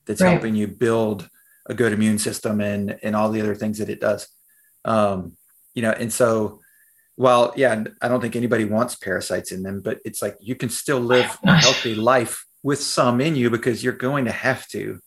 That's 0.06 0.20
right. 0.20 0.32
helping 0.32 0.56
you 0.56 0.68
build 0.68 1.30
a 1.68 1.74
good 1.74 1.94
immune 1.94 2.20
system 2.20 2.60
and 2.60 3.00
and 3.02 3.16
all 3.16 3.32
the 3.32 3.40
other 3.40 3.56
things 3.56 3.78
that 3.78 3.90
it 3.90 4.02
does. 4.02 4.28
Um, 4.84 5.38
you 5.74 5.82
know, 5.82 5.92
and 5.92 6.12
so 6.12 6.60
while 7.16 7.54
yeah, 7.56 7.86
I 8.02 8.10
don't 8.10 8.20
think 8.20 8.36
anybody 8.36 8.66
wants 8.66 8.96
parasites 8.96 9.54
in 9.54 9.64
them, 9.64 9.80
but 9.80 10.00
it's 10.04 10.22
like 10.22 10.36
you 10.42 10.56
can 10.56 10.70
still 10.70 11.00
live 11.00 11.38
a 11.46 11.56
healthy 11.56 11.96
life 11.96 12.46
with 12.64 12.82
some 12.82 13.22
in 13.22 13.36
you 13.36 13.50
because 13.50 13.84
you're 13.84 13.94
going 13.94 14.26
to 14.26 14.32
have 14.32 14.68
to 14.70 15.00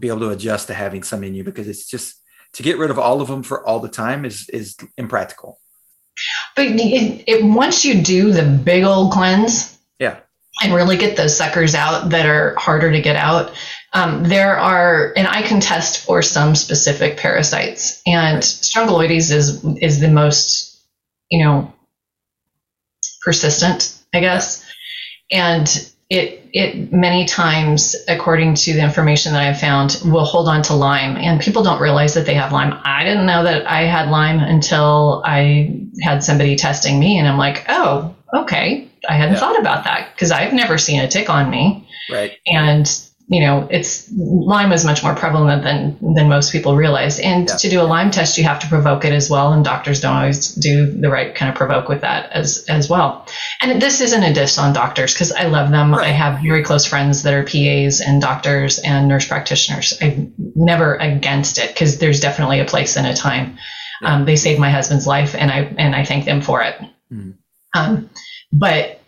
be 0.00 0.08
able 0.08 0.20
to 0.20 0.30
adjust 0.30 0.68
to 0.68 0.74
having 0.74 1.02
some 1.02 1.24
in 1.24 1.34
you 1.34 1.44
because 1.44 1.68
it's 1.68 1.86
just 1.86 2.20
to 2.52 2.62
get 2.62 2.78
rid 2.78 2.90
of 2.90 2.98
all 2.98 3.20
of 3.20 3.28
them 3.28 3.42
for 3.42 3.66
all 3.66 3.80
the 3.80 3.88
time 3.88 4.24
is 4.24 4.48
is 4.50 4.76
impractical. 4.96 5.58
But 6.54 6.66
it, 6.66 7.24
it, 7.26 7.44
once 7.44 7.84
you 7.84 8.00
do 8.00 8.30
the 8.30 8.44
big 8.44 8.84
old 8.84 9.12
cleanse, 9.12 9.76
yeah, 9.98 10.18
and 10.62 10.72
really 10.72 10.96
get 10.96 11.16
those 11.16 11.36
suckers 11.36 11.74
out 11.74 12.10
that 12.10 12.26
are 12.26 12.54
harder 12.56 12.92
to 12.92 13.00
get 13.00 13.16
out, 13.16 13.52
um, 13.92 14.22
there 14.24 14.56
are, 14.56 15.12
and 15.16 15.26
I 15.26 15.42
can 15.42 15.60
test 15.60 16.04
for 16.04 16.22
some 16.22 16.54
specific 16.54 17.16
parasites, 17.16 18.00
and 18.06 18.42
strongyloides 18.42 19.32
is 19.32 19.64
is 19.80 20.00
the 20.00 20.10
most, 20.10 20.80
you 21.30 21.44
know, 21.44 21.72
persistent, 23.22 24.00
I 24.14 24.20
guess, 24.20 24.64
and 25.32 25.92
it 26.08 26.43
it 26.54 26.92
many 26.92 27.26
times, 27.26 27.96
according 28.06 28.54
to 28.54 28.72
the 28.72 28.80
information 28.80 29.32
that 29.32 29.42
I've 29.42 29.58
found, 29.58 30.00
will 30.04 30.24
hold 30.24 30.48
on 30.48 30.62
to 30.62 30.74
Lyme, 30.74 31.16
and 31.16 31.40
people 31.40 31.64
don't 31.64 31.82
realize 31.82 32.14
that 32.14 32.26
they 32.26 32.34
have 32.34 32.52
Lyme. 32.52 32.72
I 32.84 33.02
didn't 33.02 33.26
know 33.26 33.42
that 33.42 33.66
I 33.66 33.82
had 33.82 34.08
Lyme 34.08 34.38
until 34.38 35.20
I 35.26 35.80
had 36.00 36.22
somebody 36.22 36.54
testing 36.54 37.00
me, 37.00 37.18
and 37.18 37.26
I'm 37.26 37.38
like, 37.38 37.64
oh, 37.68 38.14
okay, 38.32 38.88
I 39.08 39.14
hadn't 39.14 39.34
yeah. 39.34 39.40
thought 39.40 39.58
about 39.58 39.82
that 39.84 40.14
because 40.14 40.30
I've 40.30 40.52
never 40.52 40.78
seen 40.78 41.00
a 41.00 41.08
tick 41.08 41.28
on 41.28 41.50
me, 41.50 41.88
right? 42.08 42.38
And 42.46 42.86
you 43.26 43.40
know, 43.40 43.66
it's 43.70 44.10
Lyme 44.12 44.72
is 44.72 44.84
much 44.84 45.02
more 45.02 45.14
prevalent 45.14 45.62
than 45.62 46.14
than 46.14 46.28
most 46.28 46.52
people 46.52 46.76
realize. 46.76 47.18
And 47.18 47.48
yeah. 47.48 47.56
to 47.56 47.70
do 47.70 47.80
a 47.80 47.84
Lyme 47.84 48.10
test, 48.10 48.36
you 48.36 48.44
have 48.44 48.60
to 48.60 48.66
provoke 48.66 49.06
it 49.06 49.12
as 49.12 49.30
well, 49.30 49.52
and 49.54 49.64
doctors 49.64 50.00
don't 50.00 50.14
always 50.14 50.54
do 50.54 50.86
the 50.86 51.08
right 51.08 51.34
kind 51.34 51.48
of 51.48 51.56
provoke 51.56 51.88
with 51.88 52.02
that 52.02 52.30
as 52.32 52.66
as 52.68 52.90
well. 52.90 53.26
And 53.62 53.80
this 53.80 54.02
isn't 54.02 54.22
a 54.22 54.34
diss 54.34 54.58
on 54.58 54.74
doctors 54.74 55.14
because 55.14 55.32
I 55.32 55.44
love 55.46 55.70
them. 55.70 55.94
Right. 55.94 56.08
I 56.08 56.10
have 56.10 56.42
very 56.42 56.62
close 56.62 56.84
friends 56.84 57.22
that 57.22 57.32
are 57.32 57.44
PAs 57.44 58.02
and 58.02 58.20
doctors 58.20 58.78
and 58.78 59.08
nurse 59.08 59.26
practitioners. 59.26 59.98
I'm 60.02 60.34
never 60.54 60.96
against 60.96 61.58
it 61.58 61.68
because 61.68 61.98
there's 61.98 62.20
definitely 62.20 62.60
a 62.60 62.66
place 62.66 62.96
and 62.96 63.06
a 63.06 63.14
time. 63.14 63.56
Yeah. 64.02 64.16
Um, 64.16 64.26
they 64.26 64.36
saved 64.36 64.60
my 64.60 64.70
husband's 64.70 65.06
life, 65.06 65.34
and 65.34 65.50
I 65.50 65.74
and 65.78 65.94
I 65.94 66.04
thank 66.04 66.26
them 66.26 66.42
for 66.42 66.60
it. 66.62 66.76
Mm. 67.10 67.38
Um, 67.74 68.10
but 68.52 69.00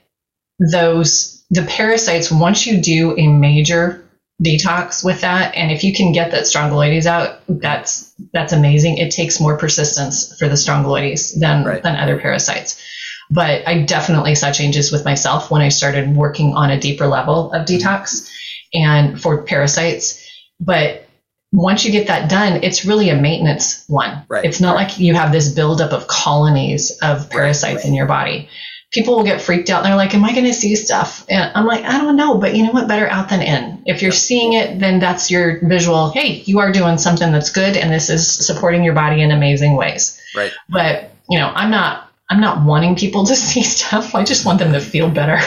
those 0.59 1.45
the 1.51 1.63
parasites 1.63 2.31
once 2.31 2.67
you 2.67 2.81
do 2.81 3.15
a 3.19 3.27
major 3.27 4.06
detox 4.43 5.05
with 5.05 5.23
that. 5.23 5.55
And 5.55 5.71
if 5.71 5.83
you 5.83 5.95
can 5.95 6.13
get 6.13 6.31
that 6.33 6.45
strongyloides 6.45 7.07
out, 7.07 7.41
that's 7.49 8.13
that's 8.33 8.53
amazing. 8.53 8.99
It 8.99 9.11
takes 9.11 9.41
more 9.41 9.57
persistence 9.57 10.37
for 10.39 10.49
the 10.49 10.55
strongyloides 10.55 11.39
than 11.39 11.65
right. 11.65 11.83
than 11.83 11.97
other 11.97 12.19
parasites. 12.19 12.83
But 13.31 13.67
I 13.67 13.83
definitely 13.83 14.35
saw 14.35 14.53
changes 14.53 14.93
with 14.93 15.05
myself 15.05 15.51
when 15.51 15.63
I 15.63 15.69
started 15.69 16.15
working 16.15 16.55
on 16.55 16.71
a 16.71 16.79
deeper 16.79 17.07
level 17.07 17.53
of 17.53 17.67
mm-hmm. 17.67 17.75
detox 17.75 18.31
and 18.73 19.21
for 19.21 19.43
parasites. 19.43 20.23
But 20.61 21.09
once 21.53 21.85
you 21.85 21.91
get 21.91 22.07
that 22.09 22.29
done, 22.29 22.63
it's 22.63 22.85
really 22.85 23.09
a 23.09 23.17
maintenance 23.17 23.85
one. 23.89 24.25
Right. 24.29 24.45
It's 24.45 24.61
not 24.61 24.77
like 24.77 24.99
you 24.99 25.15
have 25.15 25.33
this 25.33 25.53
buildup 25.53 25.93
of 25.93 26.07
colonies 26.09 26.97
of 27.03 27.31
parasites 27.31 27.77
right. 27.77 27.85
in 27.85 27.95
your 27.95 28.07
body 28.07 28.49
people 28.93 29.17
will 29.17 29.25
get 29.25 29.41
freaked 29.41 29.69
out 29.71 29.79
and 29.79 29.87
they're 29.87 29.97
like, 29.97 30.15
Am 30.15 30.25
I 30.25 30.33
going 30.33 30.45
to 30.45 30.55
see 30.55 30.75
stuff? 30.77 31.27
And 31.29 31.51
I'm 31.55 31.67
like, 31.67 31.85
I 31.85 31.99
don't 31.99 32.17
know, 32.17 32.39
but 32.39 32.55
you 32.55 32.65
know 32.65 32.73
what? 32.73 32.89
Better 32.89 33.09
out 33.09 33.29
than 33.29 33.43
in. 33.43 33.83
If 33.87 34.03
you're 34.03 34.13
seeing 34.13 34.55
it, 34.55 34.79
then 34.79 35.01
that's 35.01 35.31
your 35.31 35.61
visual. 35.67 36.11
Hey, 36.11 36.43
you 36.47 36.59
are 36.61 36.73
doing 36.73 36.99
something 36.99 37.33
that's 37.33 37.51
good 37.51 37.77
and 37.77 37.93
this 37.93 38.11
is 38.11 38.27
supporting 38.47 38.85
your 38.85 38.95
body 38.95 39.23
in 39.23 39.31
amazing 39.31 39.77
ways. 39.77 40.21
Right. 40.35 40.53
But, 40.69 41.11
you 41.29 41.39
know, 41.39 41.53
I'm 41.55 41.71
not. 41.71 42.05
I'm 42.29 42.41
not 42.41 42.65
wanting 42.65 42.97
people 42.97 43.25
to 43.27 43.37
see 43.37 43.63
stuff. 43.63 44.15
I 44.15 44.25
just 44.25 44.45
want 44.45 44.59
them 44.59 44.73
to 44.73 44.81
feel 44.81 45.09
better. 45.09 45.39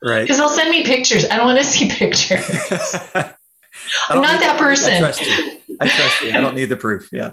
Right. 0.00 0.22
Because 0.22 0.38
they'll 0.38 0.48
send 0.48 0.70
me 0.70 0.84
pictures. 0.84 1.24
I 1.28 1.36
don't 1.36 1.46
want 1.46 1.58
to 1.58 1.64
see 1.64 1.88
pictures. 1.88 2.48
I'm 4.08 4.22
not 4.22 4.40
that 4.40 4.56
person. 4.58 4.92
I 4.92 4.98
trust 4.98 5.20
you. 5.20 5.58
I 5.80 5.88
trust 5.88 6.22
you. 6.22 6.30
I 6.30 6.40
don't 6.40 6.54
need 6.54 6.66
the 6.66 6.76
proof. 6.76 7.08
Yeah. 7.12 7.32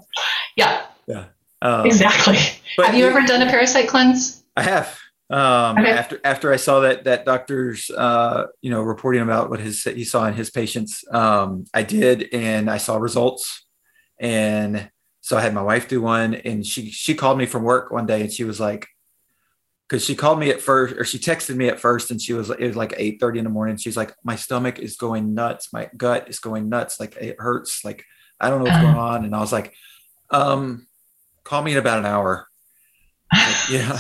Yeah. 0.56 0.84
Yeah. 1.08 1.26
Um, 1.62 1.86
exactly. 1.86 2.38
have 2.78 2.96
you 2.96 3.06
ever 3.06 3.22
done 3.22 3.42
a 3.42 3.50
parasite 3.50 3.88
cleanse? 3.88 4.44
I 4.56 4.64
have. 4.64 5.00
Um, 5.30 5.80
okay. 5.80 5.92
After 5.92 6.20
after 6.24 6.54
I 6.54 6.58
saw 6.58 6.82
that 6.82 7.06
that 7.06 7.26
doctor's 7.26 7.90
uh, 7.90 8.46
you 8.62 8.70
know 8.70 8.82
reporting 8.82 9.22
about 9.22 9.50
what 9.50 9.60
his 9.60 9.84
he 9.84 10.04
saw 10.04 10.26
in 10.26 10.36
his 10.36 10.52
patients, 10.52 11.04
um, 11.12 11.66
I 11.74 11.84
did, 11.84 12.30
and 12.32 12.70
I 12.70 12.78
saw 12.78 12.98
results, 12.98 13.66
and 14.20 14.90
so 15.22 15.36
I 15.36 15.42
had 15.42 15.54
my 15.54 15.64
wife 15.64 15.88
do 15.88 16.02
one, 16.02 16.36
and 16.36 16.66
she 16.66 16.92
she 16.92 17.16
called 17.16 17.40
me 17.40 17.48
from 17.48 17.64
work 17.64 17.92
one 17.92 18.06
day, 18.06 18.22
and 18.22 18.32
she 18.32 18.44
was 18.44 18.60
like, 18.60 18.88
because 19.90 20.06
she 20.06 20.14
called 20.14 20.38
me 20.38 20.52
at 20.52 20.62
first, 20.62 20.94
or 20.96 21.04
she 21.04 21.18
texted 21.18 21.56
me 21.56 21.70
at 21.70 21.80
first, 21.80 22.12
and 22.12 22.22
she 22.22 22.34
was 22.34 22.52
it 22.52 22.68
was 22.68 22.76
like 22.76 22.94
eight 22.98 23.20
thirty 23.20 23.40
in 23.40 23.46
the 23.46 23.50
morning. 23.50 23.78
She's 23.78 23.98
like, 23.98 24.14
my 24.24 24.36
stomach 24.36 24.78
is 24.78 24.96
going 24.96 25.34
nuts, 25.34 25.74
my 25.74 25.90
gut 25.98 26.30
is 26.30 26.38
going 26.38 26.70
nuts, 26.70 27.00
like 27.00 27.16
it 27.16 27.38
hurts, 27.40 27.84
like 27.84 28.06
I 28.40 28.52
don't 28.52 28.60
know 28.60 28.70
what's 28.70 28.84
going 28.84 28.96
on, 28.96 29.26
and 29.26 29.36
I 29.36 29.40
was 29.40 29.52
like, 29.52 29.74
um, 30.30 30.86
call 31.44 31.64
me 31.64 31.72
in 31.72 31.80
about 31.80 32.00
an 32.00 32.06
hour. 32.06 32.48
Like, 33.34 33.70
yeah 33.70 34.00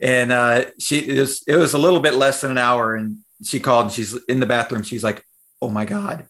and 0.00 0.32
uh, 0.32 0.64
she 0.78 0.98
it 0.98 1.20
was 1.20 1.42
it 1.46 1.56
was 1.56 1.74
a 1.74 1.78
little 1.78 2.00
bit 2.00 2.14
less 2.14 2.40
than 2.40 2.50
an 2.50 2.58
hour, 2.58 2.94
and 2.94 3.18
she 3.44 3.60
called 3.60 3.86
and 3.86 3.92
she's 3.92 4.16
in 4.24 4.40
the 4.40 4.46
bathroom. 4.46 4.82
She's 4.82 5.04
like, 5.04 5.24
"Oh 5.60 5.70
my 5.70 5.84
god, 5.84 6.28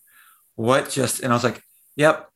what 0.55 0.91
just?" 0.91 1.21
And 1.21 1.33
I 1.33 1.37
was 1.37 1.45
like, 1.45 1.63
"Yep." 1.97 2.29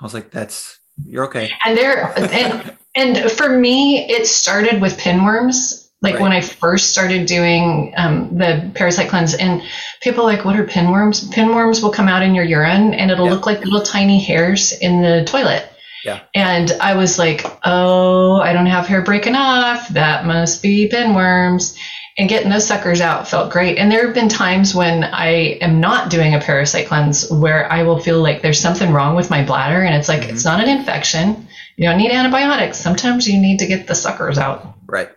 I 0.00 0.04
was 0.04 0.14
like, 0.14 0.30
"That's 0.30 0.78
you're 1.04 1.26
okay." 1.26 1.50
And 1.64 1.76
there 1.76 2.12
and 2.18 2.76
and 2.94 3.30
for 3.32 3.48
me, 3.48 4.10
it 4.10 4.26
started 4.26 4.80
with 4.80 4.98
pinworms. 4.98 5.80
Like 6.00 6.14
right. 6.14 6.22
when 6.22 6.32
I 6.32 6.40
first 6.40 6.90
started 6.90 7.26
doing 7.26 7.94
um, 7.96 8.36
the 8.36 8.72
parasite 8.74 9.08
cleanse, 9.08 9.34
and 9.34 9.62
people 10.00 10.24
like, 10.24 10.44
"What 10.44 10.56
are 10.56 10.64
pinworms?" 10.64 11.32
Pinworms 11.32 11.80
will 11.80 11.92
come 11.92 12.08
out 12.08 12.22
in 12.22 12.34
your 12.34 12.44
urine, 12.44 12.92
and 12.94 13.10
it'll 13.10 13.28
look 13.28 13.46
like 13.46 13.64
little 13.64 13.82
tiny 13.82 14.18
hairs 14.20 14.72
in 14.72 15.00
the 15.00 15.24
toilet. 15.24 15.71
Yeah. 16.04 16.20
And 16.34 16.70
I 16.80 16.96
was 16.96 17.18
like, 17.18 17.44
oh, 17.64 18.40
I 18.40 18.52
don't 18.52 18.66
have 18.66 18.86
hair 18.86 19.02
breaking 19.02 19.36
off. 19.36 19.88
That 19.88 20.26
must 20.26 20.62
be 20.62 20.88
pinworms. 20.88 21.76
And 22.18 22.28
getting 22.28 22.50
those 22.50 22.66
suckers 22.66 23.00
out 23.00 23.28
felt 23.28 23.52
great. 23.52 23.78
And 23.78 23.90
there 23.90 24.04
have 24.04 24.14
been 24.14 24.28
times 24.28 24.74
when 24.74 25.04
I 25.04 25.58
am 25.62 25.80
not 25.80 26.10
doing 26.10 26.34
a 26.34 26.40
parasite 26.40 26.86
cleanse 26.86 27.30
where 27.30 27.70
I 27.72 27.84
will 27.84 27.98
feel 27.98 28.20
like 28.20 28.42
there's 28.42 28.60
something 28.60 28.92
wrong 28.92 29.16
with 29.16 29.30
my 29.30 29.44
bladder. 29.44 29.82
And 29.82 29.94
it's 29.94 30.08
like, 30.08 30.22
mm-hmm. 30.22 30.34
it's 30.34 30.44
not 30.44 30.62
an 30.62 30.68
infection. 30.68 31.48
You 31.76 31.88
don't 31.88 31.98
need 31.98 32.10
antibiotics. 32.10 32.78
Sometimes 32.78 33.26
you 33.26 33.40
need 33.40 33.60
to 33.60 33.66
get 33.66 33.86
the 33.86 33.94
suckers 33.94 34.38
out. 34.38 34.74
Right. 34.86 35.10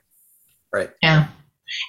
Right. 0.72 0.90
Yeah. 1.02 1.28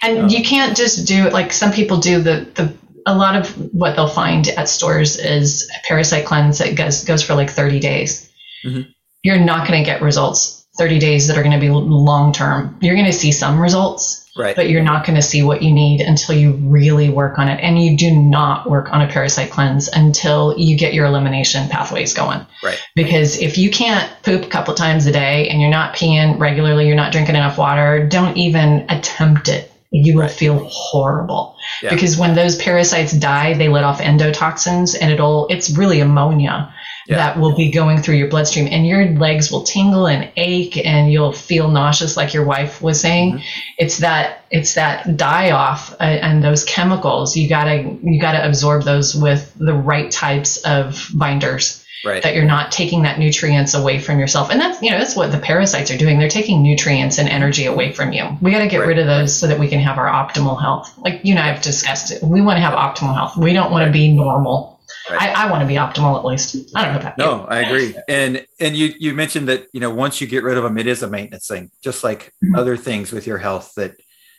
And 0.03 0.19
um, 0.19 0.29
you 0.29 0.43
can't 0.43 0.77
just 0.77 1.07
do 1.07 1.27
it 1.27 1.33
like 1.33 1.53
some 1.53 1.73
people 1.73 1.99
do 1.99 2.21
the, 2.21 2.49
the, 2.55 2.75
a 3.05 3.17
lot 3.17 3.37
of 3.37 3.49
what 3.73 3.95
they'll 3.95 4.09
find 4.09 4.49
at 4.49 4.69
stores 4.69 5.19
is 5.19 5.71
parasite 5.87 6.27
cleanse 6.27 6.59
that 6.59 6.75
goes, 6.75 7.05
goes 7.05 7.23
for 7.23 7.35
like 7.35 7.51
30 7.51 7.79
days 7.79 8.26
mm-hmm. 8.67 8.91
you're 9.23 9.39
not 9.39 9.67
going 9.69 9.83
to 9.83 9.87
get 9.89 10.03
results 10.03 10.57
30 10.79 10.99
days 10.99 11.29
that 11.29 11.39
are 11.39 11.43
going 11.43 11.59
to 11.59 11.61
be 11.61 11.71
long 11.71 12.33
term. 12.33 12.77
You're 12.81 12.95
going 12.95 13.07
to 13.07 13.13
see 13.13 13.33
some 13.33 13.59
results, 13.61 14.31
right. 14.37 14.55
but 14.55 14.69
you're 14.69 14.83
not 14.83 15.07
going 15.07 15.17
to 15.17 15.23
see 15.23 15.43
what 15.43 15.63
you 15.63 15.73
need 15.73 16.03
until 16.03 16.37
you 16.37 16.53
really 16.53 17.09
work 17.09 17.39
on 17.39 17.49
it. 17.49 17.61
And 17.63 17.83
you 17.83 17.97
do 17.97 18.15
not 18.15 18.69
work 18.69 18.93
on 18.93 19.01
a 19.01 19.09
parasite 19.09 19.51
cleanse 19.51 19.89
until 19.89 20.55
you 20.59 20.77
get 20.77 20.93
your 20.93 21.07
elimination 21.07 21.69
pathways 21.69 22.13
going. 22.13 22.47
Right. 22.63 22.79
Because 22.95 23.39
if 23.39 23.57
you 23.57 23.71
can't 23.71 24.11
poop 24.23 24.45
a 24.45 24.49
couple 24.49 24.75
times 24.75 25.07
a 25.07 25.13
day 25.13 25.49
and 25.49 25.61
you're 25.61 25.71
not 25.71 25.95
peeing 25.95 26.39
regularly, 26.39 26.87
you're 26.87 26.97
not 26.97 27.13
drinking 27.13 27.37
enough 27.37 27.57
water, 27.57 28.07
don't 28.07 28.37
even 28.37 28.85
attempt 28.91 29.49
it. 29.49 29.73
You 29.93 30.17
will 30.17 30.23
right. 30.23 30.31
feel 30.31 30.59
horrible 30.71 31.57
yeah. 31.81 31.89
because 31.89 32.19
when 32.19 32.35
those 32.35 32.57
parasites 32.57 33.13
die, 33.13 33.55
they 33.55 33.69
let 33.69 33.85
off 33.85 34.01
endotoxins 34.01 34.95
and 35.01 35.11
it'll, 35.11 35.47
it's 35.47 35.71
really 35.71 36.01
ammonia 36.01 36.75
yeah. 37.07 37.17
that 37.17 37.39
will 37.39 37.55
be 37.55 37.71
going 37.71 37.99
through 37.99 38.17
your 38.17 38.29
bloodstream 38.29 38.69
and 38.71 38.87
your 38.87 39.07
legs 39.07 39.51
will 39.51 39.63
tingle 39.63 40.07
and 40.07 40.31
ache 40.37 40.85
and 40.85 41.13
you'll 41.13 41.33
feel 41.33 41.69
nauseous 41.69 42.17
like 42.17 42.35
your 42.35 42.45
wife 42.45 42.83
was 42.83 43.01
saying. 43.01 43.35
Mm-hmm. 43.35 43.43
it's 43.79 43.99
that 43.99 44.45
it's 44.51 44.75
that 44.75 45.17
die 45.17 45.51
off 45.51 45.93
uh, 45.95 46.05
and 46.05 46.43
those 46.43 46.65
chemicals 46.65 47.37
you 47.37 47.49
got 47.49 47.65
to 47.65 47.99
you 48.03 48.21
got 48.21 48.33
to 48.33 48.47
absorb 48.47 48.85
those 48.85 49.15
with 49.15 49.53
the 49.59 49.75
right 49.75 50.11
types 50.11 50.59
of 50.59 51.09
binders 51.15 51.83
Right. 52.05 52.23
that 52.23 52.35
you're 52.37 52.45
not 52.45 52.71
taking 52.71 53.03
that 53.03 53.19
nutrients 53.19 53.75
away 53.75 53.99
from 53.99 54.21
yourself. 54.21 54.51
And 54.51 54.61
that's 54.61 54.81
you 54.81 54.91
know 54.91 54.99
that's 54.99 55.17
what 55.17 55.33
the 55.33 55.39
parasites 55.39 55.91
are 55.91 55.97
doing. 55.97 56.21
They're 56.21 56.29
taking 56.29 56.63
nutrients 56.63 57.19
and 57.19 57.29
energy 57.29 57.65
away 57.65 57.93
from 57.93 58.13
you. 58.13 58.29
We 58.41 58.53
got 58.53 58.61
to 58.61 58.69
get 58.69 58.79
right. 58.79 58.89
rid 58.89 58.99
of 58.99 59.07
those 59.07 59.37
so 59.37 59.49
that 59.49 59.59
we 59.59 59.67
can 59.67 59.81
have 59.81 59.99
our 59.99 60.07
optimal 60.07 60.61
health. 60.61 60.97
Like 60.99 61.25
you 61.25 61.33
and 61.33 61.41
i 61.41 61.49
have 61.49 61.63
discussed 61.63 62.13
it. 62.13 62.23
We 62.23 62.43
want 62.43 62.59
to 62.59 62.61
have 62.61 62.75
optimal 62.75 63.15
health. 63.15 63.37
We 63.37 63.53
don't 63.53 63.73
want 63.73 63.87
to 63.87 63.93
be 63.93 64.13
normal 64.13 64.76
Right. 65.11 65.37
I, 65.37 65.47
I 65.47 65.51
want 65.51 65.63
to 65.63 65.67
be 65.67 65.75
optimal 65.75 66.19
at 66.19 66.25
least. 66.25 66.75
I 66.75 66.85
don't 66.85 66.95
know 66.95 67.01
about 67.01 67.19
no, 67.19 67.37
you. 67.43 67.47
I 67.49 67.59
agree. 67.61 67.97
And 68.09 68.45
and 68.59 68.77
you 68.77 68.93
you 68.99 69.15
mentioned 69.15 69.49
that 69.49 69.67
you 69.73 69.81
know 69.81 69.91
once 69.91 70.21
you 70.21 70.27
get 70.27 70.43
rid 70.43 70.57
of 70.57 70.65
them, 70.65 70.79
it 70.79 70.87
is 70.87 71.03
a 71.03 71.09
maintenance 71.09 71.47
thing, 71.47 71.71
just 71.83 72.03
like 72.03 72.33
mm-hmm. 72.45 72.57
other 72.57 72.77
things 72.77 73.13
with 73.13 73.27
your 73.27 73.39
health 73.39 73.73
that 73.77 73.97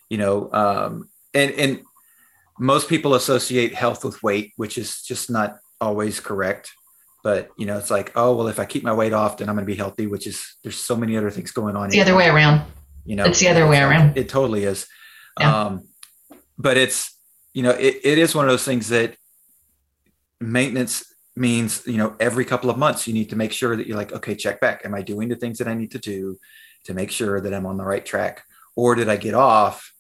you 0.10 0.18
know. 0.18 0.52
Um, 0.52 1.10
and 1.34 1.52
and 1.52 1.82
most 2.60 2.90
people 2.90 3.14
associate 3.14 3.74
health 3.74 4.04
with 4.04 4.22
weight, 4.24 4.54
which 4.58 4.78
is 4.78 5.02
just 5.02 5.30
not 5.30 5.58
always 5.80 6.20
correct. 6.20 6.72
But 7.24 7.50
you 7.58 7.66
know, 7.66 7.78
it's 7.78 7.92
like, 7.92 8.12
oh 8.16 8.36
well, 8.36 8.48
if 8.48 8.60
I 8.60 8.66
keep 8.66 8.84
my 8.84 8.94
weight 8.94 9.14
off, 9.14 9.38
then 9.38 9.50
I'm 9.50 9.56
going 9.56 9.66
to 9.66 9.72
be 9.72 9.78
healthy. 9.78 10.08
Which 10.08 10.28
is 10.28 10.58
there's 10.64 10.78
so 10.78 10.96
many 10.96 11.16
other 11.18 11.32
things 11.32 11.52
going 11.52 11.76
on. 11.76 11.86
It's 11.86 11.96
the 11.96 12.02
other 12.02 12.16
way 12.16 12.28
around. 12.28 12.64
You 13.06 13.16
know, 13.16 13.26
it's 13.26 13.40
the 13.40 13.48
other 13.48 13.68
way 13.68 13.80
around. 13.80 14.18
It 14.18 14.28
totally 14.28 14.66
is. 14.66 14.86
Yeah. 15.40 15.66
Um, 15.66 15.88
but 16.58 16.78
it's 16.78 17.18
you 17.54 17.64
know, 17.64 17.72
it, 17.72 18.02
it 18.04 18.18
is 18.18 18.36
one 18.36 18.46
of 18.46 18.52
those 18.52 18.66
things 18.66 18.90
that 18.90 19.16
maintenance 20.40 21.04
means 21.38 21.84
you 21.86 21.98
know 21.98 22.16
every 22.20 22.44
couple 22.44 22.70
of 22.70 22.78
months 22.78 23.08
you 23.08 23.14
need 23.14 23.30
to 23.30 23.36
make 23.36 23.52
sure 23.52 23.76
that 23.76 23.88
you're 23.88 23.98
like 23.98 24.12
okay 24.12 24.36
check 24.36 24.60
back. 24.60 24.82
Am 24.86 24.94
i 24.94 25.02
doing 25.02 25.30
the 25.30 25.36
things 25.36 25.58
that 25.60 25.68
i 25.68 25.74
need 25.74 25.92
to 25.92 26.00
do 26.00 26.38
to 26.86 26.94
make 26.94 27.12
sure 27.12 27.40
that 27.40 27.54
i'm 27.54 27.66
on 27.66 27.78
the 27.78 27.86
right 27.86 28.06
track? 28.06 28.44
Or 28.76 28.96
did 28.96 29.10
i 29.10 29.16
get 29.16 29.34
off 29.34 29.94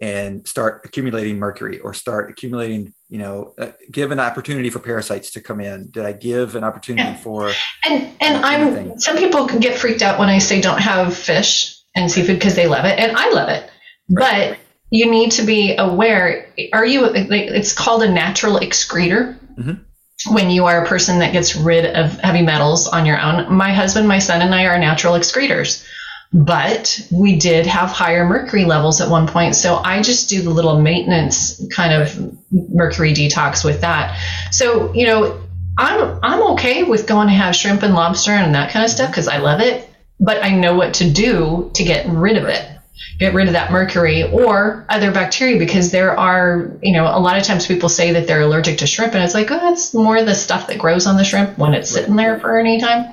and 0.00 0.46
start 0.46 0.82
accumulating 0.84 1.38
mercury 1.38 1.78
or 1.80 1.94
start 1.94 2.30
accumulating 2.30 2.92
you 3.08 3.18
know 3.18 3.54
uh, 3.58 3.70
give 3.90 4.10
an 4.10 4.20
opportunity 4.20 4.70
for 4.70 4.78
parasites 4.78 5.30
to 5.32 5.40
come 5.40 5.60
in? 5.60 5.90
Did 5.90 6.04
i 6.04 6.12
give 6.12 6.54
an 6.56 6.64
opportunity 6.64 7.08
yeah. 7.08 7.16
for 7.16 7.50
and 7.84 8.14
and 8.20 8.44
i'm 8.44 8.98
some 8.98 9.16
people 9.16 9.46
can 9.46 9.60
get 9.60 9.78
freaked 9.78 10.02
out 10.02 10.18
when 10.18 10.28
i 10.28 10.38
say 10.38 10.60
don't 10.60 10.80
have 10.80 11.16
fish 11.16 11.78
and 11.96 12.10
seafood 12.10 12.36
because 12.36 12.54
they 12.54 12.66
love 12.66 12.84
it 12.84 12.98
and 12.98 13.16
i 13.16 13.30
love 13.30 13.48
it. 13.48 13.70
Right. 14.10 14.50
but 14.50 14.58
you 14.90 15.10
need 15.10 15.32
to 15.32 15.42
be 15.42 15.76
aware 15.76 16.46
are 16.72 16.84
you 16.84 17.04
it's 17.06 17.72
called 17.72 18.02
a 18.02 18.10
natural 18.10 18.58
excreter 18.58 19.38
mm-hmm. 19.58 20.34
when 20.34 20.50
you 20.50 20.66
are 20.66 20.84
a 20.84 20.86
person 20.86 21.18
that 21.20 21.32
gets 21.32 21.56
rid 21.56 21.86
of 21.86 22.18
heavy 22.20 22.42
metals 22.42 22.88
on 22.88 23.06
your 23.06 23.20
own. 23.20 23.52
My 23.54 23.72
husband, 23.72 24.08
my 24.08 24.18
son, 24.18 24.42
and 24.42 24.54
I 24.54 24.66
are 24.66 24.78
natural 24.78 25.14
excreters. 25.14 25.86
But 26.32 27.00
we 27.12 27.38
did 27.38 27.64
have 27.66 27.90
higher 27.90 28.26
mercury 28.26 28.64
levels 28.64 29.00
at 29.00 29.08
one 29.08 29.28
point. 29.28 29.54
So 29.54 29.76
I 29.76 30.02
just 30.02 30.28
do 30.28 30.42
the 30.42 30.50
little 30.50 30.80
maintenance 30.80 31.64
kind 31.72 31.92
of 31.92 32.34
mercury 32.50 33.14
detox 33.14 33.64
with 33.64 33.82
that. 33.82 34.18
So, 34.50 34.92
you 34.94 35.06
know, 35.06 35.40
I'm 35.78 36.18
I'm 36.22 36.42
okay 36.52 36.82
with 36.82 37.06
going 37.06 37.28
to 37.28 37.34
have 37.34 37.54
shrimp 37.54 37.82
and 37.82 37.94
lobster 37.94 38.32
and 38.32 38.54
that 38.54 38.72
kind 38.72 38.84
of 38.84 38.90
stuff 38.90 39.10
because 39.10 39.28
I 39.28 39.38
love 39.38 39.60
it, 39.60 39.88
but 40.18 40.42
I 40.42 40.50
know 40.50 40.74
what 40.74 40.94
to 40.94 41.10
do 41.10 41.70
to 41.74 41.84
get 41.84 42.08
rid 42.08 42.36
of 42.36 42.46
it 42.46 42.73
get 43.18 43.34
rid 43.34 43.46
of 43.46 43.52
that 43.52 43.70
mercury 43.70 44.22
or 44.30 44.84
other 44.88 45.10
bacteria 45.12 45.58
because 45.58 45.90
there 45.90 46.18
are, 46.18 46.70
you 46.82 46.92
know, 46.92 47.04
a 47.04 47.18
lot 47.18 47.36
of 47.36 47.42
times 47.42 47.66
people 47.66 47.88
say 47.88 48.12
that 48.12 48.26
they're 48.26 48.42
allergic 48.42 48.78
to 48.78 48.86
shrimp 48.86 49.14
and 49.14 49.22
it's 49.22 49.34
like, 49.34 49.50
oh, 49.50 49.72
it's 49.72 49.94
more 49.94 50.22
the 50.22 50.34
stuff 50.34 50.66
that 50.66 50.78
grows 50.78 51.06
on 51.06 51.16
the 51.16 51.24
shrimp 51.24 51.56
when 51.58 51.74
it's 51.74 51.90
sitting 51.90 52.16
there 52.16 52.38
for 52.40 52.58
any 52.58 52.80
time 52.80 53.12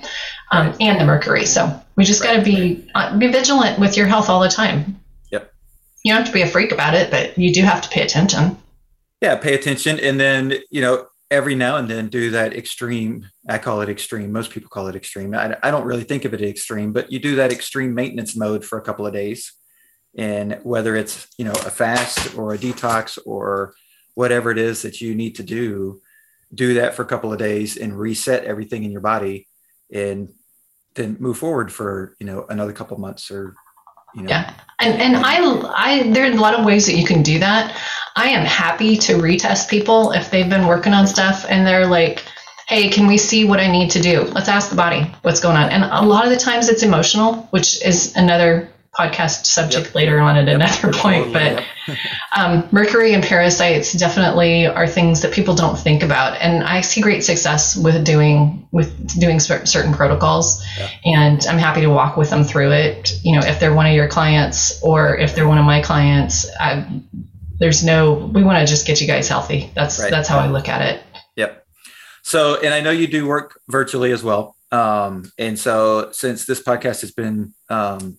um, 0.51 0.67
right. 0.67 0.81
and 0.81 0.99
the 0.99 1.05
mercury. 1.05 1.45
So 1.45 1.81
we 1.95 2.03
just 2.03 2.21
right. 2.21 2.37
got 2.37 2.43
to 2.43 2.43
be, 2.43 2.89
uh, 2.95 3.17
be 3.17 3.27
vigilant 3.27 3.79
with 3.79 3.97
your 3.97 4.07
health 4.07 4.29
all 4.29 4.39
the 4.39 4.49
time. 4.49 4.99
Yep. 5.31 5.51
You 6.03 6.13
don't 6.13 6.21
have 6.21 6.27
to 6.27 6.33
be 6.33 6.41
a 6.41 6.47
freak 6.47 6.71
about 6.71 6.93
it, 6.93 7.11
but 7.11 7.37
you 7.37 7.53
do 7.53 7.63
have 7.63 7.81
to 7.81 7.89
pay 7.89 8.01
attention. 8.01 8.57
Yeah, 9.21 9.35
pay 9.35 9.53
attention. 9.53 9.99
And 9.99 10.19
then, 10.19 10.55
you 10.71 10.81
know, 10.81 11.07
every 11.29 11.55
now 11.55 11.77
and 11.77 11.87
then 11.87 12.09
do 12.09 12.29
that 12.29 12.53
extreme 12.53 13.25
i 13.47 13.57
call 13.57 13.79
it 13.79 13.87
extreme 13.87 14.33
most 14.33 14.51
people 14.51 14.67
call 14.67 14.87
it 14.87 14.97
extreme 14.97 15.33
I, 15.33 15.55
I, 15.63 15.71
don't 15.71 15.85
really 15.85 16.03
think 16.03 16.25
of 16.25 16.33
it 16.33 16.41
extreme 16.41 16.91
but 16.91 17.09
you 17.09 17.19
do 17.19 17.37
that 17.37 17.53
extreme 17.53 17.95
maintenance 17.95 18.35
mode 18.35 18.65
for 18.65 18.77
a 18.77 18.81
couple 18.81 19.07
of 19.07 19.13
days 19.13 19.53
and 20.17 20.59
whether 20.63 20.95
it's 20.95 21.27
you 21.37 21.45
know 21.45 21.51
a 21.51 21.69
fast 21.69 22.37
or 22.37 22.53
a 22.53 22.57
detox 22.57 23.17
or 23.25 23.73
whatever 24.15 24.51
it 24.51 24.57
is 24.57 24.81
that 24.81 25.01
you 25.01 25.15
need 25.15 25.35
to 25.35 25.43
do 25.43 26.01
do 26.53 26.73
that 26.73 26.95
for 26.95 27.01
a 27.01 27.05
couple 27.05 27.31
of 27.31 27.39
days 27.39 27.77
and 27.77 27.97
reset 27.97 28.43
everything 28.43 28.83
in 28.83 28.91
your 28.91 29.01
body 29.01 29.47
and 29.91 30.29
then 30.95 31.15
move 31.19 31.37
forward 31.37 31.71
for 31.71 32.15
you 32.19 32.25
know 32.25 32.45
another 32.49 32.73
couple 32.73 32.97
months 32.97 33.31
or 33.31 33.55
you 34.13 34.23
know. 34.23 34.29
Yeah. 34.29 34.53
And 34.79 35.01
and 35.01 35.15
i 35.17 35.37
i 35.75 36.11
there 36.11 36.29
are 36.29 36.31
a 36.31 36.35
lot 36.35 36.57
of 36.57 36.65
ways 36.65 36.85
that 36.85 36.95
you 36.95 37.05
can 37.05 37.23
do 37.23 37.39
that. 37.39 37.77
I 38.15 38.29
am 38.29 38.45
happy 38.45 38.97
to 38.97 39.13
retest 39.13 39.69
people 39.69 40.11
if 40.11 40.29
they've 40.31 40.49
been 40.49 40.67
working 40.67 40.93
on 40.93 41.07
stuff 41.07 41.45
and 41.47 41.65
they're 41.65 41.87
like 41.87 42.23
hey 42.67 42.89
can 42.89 43.05
we 43.07 43.17
see 43.17 43.45
what 43.45 43.59
i 43.59 43.67
need 43.67 43.91
to 43.91 44.01
do? 44.01 44.23
Let's 44.23 44.49
ask 44.49 44.69
the 44.69 44.75
body 44.75 45.09
what's 45.21 45.39
going 45.39 45.57
on. 45.57 45.69
And 45.69 45.83
a 45.83 46.05
lot 46.05 46.25
of 46.25 46.31
the 46.31 46.37
times 46.37 46.67
it's 46.67 46.83
emotional 46.83 47.47
which 47.51 47.83
is 47.85 48.15
another 48.15 48.70
podcast 48.97 49.45
subject 49.45 49.87
yep. 49.87 49.95
later 49.95 50.19
on 50.19 50.35
at 50.35 50.47
yep. 50.47 50.55
another 50.55 50.97
point. 50.97 51.31
But 51.31 51.63
um, 52.37 52.67
mercury 52.71 53.13
and 53.13 53.23
parasites 53.23 53.93
definitely 53.93 54.67
are 54.67 54.87
things 54.87 55.21
that 55.21 55.33
people 55.33 55.55
don't 55.55 55.77
think 55.77 56.03
about, 56.03 56.39
and 56.41 56.63
I 56.63 56.81
see 56.81 57.01
great 57.01 57.23
success 57.23 57.75
with 57.75 58.05
doing 58.05 58.67
with 58.71 59.19
doing 59.19 59.39
certain 59.39 59.93
protocols, 59.93 60.63
yeah. 60.77 60.89
and 61.05 61.45
I'm 61.47 61.57
happy 61.57 61.81
to 61.81 61.89
walk 61.89 62.17
with 62.17 62.29
them 62.29 62.43
through 62.43 62.71
it. 62.71 63.19
You 63.23 63.39
know, 63.39 63.45
if 63.45 63.59
they're 63.59 63.73
one 63.73 63.85
of 63.85 63.93
your 63.93 64.07
clients 64.07 64.81
or 64.81 65.17
if 65.17 65.35
they're 65.35 65.47
one 65.47 65.57
of 65.57 65.65
my 65.65 65.81
clients, 65.81 66.47
I, 66.59 67.01
there's 67.59 67.83
no. 67.83 68.13
We 68.13 68.43
want 68.43 68.59
to 68.59 68.65
just 68.65 68.85
get 68.85 69.01
you 69.01 69.07
guys 69.07 69.27
healthy. 69.27 69.71
That's 69.73 69.99
right. 69.99 70.11
that's 70.11 70.27
how 70.27 70.39
I 70.39 70.47
look 70.47 70.67
at 70.67 70.81
it. 70.81 71.03
Yep. 71.37 71.65
So, 72.23 72.59
and 72.61 72.73
I 72.73 72.81
know 72.81 72.91
you 72.91 73.07
do 73.07 73.25
work 73.25 73.59
virtually 73.67 74.11
as 74.11 74.23
well. 74.23 74.55
Um, 74.71 75.31
and 75.37 75.59
so 75.59 76.11
since 76.13 76.45
this 76.45 76.63
podcast 76.63 77.01
has 77.01 77.11
been 77.11 77.53
um, 77.69 78.17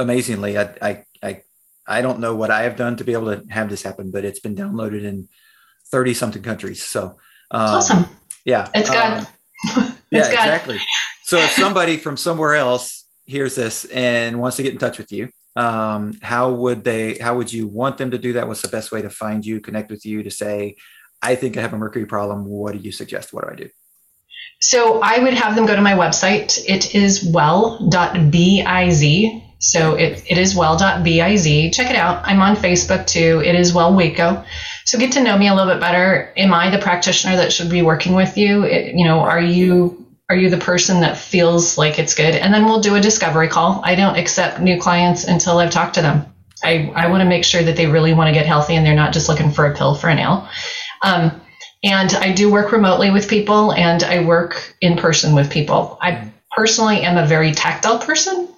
amazingly, 0.00 0.58
I, 0.58 0.74
I, 0.82 1.04
I, 1.22 1.42
I 1.86 2.02
don't 2.02 2.20
know 2.20 2.34
what 2.34 2.50
I 2.50 2.62
have 2.62 2.76
done 2.76 2.96
to 2.96 3.04
be 3.04 3.12
able 3.12 3.36
to 3.36 3.44
have 3.50 3.68
this 3.68 3.82
happen, 3.82 4.10
but 4.10 4.24
it's 4.24 4.40
been 4.40 4.56
downloaded 4.56 5.04
in 5.04 5.28
30 5.90 6.14
something 6.14 6.42
countries. 6.42 6.82
So 6.82 7.18
um, 7.50 7.76
awesome. 7.76 8.06
Yeah. 8.44 8.68
It's 8.74 8.90
God. 8.90 9.18
Um, 9.18 9.26
yeah, 10.10 10.22
God. 10.22 10.32
exactly. 10.32 10.78
So 11.24 11.38
if 11.38 11.50
somebody 11.50 11.96
from 11.96 12.16
somewhere 12.16 12.54
else 12.54 13.04
hears 13.26 13.54
this 13.54 13.84
and 13.86 14.40
wants 14.40 14.56
to 14.56 14.62
get 14.62 14.72
in 14.72 14.78
touch 14.78 14.98
with 14.98 15.12
you, 15.12 15.28
um, 15.56 16.14
how 16.22 16.52
would 16.52 16.84
they, 16.84 17.18
how 17.18 17.36
would 17.36 17.52
you 17.52 17.66
want 17.66 17.98
them 17.98 18.12
to 18.12 18.18
do 18.18 18.34
that? 18.34 18.48
What's 18.48 18.62
the 18.62 18.68
best 18.68 18.92
way 18.92 19.02
to 19.02 19.10
find 19.10 19.44
you, 19.44 19.60
connect 19.60 19.90
with 19.90 20.06
you 20.06 20.22
to 20.22 20.30
say, 20.30 20.76
I 21.22 21.34
think 21.34 21.56
I 21.56 21.60
have 21.60 21.74
a 21.74 21.78
mercury 21.78 22.06
problem. 22.06 22.46
What 22.46 22.72
do 22.72 22.78
you 22.78 22.92
suggest? 22.92 23.32
What 23.32 23.44
do 23.44 23.50
I 23.52 23.56
do? 23.56 23.68
So 24.60 25.00
I 25.00 25.18
would 25.18 25.34
have 25.34 25.54
them 25.54 25.66
go 25.66 25.74
to 25.74 25.82
my 25.82 25.94
website. 25.94 26.62
It 26.68 26.94
is 26.94 27.24
well.biz. 27.24 27.90
So 29.60 29.94
it, 29.94 30.24
it 30.26 30.38
is 30.38 30.56
well.biz. 30.56 31.44
Check 31.76 31.90
it 31.90 31.96
out. 31.96 32.26
I'm 32.26 32.40
on 32.40 32.56
Facebook 32.56 33.06
too. 33.06 33.42
It 33.44 33.54
is 33.54 33.74
well 33.74 33.94
Waco. 33.94 34.42
So 34.86 34.98
get 34.98 35.12
to 35.12 35.22
know 35.22 35.36
me 35.36 35.48
a 35.48 35.54
little 35.54 35.72
bit 35.72 35.80
better. 35.80 36.32
Am 36.36 36.52
I 36.52 36.70
the 36.70 36.78
practitioner 36.78 37.36
that 37.36 37.52
should 37.52 37.70
be 37.70 37.82
working 37.82 38.14
with 38.14 38.38
you? 38.38 38.64
It, 38.64 38.94
you 38.94 39.04
know, 39.04 39.20
are 39.20 39.40
you 39.40 40.06
are 40.30 40.36
you 40.36 40.48
the 40.48 40.58
person 40.58 41.00
that 41.00 41.18
feels 41.18 41.76
like 41.76 41.98
it's 41.98 42.14
good? 42.14 42.34
And 42.34 42.54
then 42.54 42.64
we'll 42.64 42.80
do 42.80 42.94
a 42.94 43.00
discovery 43.00 43.48
call. 43.48 43.80
I 43.84 43.96
don't 43.96 44.16
accept 44.16 44.60
new 44.60 44.80
clients 44.80 45.24
until 45.24 45.58
I've 45.58 45.72
talked 45.72 45.96
to 45.96 46.02
them. 46.02 46.24
I, 46.62 46.92
I 46.94 47.08
want 47.08 47.22
to 47.22 47.28
make 47.28 47.44
sure 47.44 47.62
that 47.62 47.76
they 47.76 47.86
really 47.86 48.14
want 48.14 48.28
to 48.28 48.32
get 48.32 48.46
healthy 48.46 48.76
and 48.76 48.86
they're 48.86 48.94
not 48.94 49.12
just 49.12 49.28
looking 49.28 49.50
for 49.50 49.66
a 49.66 49.76
pill 49.76 49.94
for 49.94 50.08
a 50.08 50.14
nail. 50.14 50.48
Um, 51.02 51.40
and 51.82 52.12
I 52.14 52.32
do 52.32 52.50
work 52.50 52.72
remotely 52.72 53.10
with 53.10 53.28
people 53.28 53.72
and 53.72 54.02
I 54.04 54.24
work 54.24 54.76
in 54.80 54.96
person 54.96 55.34
with 55.34 55.50
people. 55.50 55.98
I 56.00 56.30
personally 56.56 57.00
am 57.02 57.16
a 57.16 57.26
very 57.26 57.52
tactile 57.52 57.98
person. 57.98 58.48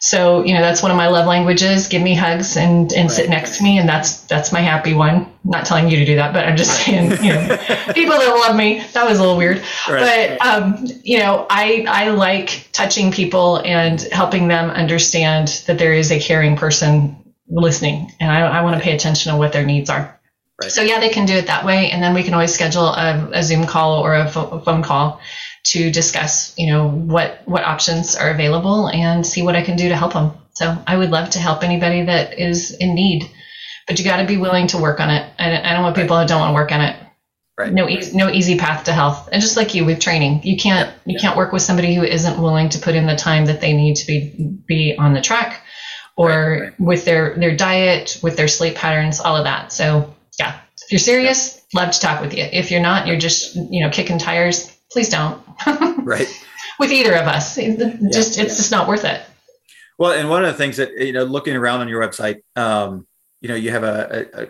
So, 0.00 0.44
you 0.44 0.54
know, 0.54 0.60
that's 0.60 0.82
one 0.82 0.90
of 0.90 0.96
my 0.96 1.08
love 1.08 1.26
languages. 1.26 1.88
Give 1.88 2.02
me 2.02 2.14
hugs 2.14 2.56
and, 2.56 2.92
and 2.92 3.08
right. 3.08 3.10
sit 3.10 3.30
next 3.30 3.58
to 3.58 3.64
me. 3.64 3.78
And 3.78 3.88
that's, 3.88 4.20
that's 4.22 4.52
my 4.52 4.60
happy 4.60 4.94
one. 4.94 5.14
I'm 5.14 5.50
not 5.50 5.64
telling 5.64 5.88
you 5.88 5.96
to 5.98 6.04
do 6.04 6.16
that, 6.16 6.32
but 6.32 6.44
I'm 6.44 6.56
just 6.56 6.84
saying, 6.84 7.10
you 7.22 7.32
know, 7.32 7.56
people 7.94 8.16
that 8.16 8.44
love 8.46 8.56
me, 8.56 8.84
that 8.92 9.08
was 9.08 9.18
a 9.18 9.20
little 9.22 9.36
weird, 9.36 9.62
right. 9.88 10.38
but, 10.38 10.46
um, 10.46 10.86
you 11.02 11.18
know, 11.18 11.46
I, 11.48 11.84
I 11.88 12.10
like 12.10 12.68
touching 12.72 13.10
people 13.10 13.58
and 13.64 14.00
helping 14.00 14.48
them 14.48 14.70
understand 14.70 15.62
that 15.66 15.78
there 15.78 15.94
is 15.94 16.10
a 16.12 16.20
caring 16.20 16.56
person 16.56 17.16
listening. 17.48 18.12
And 18.20 18.30
I, 18.30 18.40
I 18.40 18.62
want 18.62 18.76
to 18.76 18.82
pay 18.82 18.94
attention 18.94 19.32
to 19.32 19.38
what 19.38 19.52
their 19.52 19.64
needs 19.64 19.88
are. 19.88 20.16
Right. 20.60 20.72
So 20.72 20.82
yeah, 20.82 21.00
they 21.00 21.10
can 21.10 21.26
do 21.26 21.34
it 21.34 21.48
that 21.48 21.66
way, 21.66 21.90
and 21.90 22.02
then 22.02 22.14
we 22.14 22.22
can 22.22 22.32
always 22.32 22.54
schedule 22.54 22.86
a, 22.86 23.28
a 23.32 23.42
Zoom 23.42 23.66
call 23.66 24.00
or 24.00 24.14
a, 24.14 24.26
fo- 24.26 24.48
a, 24.48 24.60
phone 24.62 24.82
call 24.82 25.20
to 25.66 25.90
discuss, 25.90 26.56
you 26.56 26.72
know, 26.72 26.88
what 26.88 27.42
what 27.44 27.64
options 27.64 28.14
are 28.14 28.30
available 28.30 28.88
and 28.88 29.26
see 29.26 29.42
what 29.42 29.56
I 29.56 29.62
can 29.62 29.76
do 29.76 29.88
to 29.88 29.96
help 29.96 30.12
them. 30.12 30.32
So 30.54 30.76
I 30.86 30.96
would 30.96 31.10
love 31.10 31.30
to 31.30 31.38
help 31.38 31.62
anybody 31.62 32.04
that 32.04 32.38
is 32.38 32.70
in 32.70 32.94
need, 32.94 33.30
but 33.86 33.98
you 33.98 34.04
got 34.04 34.18
to 34.18 34.26
be 34.26 34.36
willing 34.36 34.68
to 34.68 34.78
work 34.78 35.00
on 35.00 35.10
it. 35.10 35.30
I, 35.38 35.70
I 35.70 35.72
don't 35.74 35.82
want 35.82 35.96
people 35.96 36.16
that 36.16 36.28
don't 36.28 36.40
want 36.40 36.50
to 36.50 36.54
work 36.54 36.72
on 36.72 36.80
it. 36.80 36.96
Right. 37.58 37.72
No 37.72 37.88
easy, 37.88 38.16
no 38.16 38.30
easy 38.30 38.58
path 38.58 38.84
to 38.84 38.92
health. 38.92 39.30
And 39.32 39.40
just 39.40 39.56
like 39.56 39.74
you 39.74 39.84
with 39.86 39.98
training, 39.98 40.42
you 40.44 40.56
can't 40.56 40.92
you 41.04 41.18
can't 41.18 41.36
work 41.36 41.52
with 41.52 41.62
somebody 41.62 41.94
who 41.94 42.02
isn't 42.02 42.40
willing 42.40 42.68
to 42.70 42.78
put 42.78 42.94
in 42.94 43.06
the 43.06 43.16
time 43.16 43.46
that 43.46 43.60
they 43.60 43.72
need 43.72 43.96
to 43.96 44.06
be 44.06 44.60
be 44.66 44.96
on 44.98 45.14
the 45.14 45.22
track 45.22 45.62
or 46.16 46.28
right, 46.28 46.60
right. 46.60 46.80
with 46.80 47.04
their 47.04 47.34
their 47.38 47.56
diet, 47.56 48.20
with 48.22 48.36
their 48.36 48.48
sleep 48.48 48.74
patterns, 48.74 49.20
all 49.20 49.36
of 49.36 49.44
that. 49.44 49.72
So 49.72 50.14
yeah, 50.38 50.60
if 50.82 50.92
you're 50.92 50.98
serious, 50.98 51.60
love 51.74 51.92
to 51.92 52.00
talk 52.00 52.20
with 52.20 52.34
you. 52.34 52.44
If 52.44 52.70
you're 52.70 52.80
not, 52.80 53.06
you're 53.06 53.18
just 53.18 53.56
you 53.56 53.82
know 53.82 53.90
kicking 53.90 54.18
tires. 54.18 54.75
Please 54.90 55.08
don't. 55.08 55.42
right. 56.04 56.28
With 56.78 56.92
either 56.92 57.14
of 57.14 57.26
us, 57.26 57.56
just 57.56 57.78
yeah, 57.78 57.96
it's 58.12 58.36
yeah. 58.36 58.44
just 58.44 58.70
not 58.70 58.88
worth 58.88 59.04
it. 59.04 59.22
Well, 59.98 60.12
and 60.12 60.28
one 60.28 60.44
of 60.44 60.52
the 60.52 60.58
things 60.58 60.76
that 60.76 60.98
you 60.98 61.12
know, 61.12 61.24
looking 61.24 61.56
around 61.56 61.80
on 61.80 61.88
your 61.88 62.06
website, 62.06 62.42
um, 62.54 63.06
you 63.40 63.48
know, 63.48 63.54
you 63.54 63.70
have 63.70 63.82
a, 63.82 64.28
a, 64.34 64.42
a 64.42 64.48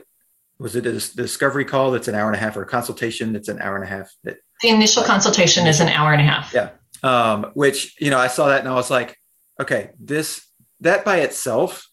was 0.58 0.74
it 0.74 0.86
a 0.86 0.92
discovery 0.92 1.64
call 1.64 1.90
that's 1.90 2.08
an 2.08 2.14
hour 2.14 2.26
and 2.26 2.36
a 2.36 2.38
half 2.38 2.56
or 2.56 2.62
a 2.62 2.66
consultation 2.66 3.32
that's 3.32 3.48
an 3.48 3.60
hour 3.60 3.76
and 3.76 3.84
a 3.84 3.88
half? 3.88 4.10
That, 4.24 4.38
the 4.62 4.70
initial 4.70 5.04
consultation 5.04 5.66
is 5.66 5.80
an 5.80 5.88
hour 5.88 6.12
and 6.12 6.20
a 6.20 6.24
half. 6.24 6.52
Yeah. 6.52 6.70
Um, 7.02 7.50
which 7.54 7.94
you 8.00 8.10
know, 8.10 8.18
I 8.18 8.26
saw 8.26 8.48
that 8.48 8.60
and 8.60 8.68
I 8.68 8.74
was 8.74 8.90
like, 8.90 9.16
okay, 9.60 9.90
this 10.00 10.44
that 10.80 11.04
by 11.04 11.18
itself 11.18 11.86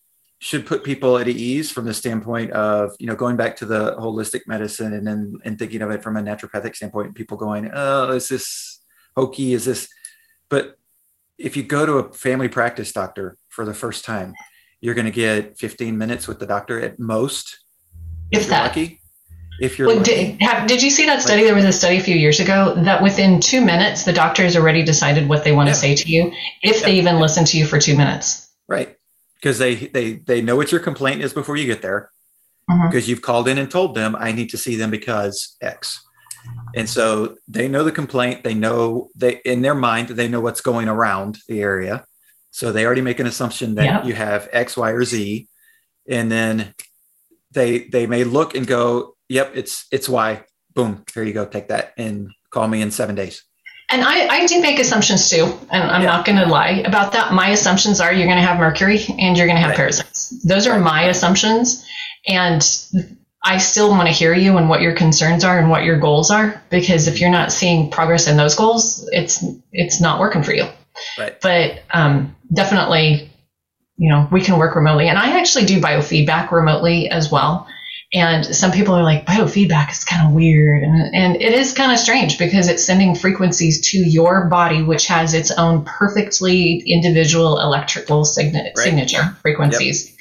should 0.43 0.65
put 0.65 0.83
people 0.83 1.17
at 1.17 1.29
ease 1.29 1.71
from 1.71 1.85
the 1.85 1.93
standpoint 1.93 2.51
of 2.51 2.91
you 2.99 3.07
know 3.07 3.15
going 3.15 3.37
back 3.37 3.55
to 3.55 3.65
the 3.65 3.95
holistic 3.95 4.41
medicine 4.45 4.91
and 4.91 5.07
then 5.07 5.39
and 5.45 5.57
thinking 5.57 5.81
of 5.81 5.89
it 5.89 6.03
from 6.03 6.17
a 6.17 6.21
naturopathic 6.21 6.75
standpoint 6.75 7.15
people 7.15 7.37
going 7.37 7.71
oh 7.73 8.11
is 8.11 8.27
this 8.27 8.81
hokey? 9.15 9.53
Is 9.53 9.63
this 9.63 9.87
but 10.49 10.77
if 11.37 11.55
you 11.55 11.63
go 11.63 11.85
to 11.85 11.93
a 11.93 12.11
family 12.11 12.49
practice 12.49 12.91
doctor 12.91 13.37
for 13.47 13.63
the 13.63 13.73
first 13.73 14.03
time 14.03 14.33
you're 14.81 14.93
going 14.93 15.05
to 15.05 15.11
get 15.11 15.57
15 15.57 15.97
minutes 15.97 16.27
with 16.27 16.39
the 16.39 16.45
doctor 16.45 16.77
at 16.77 16.99
most 16.99 17.59
if, 18.29 18.41
if 18.41 18.47
that. 18.49 18.63
lucky. 18.67 18.99
If 19.61 19.79
you're 19.79 19.87
well, 19.87 20.03
did, 20.03 20.41
have, 20.41 20.67
did 20.67 20.83
you 20.83 20.89
see 20.89 21.05
that 21.05 21.21
study? 21.21 21.43
There 21.43 21.55
was 21.55 21.63
a 21.63 21.71
study 21.71 21.97
a 21.97 22.01
few 22.01 22.15
years 22.15 22.41
ago 22.41 22.73
that 22.75 23.01
within 23.01 23.39
two 23.39 23.61
minutes 23.61 24.03
the 24.03 24.11
doctor 24.11 24.43
has 24.43 24.57
already 24.57 24.83
decided 24.83 25.29
what 25.29 25.45
they 25.45 25.53
want 25.53 25.67
yeah. 25.67 25.73
to 25.73 25.79
say 25.79 25.95
to 25.95 26.09
you 26.09 26.33
if 26.63 26.81
yeah. 26.81 26.85
they 26.85 26.95
even 26.95 27.19
listen 27.19 27.45
to 27.45 27.57
you 27.57 27.65
for 27.65 27.79
two 27.79 27.95
minutes. 27.95 28.49
Right 28.67 28.97
because 29.43 29.57
they 29.57 29.75
they 29.75 30.13
they 30.13 30.41
know 30.41 30.55
what 30.55 30.71
your 30.71 30.79
complaint 30.79 31.21
is 31.21 31.33
before 31.33 31.57
you 31.57 31.65
get 31.65 31.81
there 31.81 32.09
because 32.65 33.03
mm-hmm. 33.03 33.09
you've 33.09 33.21
called 33.21 33.49
in 33.49 33.57
and 33.57 33.69
told 33.69 33.93
them 33.93 34.15
I 34.17 34.31
need 34.31 34.49
to 34.51 34.57
see 34.57 34.77
them 34.77 34.89
because 34.89 35.57
X. 35.61 36.01
And 36.75 36.89
so 36.89 37.35
they 37.47 37.67
know 37.67 37.83
the 37.83 37.91
complaint, 37.91 38.43
they 38.43 38.53
know 38.53 39.09
they 39.15 39.41
in 39.43 39.61
their 39.61 39.75
mind 39.75 40.09
they 40.09 40.29
know 40.29 40.39
what's 40.39 40.61
going 40.61 40.87
around 40.87 41.39
the 41.49 41.61
area. 41.61 42.05
So 42.51 42.71
they 42.71 42.85
already 42.85 43.01
make 43.01 43.19
an 43.19 43.27
assumption 43.27 43.75
that 43.75 44.05
you 44.05 44.13
have 44.13 44.47
X, 44.51 44.77
Y, 44.77 44.91
or 44.91 45.03
Z. 45.03 45.47
And 46.07 46.31
then 46.31 46.73
they 47.51 47.89
they 47.89 48.07
may 48.07 48.23
look 48.23 48.55
and 48.55 48.65
go, 48.65 49.15
Yep, 49.27 49.51
it's 49.55 49.87
it's 49.91 50.07
Y. 50.07 50.43
Boom, 50.73 51.03
here 51.13 51.23
you 51.23 51.33
go, 51.33 51.45
take 51.45 51.67
that 51.67 51.93
and 51.97 52.31
call 52.49 52.67
me 52.67 52.81
in 52.81 52.91
seven 52.91 53.15
days. 53.15 53.43
And 53.93 54.03
I, 54.03 54.27
I 54.27 54.47
do 54.47 54.59
make 54.59 54.79
assumptions 54.79 55.29
too, 55.29 55.55
and 55.69 55.83
I'm 55.83 56.01
yeah. 56.01 56.07
not 56.07 56.25
going 56.25 56.39
to 56.39 56.47
lie 56.47 56.81
about 56.83 57.11
that. 57.11 57.31
My 57.31 57.49
assumptions 57.49 58.01
are 58.01 58.11
you're 58.11 58.25
going 58.25 58.39
to 58.39 58.43
have 58.43 58.57
mercury 58.57 59.05
and 59.19 59.37
you're 59.37 59.45
going 59.45 59.55
to 59.55 59.61
have 59.61 59.69
right. 59.69 59.77
parasites. 59.77 60.29
Those 60.43 60.65
are 60.65 60.79
my 60.79 61.03
assumptions, 61.03 61.85
and 62.27 62.67
I 63.43 63.59
still 63.59 63.89
want 63.91 64.07
to 64.07 64.11
hear 64.11 64.33
you 64.33 64.57
and 64.57 64.67
what 64.67 64.81
your 64.81 64.95
concerns 64.95 65.43
are 65.43 65.59
and 65.59 65.69
what 65.69 65.83
your 65.83 65.99
goals 65.99 66.31
are, 66.31 66.59
because 66.71 67.07
if 67.07 67.21
you're 67.21 67.29
not 67.29 67.51
seeing 67.51 67.91
progress 67.91 68.27
in 68.27 68.35
those 68.35 68.55
goals, 68.55 69.07
it's 69.11 69.45
it's 69.71 70.01
not 70.01 70.19
working 70.19 70.41
for 70.41 70.55
you. 70.55 70.65
Right. 71.19 71.39
But 71.39 71.83
um, 71.91 72.35
definitely, 72.51 73.29
you 73.97 74.09
know, 74.09 74.27
we 74.31 74.41
can 74.41 74.57
work 74.57 74.75
remotely, 74.75 75.07
and 75.07 75.19
I 75.19 75.39
actually 75.39 75.65
do 75.65 75.79
biofeedback 75.79 76.51
remotely 76.51 77.11
as 77.11 77.31
well. 77.31 77.67
And 78.13 78.45
some 78.45 78.71
people 78.71 78.93
are 78.93 79.03
like, 79.03 79.25
biofeedback 79.25 79.91
is 79.91 80.03
kind 80.03 80.27
of 80.27 80.33
weird. 80.33 80.83
And, 80.83 81.15
and 81.15 81.35
it 81.35 81.53
is 81.53 81.73
kind 81.73 81.91
of 81.91 81.97
strange 81.97 82.37
because 82.37 82.67
it's 82.67 82.83
sending 82.83 83.15
frequencies 83.15 83.89
to 83.91 83.97
your 83.97 84.45
body, 84.45 84.83
which 84.83 85.07
has 85.07 85.33
its 85.33 85.49
own 85.49 85.83
perfectly 85.83 86.83
individual 86.85 87.59
electrical 87.59 88.23
signa- 88.23 88.63
right. 88.63 88.77
signature 88.77 89.35
frequencies. 89.41 90.05
Yep. 90.05 90.13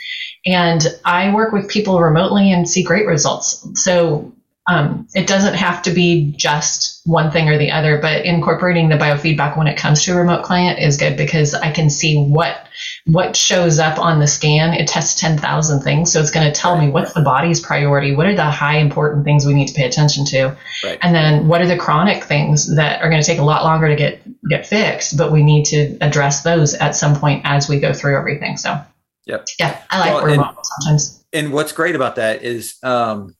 And 0.44 0.86
I 1.04 1.34
work 1.34 1.52
with 1.52 1.68
people 1.68 2.00
remotely 2.00 2.50
and 2.50 2.68
see 2.68 2.82
great 2.82 3.06
results. 3.06 3.68
So 3.74 4.32
um, 4.66 5.08
it 5.14 5.26
doesn't 5.26 5.54
have 5.54 5.82
to 5.82 5.90
be 5.90 6.32
just 6.36 7.02
one 7.04 7.30
thing 7.30 7.48
or 7.48 7.58
the 7.58 7.72
other, 7.72 7.98
but 7.98 8.24
incorporating 8.24 8.88
the 8.88 8.96
biofeedback 8.96 9.58
when 9.58 9.66
it 9.66 9.76
comes 9.76 10.04
to 10.04 10.12
a 10.12 10.16
remote 10.16 10.44
client 10.44 10.78
is 10.78 10.96
good 10.96 11.16
because 11.16 11.54
I 11.54 11.72
can 11.72 11.90
see 11.90 12.16
what 12.16 12.66
what 13.06 13.34
shows 13.34 13.78
up 13.78 13.98
on 13.98 14.20
the 14.20 14.26
scan. 14.28 14.74
It 14.74 14.86
tests 14.86 15.20
10,000 15.20 15.80
things. 15.80 16.12
So 16.12 16.20
it's 16.20 16.30
going 16.30 16.46
to 16.46 16.52
tell 16.52 16.78
me 16.78 16.88
what's 16.88 17.12
the 17.14 17.20
body's 17.20 17.60
priority, 17.60 18.14
what 18.14 18.26
are 18.26 18.36
the 18.36 18.44
high 18.44 18.78
important 18.78 19.24
things 19.24 19.44
we 19.44 19.54
need 19.54 19.68
to 19.68 19.74
pay 19.74 19.84
attention 19.84 20.24
to, 20.26 20.56
right. 20.84 20.98
and 21.02 21.14
then 21.14 21.48
what 21.48 21.60
are 21.60 21.66
the 21.66 21.76
chronic 21.76 22.24
things 22.24 22.74
that 22.76 23.02
are 23.02 23.10
going 23.10 23.20
to 23.20 23.26
take 23.26 23.38
a 23.38 23.44
lot 23.44 23.64
longer 23.64 23.88
to 23.88 23.96
get 23.96 24.20
get 24.48 24.66
fixed, 24.66 25.16
but 25.16 25.32
we 25.32 25.42
need 25.42 25.64
to 25.66 25.96
address 26.00 26.42
those 26.42 26.74
at 26.74 26.94
some 26.94 27.16
point 27.16 27.42
as 27.44 27.68
we 27.68 27.80
go 27.80 27.92
through 27.92 28.16
everything. 28.16 28.56
So, 28.56 28.80
yep. 29.26 29.46
yeah, 29.58 29.82
I 29.90 30.12
like 30.12 30.38
well, 30.38 30.58
sometimes. 30.62 31.24
And 31.32 31.52
what's 31.52 31.72
great 31.72 31.96
about 31.96 32.16
that 32.16 32.42
is 32.42 32.76
um, 32.82 33.34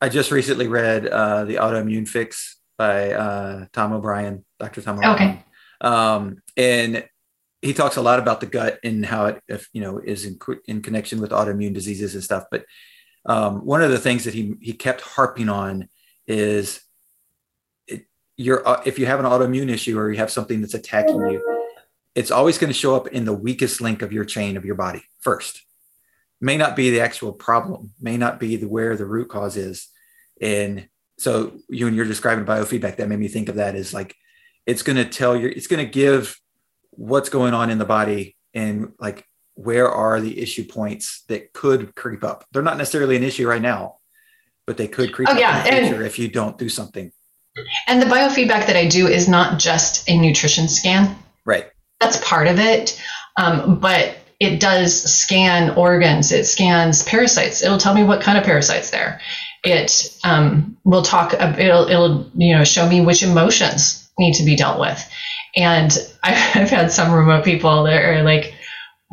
I 0.00 0.08
just 0.08 0.30
recently 0.30 0.66
read 0.66 1.06
uh, 1.06 1.44
the 1.44 1.56
Autoimmune 1.56 2.08
Fix 2.08 2.58
by 2.78 3.12
uh, 3.12 3.66
Tom 3.72 3.92
O'Bryan, 3.92 4.44
Dr. 4.58 4.82
Tom 4.82 4.98
O'Bryan. 4.98 5.14
Okay. 5.14 5.44
Um, 5.80 6.42
and 6.56 7.04
he 7.64 7.72
talks 7.72 7.96
a 7.96 8.02
lot 8.02 8.18
about 8.18 8.40
the 8.40 8.46
gut 8.46 8.78
and 8.84 9.06
how 9.06 9.24
it, 9.26 9.42
if, 9.48 9.70
you 9.72 9.80
know, 9.80 9.98
is 9.98 10.26
in, 10.26 10.38
in 10.68 10.82
connection 10.82 11.18
with 11.18 11.30
autoimmune 11.30 11.72
diseases 11.72 12.14
and 12.14 12.22
stuff. 12.22 12.44
But 12.50 12.66
um, 13.24 13.64
one 13.64 13.82
of 13.82 13.90
the 13.90 13.98
things 13.98 14.24
that 14.24 14.34
he 14.34 14.54
he 14.60 14.74
kept 14.74 15.00
harping 15.00 15.48
on 15.48 15.88
is 16.26 16.82
it, 17.86 18.04
uh, 18.38 18.82
if 18.84 18.98
you 18.98 19.06
have 19.06 19.18
an 19.18 19.24
autoimmune 19.24 19.70
issue 19.70 19.98
or 19.98 20.10
you 20.10 20.18
have 20.18 20.30
something 20.30 20.60
that's 20.60 20.74
attacking 20.74 21.16
you, 21.16 21.42
it's 22.14 22.30
always 22.30 22.58
going 22.58 22.72
to 22.72 22.78
show 22.78 22.94
up 22.94 23.08
in 23.08 23.24
the 23.24 23.32
weakest 23.32 23.80
link 23.80 24.02
of 24.02 24.12
your 24.12 24.26
chain 24.26 24.58
of 24.58 24.66
your 24.66 24.74
body 24.74 25.02
first. 25.20 25.62
May 26.42 26.58
not 26.58 26.76
be 26.76 26.90
the 26.90 27.00
actual 27.00 27.32
problem, 27.32 27.94
may 27.98 28.18
not 28.18 28.38
be 28.38 28.56
the 28.56 28.68
where 28.68 28.94
the 28.94 29.06
root 29.06 29.30
cause 29.30 29.56
is, 29.56 29.88
and 30.38 30.86
so 31.18 31.52
you 31.70 31.86
and 31.86 31.96
you're 31.96 32.04
describing 32.04 32.44
biofeedback 32.44 32.96
that 32.96 33.08
made 33.08 33.20
me 33.20 33.28
think 33.28 33.48
of 33.48 33.54
that 33.54 33.74
as 33.74 33.94
like 33.94 34.14
it's 34.66 34.82
going 34.82 34.96
to 34.96 35.06
tell 35.06 35.34
you 35.34 35.48
it's 35.48 35.66
going 35.66 35.82
to 35.84 35.90
give 35.90 36.38
what's 36.96 37.28
going 37.28 37.54
on 37.54 37.70
in 37.70 37.78
the 37.78 37.84
body 37.84 38.36
and 38.52 38.92
like 38.98 39.26
where 39.54 39.88
are 39.88 40.20
the 40.20 40.40
issue 40.40 40.64
points 40.64 41.22
that 41.28 41.52
could 41.52 41.94
creep 41.94 42.24
up? 42.24 42.44
They're 42.52 42.62
not 42.62 42.78
necessarily 42.78 43.16
an 43.16 43.22
issue 43.22 43.48
right 43.48 43.62
now 43.62 43.98
but 44.66 44.76
they 44.76 44.88
could 44.88 45.12
creep 45.12 45.28
oh, 45.28 45.32
up 45.32 45.38
yeah. 45.38 45.58
in 45.58 45.64
the 45.64 45.80
future 45.80 45.96
and, 45.96 46.06
if 46.06 46.18
you 46.18 46.28
don't 46.28 46.58
do 46.58 46.68
something. 46.68 47.12
And 47.86 48.00
the 48.00 48.06
biofeedback 48.06 48.66
that 48.66 48.76
i 48.76 48.86
do 48.86 49.06
is 49.06 49.28
not 49.28 49.58
just 49.58 50.08
a 50.08 50.18
nutrition 50.18 50.68
scan. 50.68 51.16
Right. 51.44 51.70
That's 52.00 52.16
part 52.24 52.48
of 52.48 52.58
it 52.58 53.00
um, 53.36 53.78
but 53.78 54.16
it 54.40 54.60
does 54.60 55.02
scan 55.02 55.70
organs 55.76 56.32
it 56.32 56.44
scans 56.44 57.02
parasites. 57.04 57.62
It'll 57.62 57.78
tell 57.78 57.94
me 57.94 58.02
what 58.02 58.20
kind 58.20 58.36
of 58.38 58.44
parasites 58.44 58.90
there. 58.90 59.20
It 59.64 60.18
um, 60.24 60.76
will 60.84 61.02
talk 61.02 61.32
it'll, 61.34 61.88
it'll 61.88 62.30
you 62.34 62.56
know 62.56 62.64
show 62.64 62.88
me 62.88 63.00
which 63.00 63.22
emotions 63.22 64.08
need 64.18 64.34
to 64.34 64.44
be 64.44 64.56
dealt 64.56 64.78
with 64.78 65.02
and 65.56 65.98
i've 66.22 66.70
had 66.70 66.92
some 66.92 67.12
remote 67.12 67.44
people 67.44 67.84
that 67.84 68.02
are 68.02 68.22
like 68.22 68.54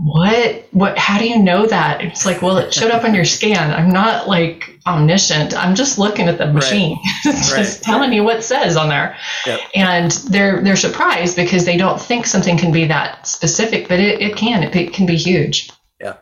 what 0.04 0.66
what 0.72 0.98
how 0.98 1.20
do 1.20 1.28
you 1.28 1.38
know 1.38 1.68
that? 1.68 2.02
It's 2.02 2.26
like 2.26 2.42
well 2.42 2.58
it 2.58 2.74
showed 2.74 2.92
up 2.92 3.04
on 3.04 3.14
your 3.14 3.26
scan. 3.26 3.72
I'm 3.72 3.92
not 3.92 4.28
like 4.28 4.80
omniscient. 4.88 5.56
I'm 5.56 5.76
just 5.76 6.00
looking 6.00 6.28
at 6.28 6.38
the 6.38 6.52
machine 6.52 6.98
right. 7.26 7.36
it's 7.36 7.52
right. 7.52 7.60
just 7.60 7.84
telling 7.84 8.12
you 8.12 8.24
what 8.24 8.38
it 8.38 8.44
says 8.44 8.78
on 8.78 8.90
there. 8.90 9.16
Yep. 9.46 9.60
and 9.76 10.12
they're 10.30 10.62
they're 10.62 10.76
surprised 10.76 11.36
because 11.36 11.66
they 11.66 11.78
don't 11.78 12.02
think 12.02 12.26
something 12.26 12.58
can 12.58 12.72
be 12.72 12.86
that 12.86 13.28
specific 13.28 13.88
but 13.88 14.00
it, 14.00 14.22
it 14.22 14.36
can. 14.36 14.64
It, 14.64 14.76
it 14.76 14.94
can 14.94 15.06
be 15.06 15.18
huge. 15.18 15.70
Yeah. 16.00 16.18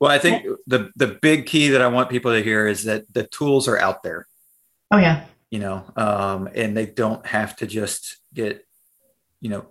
Well 0.00 0.10
i 0.10 0.18
think 0.18 0.44
the 0.66 0.90
the 0.96 1.18
big 1.22 1.46
key 1.46 1.68
that 1.68 1.82
i 1.82 1.86
want 1.86 2.10
people 2.10 2.32
to 2.32 2.42
hear 2.42 2.66
is 2.66 2.84
that 2.84 3.12
the 3.12 3.24
tools 3.24 3.68
are 3.68 3.78
out 3.78 4.02
there. 4.02 4.26
Oh 4.90 4.98
yeah. 4.98 5.26
You 5.50 5.60
know 5.60 5.84
um, 5.96 6.48
and 6.54 6.76
they 6.76 6.86
don't 6.86 7.24
have 7.26 7.54
to 7.56 7.66
just 7.68 8.16
get 8.32 8.63
you 9.44 9.50
know 9.50 9.66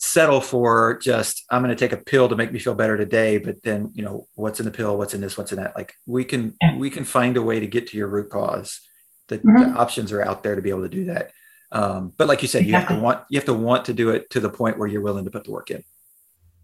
settle 0.00 0.40
for 0.40 0.98
just 1.02 1.44
i'm 1.50 1.62
going 1.62 1.76
to 1.76 1.78
take 1.78 1.92
a 1.92 2.02
pill 2.02 2.28
to 2.28 2.36
make 2.36 2.52
me 2.52 2.58
feel 2.58 2.74
better 2.74 2.96
today 2.96 3.36
but 3.36 3.62
then 3.62 3.90
you 3.94 4.02
know 4.02 4.26
what's 4.34 4.58
in 4.58 4.64
the 4.64 4.72
pill 4.72 4.96
what's 4.96 5.12
in 5.12 5.20
this 5.20 5.36
what's 5.36 5.52
in 5.52 5.58
that. 5.62 5.76
Like 5.76 5.94
we 6.06 6.24
can 6.24 6.56
we 6.78 6.90
can 6.90 7.04
find 7.04 7.36
a 7.36 7.42
way 7.42 7.60
to 7.60 7.66
get 7.66 7.88
to 7.88 7.96
your 7.96 8.08
root 8.08 8.30
cause. 8.30 8.80
The, 9.28 9.38
mm-hmm. 9.38 9.72
the 9.72 9.78
options 9.78 10.10
are 10.12 10.22
out 10.22 10.42
there 10.42 10.56
to 10.56 10.62
be 10.62 10.70
able 10.70 10.82
to 10.82 10.88
do 10.88 11.04
that. 11.06 11.32
Um, 11.70 12.14
but 12.16 12.28
like 12.28 12.40
you 12.40 12.48
said 12.48 12.64
you 12.64 12.72
have 12.72 12.88
to 12.88 12.98
want 12.98 13.22
you 13.28 13.38
have 13.38 13.46
to 13.46 13.54
want 13.54 13.84
to 13.86 13.92
do 13.92 14.10
it 14.10 14.30
to 14.30 14.40
the 14.40 14.48
point 14.48 14.78
where 14.78 14.88
you're 14.88 15.02
willing 15.02 15.26
to 15.26 15.30
put 15.30 15.44
the 15.44 15.50
work 15.50 15.70
in. 15.70 15.84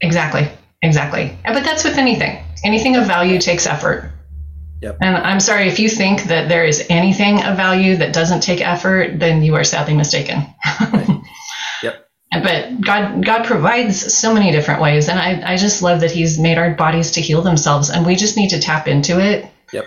Exactly. 0.01 0.49
Exactly. 0.82 1.37
But 1.45 1.64
that's 1.64 1.85
with 1.85 1.99
anything. 1.99 2.43
Anything 2.64 2.97
of 2.97 3.07
value 3.07 3.39
takes 3.39 3.66
effort. 3.66 4.11
Yep. 4.82 4.99
And 5.01 5.16
I'm 5.16 5.41
sorry 5.41 5.68
if 5.68 5.78
you 5.78 5.89
think 5.89 6.24
that 6.24 6.49
there 6.49 6.64
is 6.64 6.85
anything 6.91 7.43
of 7.43 7.57
value 7.57 7.97
that 7.97 8.12
doesn't 8.12 8.43
take 8.43 8.61
effort, 8.61 9.18
then 9.18 9.43
you 9.43 9.55
are 9.55 9.64
sadly 9.64 9.95
mistaken. 9.95 10.45
right 10.93 11.09
but 12.43 12.80
God 12.80 13.24
God 13.24 13.45
provides 13.45 14.14
so 14.14 14.32
many 14.35 14.51
different 14.51 14.80
ways, 14.80 15.09
and 15.09 15.18
I 15.18 15.53
I 15.53 15.57
just 15.57 15.82
love 15.82 16.01
that 16.01 16.11
He's 16.11 16.39
made 16.39 16.59
our 16.59 16.70
bodies 16.70 17.12
to 17.12 17.20
heal 17.20 17.43
themselves, 17.43 17.91
and 17.91 18.07
we 18.07 18.16
just 18.16 18.37
need 18.37 18.51
to 18.51 18.61
tap 18.61 18.89
into 18.89 19.20
it. 19.20 19.47
Yep. 19.72 19.87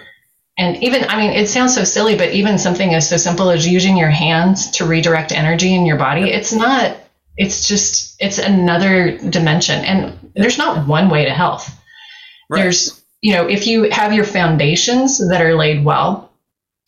And 0.57 0.83
even 0.83 1.03
I 1.05 1.17
mean, 1.17 1.31
it 1.31 1.47
sounds 1.47 1.75
so 1.75 1.83
silly, 1.83 2.17
but 2.17 2.31
even 2.31 2.57
something 2.57 2.93
as 2.93 3.09
so 3.09 3.17
simple 3.17 3.49
as 3.49 3.67
using 3.67 3.97
your 3.97 4.09
hands 4.09 4.71
to 4.71 4.85
redirect 4.85 5.31
energy 5.31 5.73
in 5.73 5.85
your 5.85 5.97
body, 5.97 6.21
yep. 6.21 6.39
it's 6.39 6.53
not. 6.53 6.97
It's 7.37 7.67
just 7.67 8.15
it's 8.19 8.39
another 8.39 9.17
dimension, 9.17 9.83
and 9.83 10.05
yep. 10.05 10.19
there's 10.35 10.57
not 10.57 10.87
one 10.87 11.09
way 11.09 11.25
to 11.25 11.31
health. 11.31 11.69
Right. 12.49 12.63
There's 12.63 13.01
you 13.21 13.33
know 13.33 13.47
if 13.47 13.67
you 13.67 13.89
have 13.89 14.13
your 14.13 14.25
foundations 14.25 15.27
that 15.29 15.41
are 15.41 15.55
laid 15.55 15.83
well, 15.83 16.31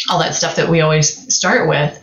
all 0.10 0.20
that 0.20 0.36
stuff 0.36 0.56
that 0.56 0.70
we 0.70 0.82
always 0.82 1.36
start 1.36 1.68
with 1.68 1.99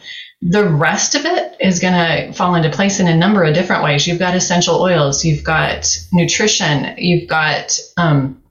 the 0.48 0.68
rest 0.68 1.14
of 1.16 1.24
it 1.24 1.56
is 1.60 1.80
going 1.80 1.94
to 1.94 2.32
fall 2.32 2.54
into 2.54 2.70
place 2.70 3.00
in 3.00 3.08
a 3.08 3.16
number 3.16 3.42
of 3.42 3.54
different 3.54 3.82
ways. 3.82 4.06
You've 4.06 4.18
got 4.18 4.36
essential 4.36 4.80
oils, 4.80 5.24
you've 5.24 5.42
got 5.42 5.86
nutrition, 6.12 6.94
you've 6.98 7.28
got 7.28 7.78
um, 7.96 8.42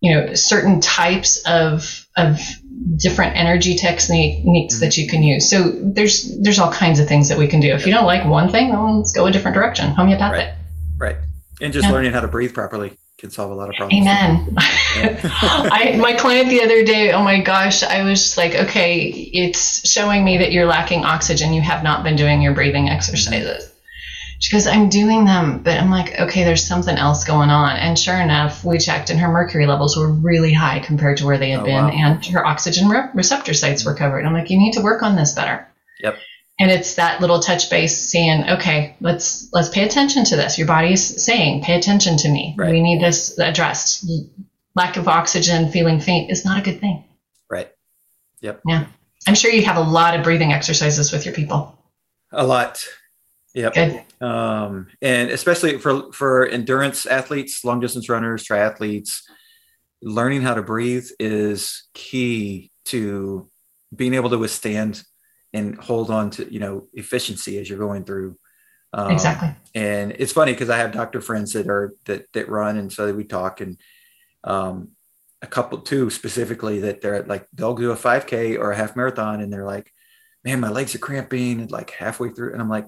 you 0.00 0.14
know 0.14 0.34
certain 0.34 0.80
types 0.80 1.42
of 1.44 2.06
of 2.16 2.40
different 2.96 3.36
energy 3.36 3.74
techniques 3.74 4.80
that 4.80 4.96
you 4.96 5.08
can 5.08 5.22
use. 5.22 5.50
So 5.50 5.72
there's 5.72 6.38
there's 6.40 6.60
all 6.60 6.72
kinds 6.72 7.00
of 7.00 7.08
things 7.08 7.30
that 7.30 7.38
we 7.38 7.48
can 7.48 7.60
do. 7.60 7.72
If 7.72 7.86
you 7.86 7.92
don't 7.92 8.06
like 8.06 8.24
one 8.24 8.50
thing, 8.50 8.70
well, 8.70 8.98
let's 8.98 9.12
go 9.12 9.26
a 9.26 9.32
different 9.32 9.56
direction. 9.56 9.90
Homeopathic. 9.90 10.54
Right. 10.98 11.14
right. 11.14 11.16
And 11.60 11.72
just 11.72 11.88
yeah. 11.88 11.92
learning 11.92 12.12
how 12.12 12.20
to 12.20 12.28
breathe 12.28 12.54
properly 12.54 12.96
can 13.18 13.30
solve 13.30 13.50
a 13.50 13.54
lot 13.54 13.68
of 13.68 13.74
problems. 13.74 14.00
Amen. 14.00 14.48
I, 14.56 15.96
my 16.00 16.14
client 16.14 16.48
the 16.48 16.62
other 16.62 16.84
day, 16.84 17.12
oh 17.12 17.22
my 17.22 17.40
gosh, 17.40 17.82
I 17.82 18.04
was 18.04 18.22
just 18.22 18.36
like, 18.36 18.54
okay, 18.54 19.06
it's 19.08 19.88
showing 19.88 20.24
me 20.24 20.38
that 20.38 20.52
you're 20.52 20.66
lacking 20.66 21.04
oxygen. 21.04 21.52
You 21.52 21.60
have 21.62 21.82
not 21.82 22.04
been 22.04 22.14
doing 22.14 22.40
your 22.40 22.54
breathing 22.54 22.88
exercises. 22.88 23.72
She 24.38 24.52
goes, 24.52 24.68
I'm 24.68 24.88
doing 24.88 25.24
them, 25.24 25.64
but 25.64 25.80
I'm 25.80 25.90
like, 25.90 26.20
okay, 26.20 26.44
there's 26.44 26.64
something 26.64 26.96
else 26.96 27.24
going 27.24 27.50
on. 27.50 27.76
And 27.76 27.98
sure 27.98 28.20
enough, 28.20 28.64
we 28.64 28.78
checked 28.78 29.10
and 29.10 29.18
her 29.18 29.32
mercury 29.32 29.66
levels 29.66 29.96
were 29.96 30.12
really 30.12 30.52
high 30.52 30.78
compared 30.78 31.16
to 31.16 31.26
where 31.26 31.38
they 31.38 31.50
had 31.50 31.60
oh, 31.60 31.64
been, 31.64 31.74
wow. 31.74 31.90
and 31.90 32.24
her 32.26 32.46
oxygen 32.46 32.88
re- 32.88 33.10
receptor 33.14 33.52
sites 33.52 33.84
were 33.84 33.94
covered. 33.94 34.24
I'm 34.24 34.32
like, 34.32 34.48
you 34.48 34.58
need 34.58 34.74
to 34.74 34.80
work 34.80 35.02
on 35.02 35.16
this 35.16 35.32
better. 35.32 35.66
Yep 36.00 36.18
and 36.58 36.70
it's 36.70 36.94
that 36.96 37.20
little 37.20 37.40
touch 37.40 37.70
base 37.70 37.96
saying 38.10 38.48
okay 38.48 38.96
let's 39.00 39.48
let's 39.52 39.68
pay 39.68 39.84
attention 39.84 40.24
to 40.24 40.36
this. 40.36 40.58
Your 40.58 40.66
body's 40.66 41.22
saying 41.22 41.62
pay 41.62 41.78
attention 41.78 42.16
to 42.18 42.28
me. 42.28 42.54
Right. 42.58 42.70
we 42.70 42.80
need 42.80 43.00
this 43.00 43.38
addressed. 43.38 44.08
Lack 44.74 44.96
of 44.96 45.08
oxygen 45.08 45.70
feeling 45.70 46.00
faint 46.00 46.30
is 46.30 46.44
not 46.44 46.58
a 46.58 46.62
good 46.62 46.80
thing. 46.80 47.04
Right. 47.50 47.70
Yep. 48.40 48.60
Yeah. 48.66 48.86
I'm 49.26 49.34
sure 49.34 49.50
you 49.50 49.64
have 49.64 49.76
a 49.76 49.82
lot 49.82 50.16
of 50.16 50.22
breathing 50.22 50.52
exercises 50.52 51.12
with 51.12 51.24
your 51.24 51.34
people. 51.34 51.76
A 52.32 52.46
lot. 52.46 52.84
Yep. 53.54 53.74
Good. 53.74 54.02
Um, 54.20 54.88
and 55.00 55.30
especially 55.30 55.78
for 55.78 56.12
for 56.12 56.46
endurance 56.46 57.06
athletes 57.06 57.64
long 57.64 57.80
distance 57.80 58.08
runners 58.08 58.44
triathletes 58.44 59.20
learning 60.02 60.42
how 60.42 60.54
to 60.54 60.62
breathe 60.62 61.08
is 61.18 61.88
key 61.94 62.70
to 62.84 63.48
being 63.94 64.14
able 64.14 64.30
to 64.30 64.38
withstand 64.38 65.02
and 65.52 65.76
hold 65.76 66.10
on 66.10 66.30
to 66.30 66.52
you 66.52 66.60
know 66.60 66.86
efficiency 66.92 67.58
as 67.58 67.68
you're 67.68 67.78
going 67.78 68.04
through 68.04 68.36
um, 68.92 69.10
exactly. 69.10 69.54
and 69.74 70.12
it's 70.18 70.32
funny 70.32 70.52
because 70.52 70.70
i 70.70 70.76
have 70.76 70.92
doctor 70.92 71.20
friends 71.20 71.52
that 71.52 71.68
are 71.68 71.94
that 72.04 72.26
that 72.32 72.48
run 72.48 72.76
and 72.76 72.92
so 72.92 73.12
we 73.12 73.24
talk 73.24 73.60
and 73.60 73.78
um, 74.44 74.88
a 75.42 75.46
couple 75.46 75.78
too 75.78 76.10
specifically 76.10 76.80
that 76.80 77.00
they're 77.00 77.22
like 77.24 77.46
they'll 77.52 77.74
do 77.74 77.90
a 77.90 77.96
5k 77.96 78.58
or 78.58 78.72
a 78.72 78.76
half 78.76 78.96
marathon 78.96 79.40
and 79.40 79.52
they're 79.52 79.64
like 79.64 79.92
man 80.44 80.60
my 80.60 80.70
legs 80.70 80.94
are 80.94 80.98
cramping 80.98 81.60
and 81.60 81.70
like 81.70 81.90
halfway 81.90 82.30
through 82.30 82.52
and 82.52 82.62
i'm 82.62 82.68
like 82.68 82.86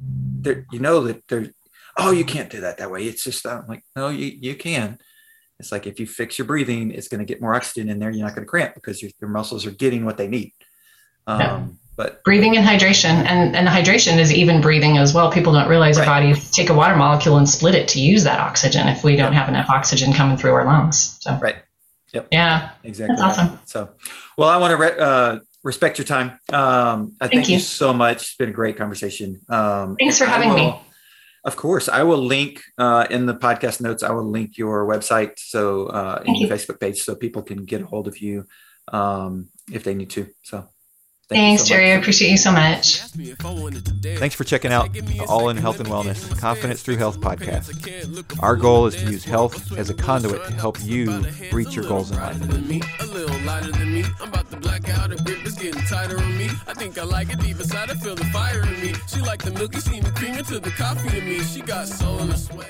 there 0.00 0.66
you 0.72 0.78
know 0.78 1.02
that 1.02 1.26
they're 1.28 1.50
oh 1.98 2.10
you 2.10 2.24
can't 2.24 2.50
do 2.50 2.60
that 2.60 2.78
that 2.78 2.90
way. 2.90 3.04
It's 3.04 3.24
just 3.24 3.46
i'm 3.46 3.66
like 3.66 3.84
no 3.94 4.08
you, 4.08 4.26
you 4.26 4.54
can. 4.54 4.98
It's 5.58 5.72
like 5.72 5.86
if 5.86 6.00
you 6.00 6.06
fix 6.06 6.38
your 6.38 6.46
breathing 6.46 6.90
it's 6.90 7.08
going 7.08 7.18
to 7.18 7.26
get 7.26 7.42
more 7.42 7.54
oxygen 7.54 7.90
in 7.90 7.98
there 7.98 8.10
you're 8.10 8.24
not 8.24 8.34
going 8.34 8.46
to 8.46 8.50
cramp 8.50 8.74
because 8.74 9.02
your, 9.02 9.10
your 9.20 9.28
muscles 9.28 9.66
are 9.66 9.70
getting 9.70 10.06
what 10.06 10.16
they 10.16 10.26
need 10.26 10.52
um, 11.30 11.40
yeah. 11.40 11.66
But 11.96 12.24
breathing 12.24 12.56
and 12.56 12.66
hydration, 12.66 13.10
and, 13.10 13.54
and 13.54 13.68
hydration 13.68 14.18
is 14.18 14.32
even 14.32 14.62
breathing 14.62 14.96
as 14.96 15.12
well. 15.12 15.30
People 15.30 15.52
don't 15.52 15.68
realize 15.68 15.98
right. 15.98 16.08
our 16.08 16.20
bodies 16.20 16.50
take 16.50 16.70
a 16.70 16.74
water 16.74 16.96
molecule 16.96 17.36
and 17.36 17.46
split 17.46 17.74
it 17.74 17.88
to 17.88 18.00
use 18.00 18.24
that 18.24 18.40
oxygen 18.40 18.88
if 18.88 19.04
we 19.04 19.16
don't 19.16 19.34
have 19.34 19.50
enough 19.50 19.68
oxygen 19.68 20.14
coming 20.14 20.38
through 20.38 20.52
our 20.52 20.64
lungs. 20.64 21.18
So 21.20 21.38
right. 21.42 21.56
Yep. 22.14 22.28
Yeah. 22.32 22.70
Exactly. 22.84 23.16
That's 23.16 23.38
awesome. 23.38 23.58
So, 23.66 23.90
well, 24.38 24.48
I 24.48 24.56
want 24.56 24.72
to 24.72 24.76
re- 24.78 24.98
uh, 24.98 25.38
respect 25.62 25.98
your 25.98 26.06
time. 26.06 26.38
Um, 26.52 27.16
I 27.20 27.28
thank, 27.28 27.32
thank 27.32 27.48
you. 27.48 27.54
you. 27.56 27.60
so 27.60 27.92
much. 27.92 28.22
It's 28.22 28.36
been 28.36 28.48
a 28.48 28.52
great 28.52 28.78
conversation. 28.78 29.40
Um, 29.48 29.96
Thanks 29.98 30.18
for 30.18 30.24
having 30.24 30.48
will, 30.48 30.56
me. 30.56 30.80
Of 31.44 31.56
course, 31.56 31.88
I 31.88 32.02
will 32.02 32.24
link 32.24 32.62
uh, 32.78 33.06
in 33.10 33.26
the 33.26 33.34
podcast 33.34 33.80
notes. 33.80 34.02
I 34.02 34.10
will 34.10 34.28
link 34.28 34.58
your 34.58 34.86
website 34.86 35.32
so 35.36 35.86
uh, 35.86 36.22
in 36.24 36.34
your 36.36 36.50
Facebook 36.50 36.80
page 36.80 37.02
so 37.02 37.14
people 37.14 37.42
can 37.42 37.64
get 37.64 37.82
a 37.82 37.86
hold 37.86 38.08
of 38.08 38.18
you 38.18 38.46
um, 38.92 39.48
if 39.70 39.84
they 39.84 39.94
need 39.94 40.10
to. 40.10 40.28
So 40.42 40.68
Thank 41.30 41.60
Thanks, 41.60 41.62
so 41.62 41.68
Jerry. 41.68 41.92
I 41.92 41.94
appreciate 41.94 42.32
you 42.32 42.36
so 42.36 42.50
much. 42.50 42.98
Thanks 44.18 44.34
for 44.34 44.42
checking 44.42 44.72
out 44.72 44.92
the 44.92 45.24
All 45.28 45.48
in 45.48 45.56
Health 45.56 45.78
and 45.78 45.88
Wellness 45.88 46.36
Confidence 46.40 46.82
Through 46.82 46.96
Health 46.96 47.20
podcast. 47.20 48.42
Our 48.42 48.56
goal 48.56 48.86
is 48.86 48.96
to 48.96 49.08
use 49.08 49.22
health 49.22 49.70
as 49.78 49.90
a 49.90 49.94
conduit 49.94 50.44
to 50.46 50.52
help 50.52 50.82
you 50.82 51.24
reach 51.52 51.76
your 51.76 51.84
goals 51.84 52.10
in 52.10 52.16
life. 52.16 52.36
I 56.66 56.74
think 56.74 56.98
I 56.98 57.04
like 57.04 57.32
it 57.32 57.38
deep 57.38 57.60
inside. 57.60 57.90
I 57.90 57.94
feel 57.94 58.16
the 58.16 58.24
fire 58.24 58.64
in 58.64 58.80
me. 58.80 58.94
She 59.06 59.20
like 59.20 59.44
the 59.44 59.52
milky, 59.52 59.78
see 59.78 60.00
the 60.00 60.10
cream 60.10 60.34
into 60.34 60.58
the 60.58 60.70
coffee 60.70 61.10
to 61.10 61.20
me. 61.20 61.38
She 61.44 61.60
got 61.60 61.86
soul 61.86 62.18
in 62.18 62.30
the 62.30 62.36
sway. 62.36 62.66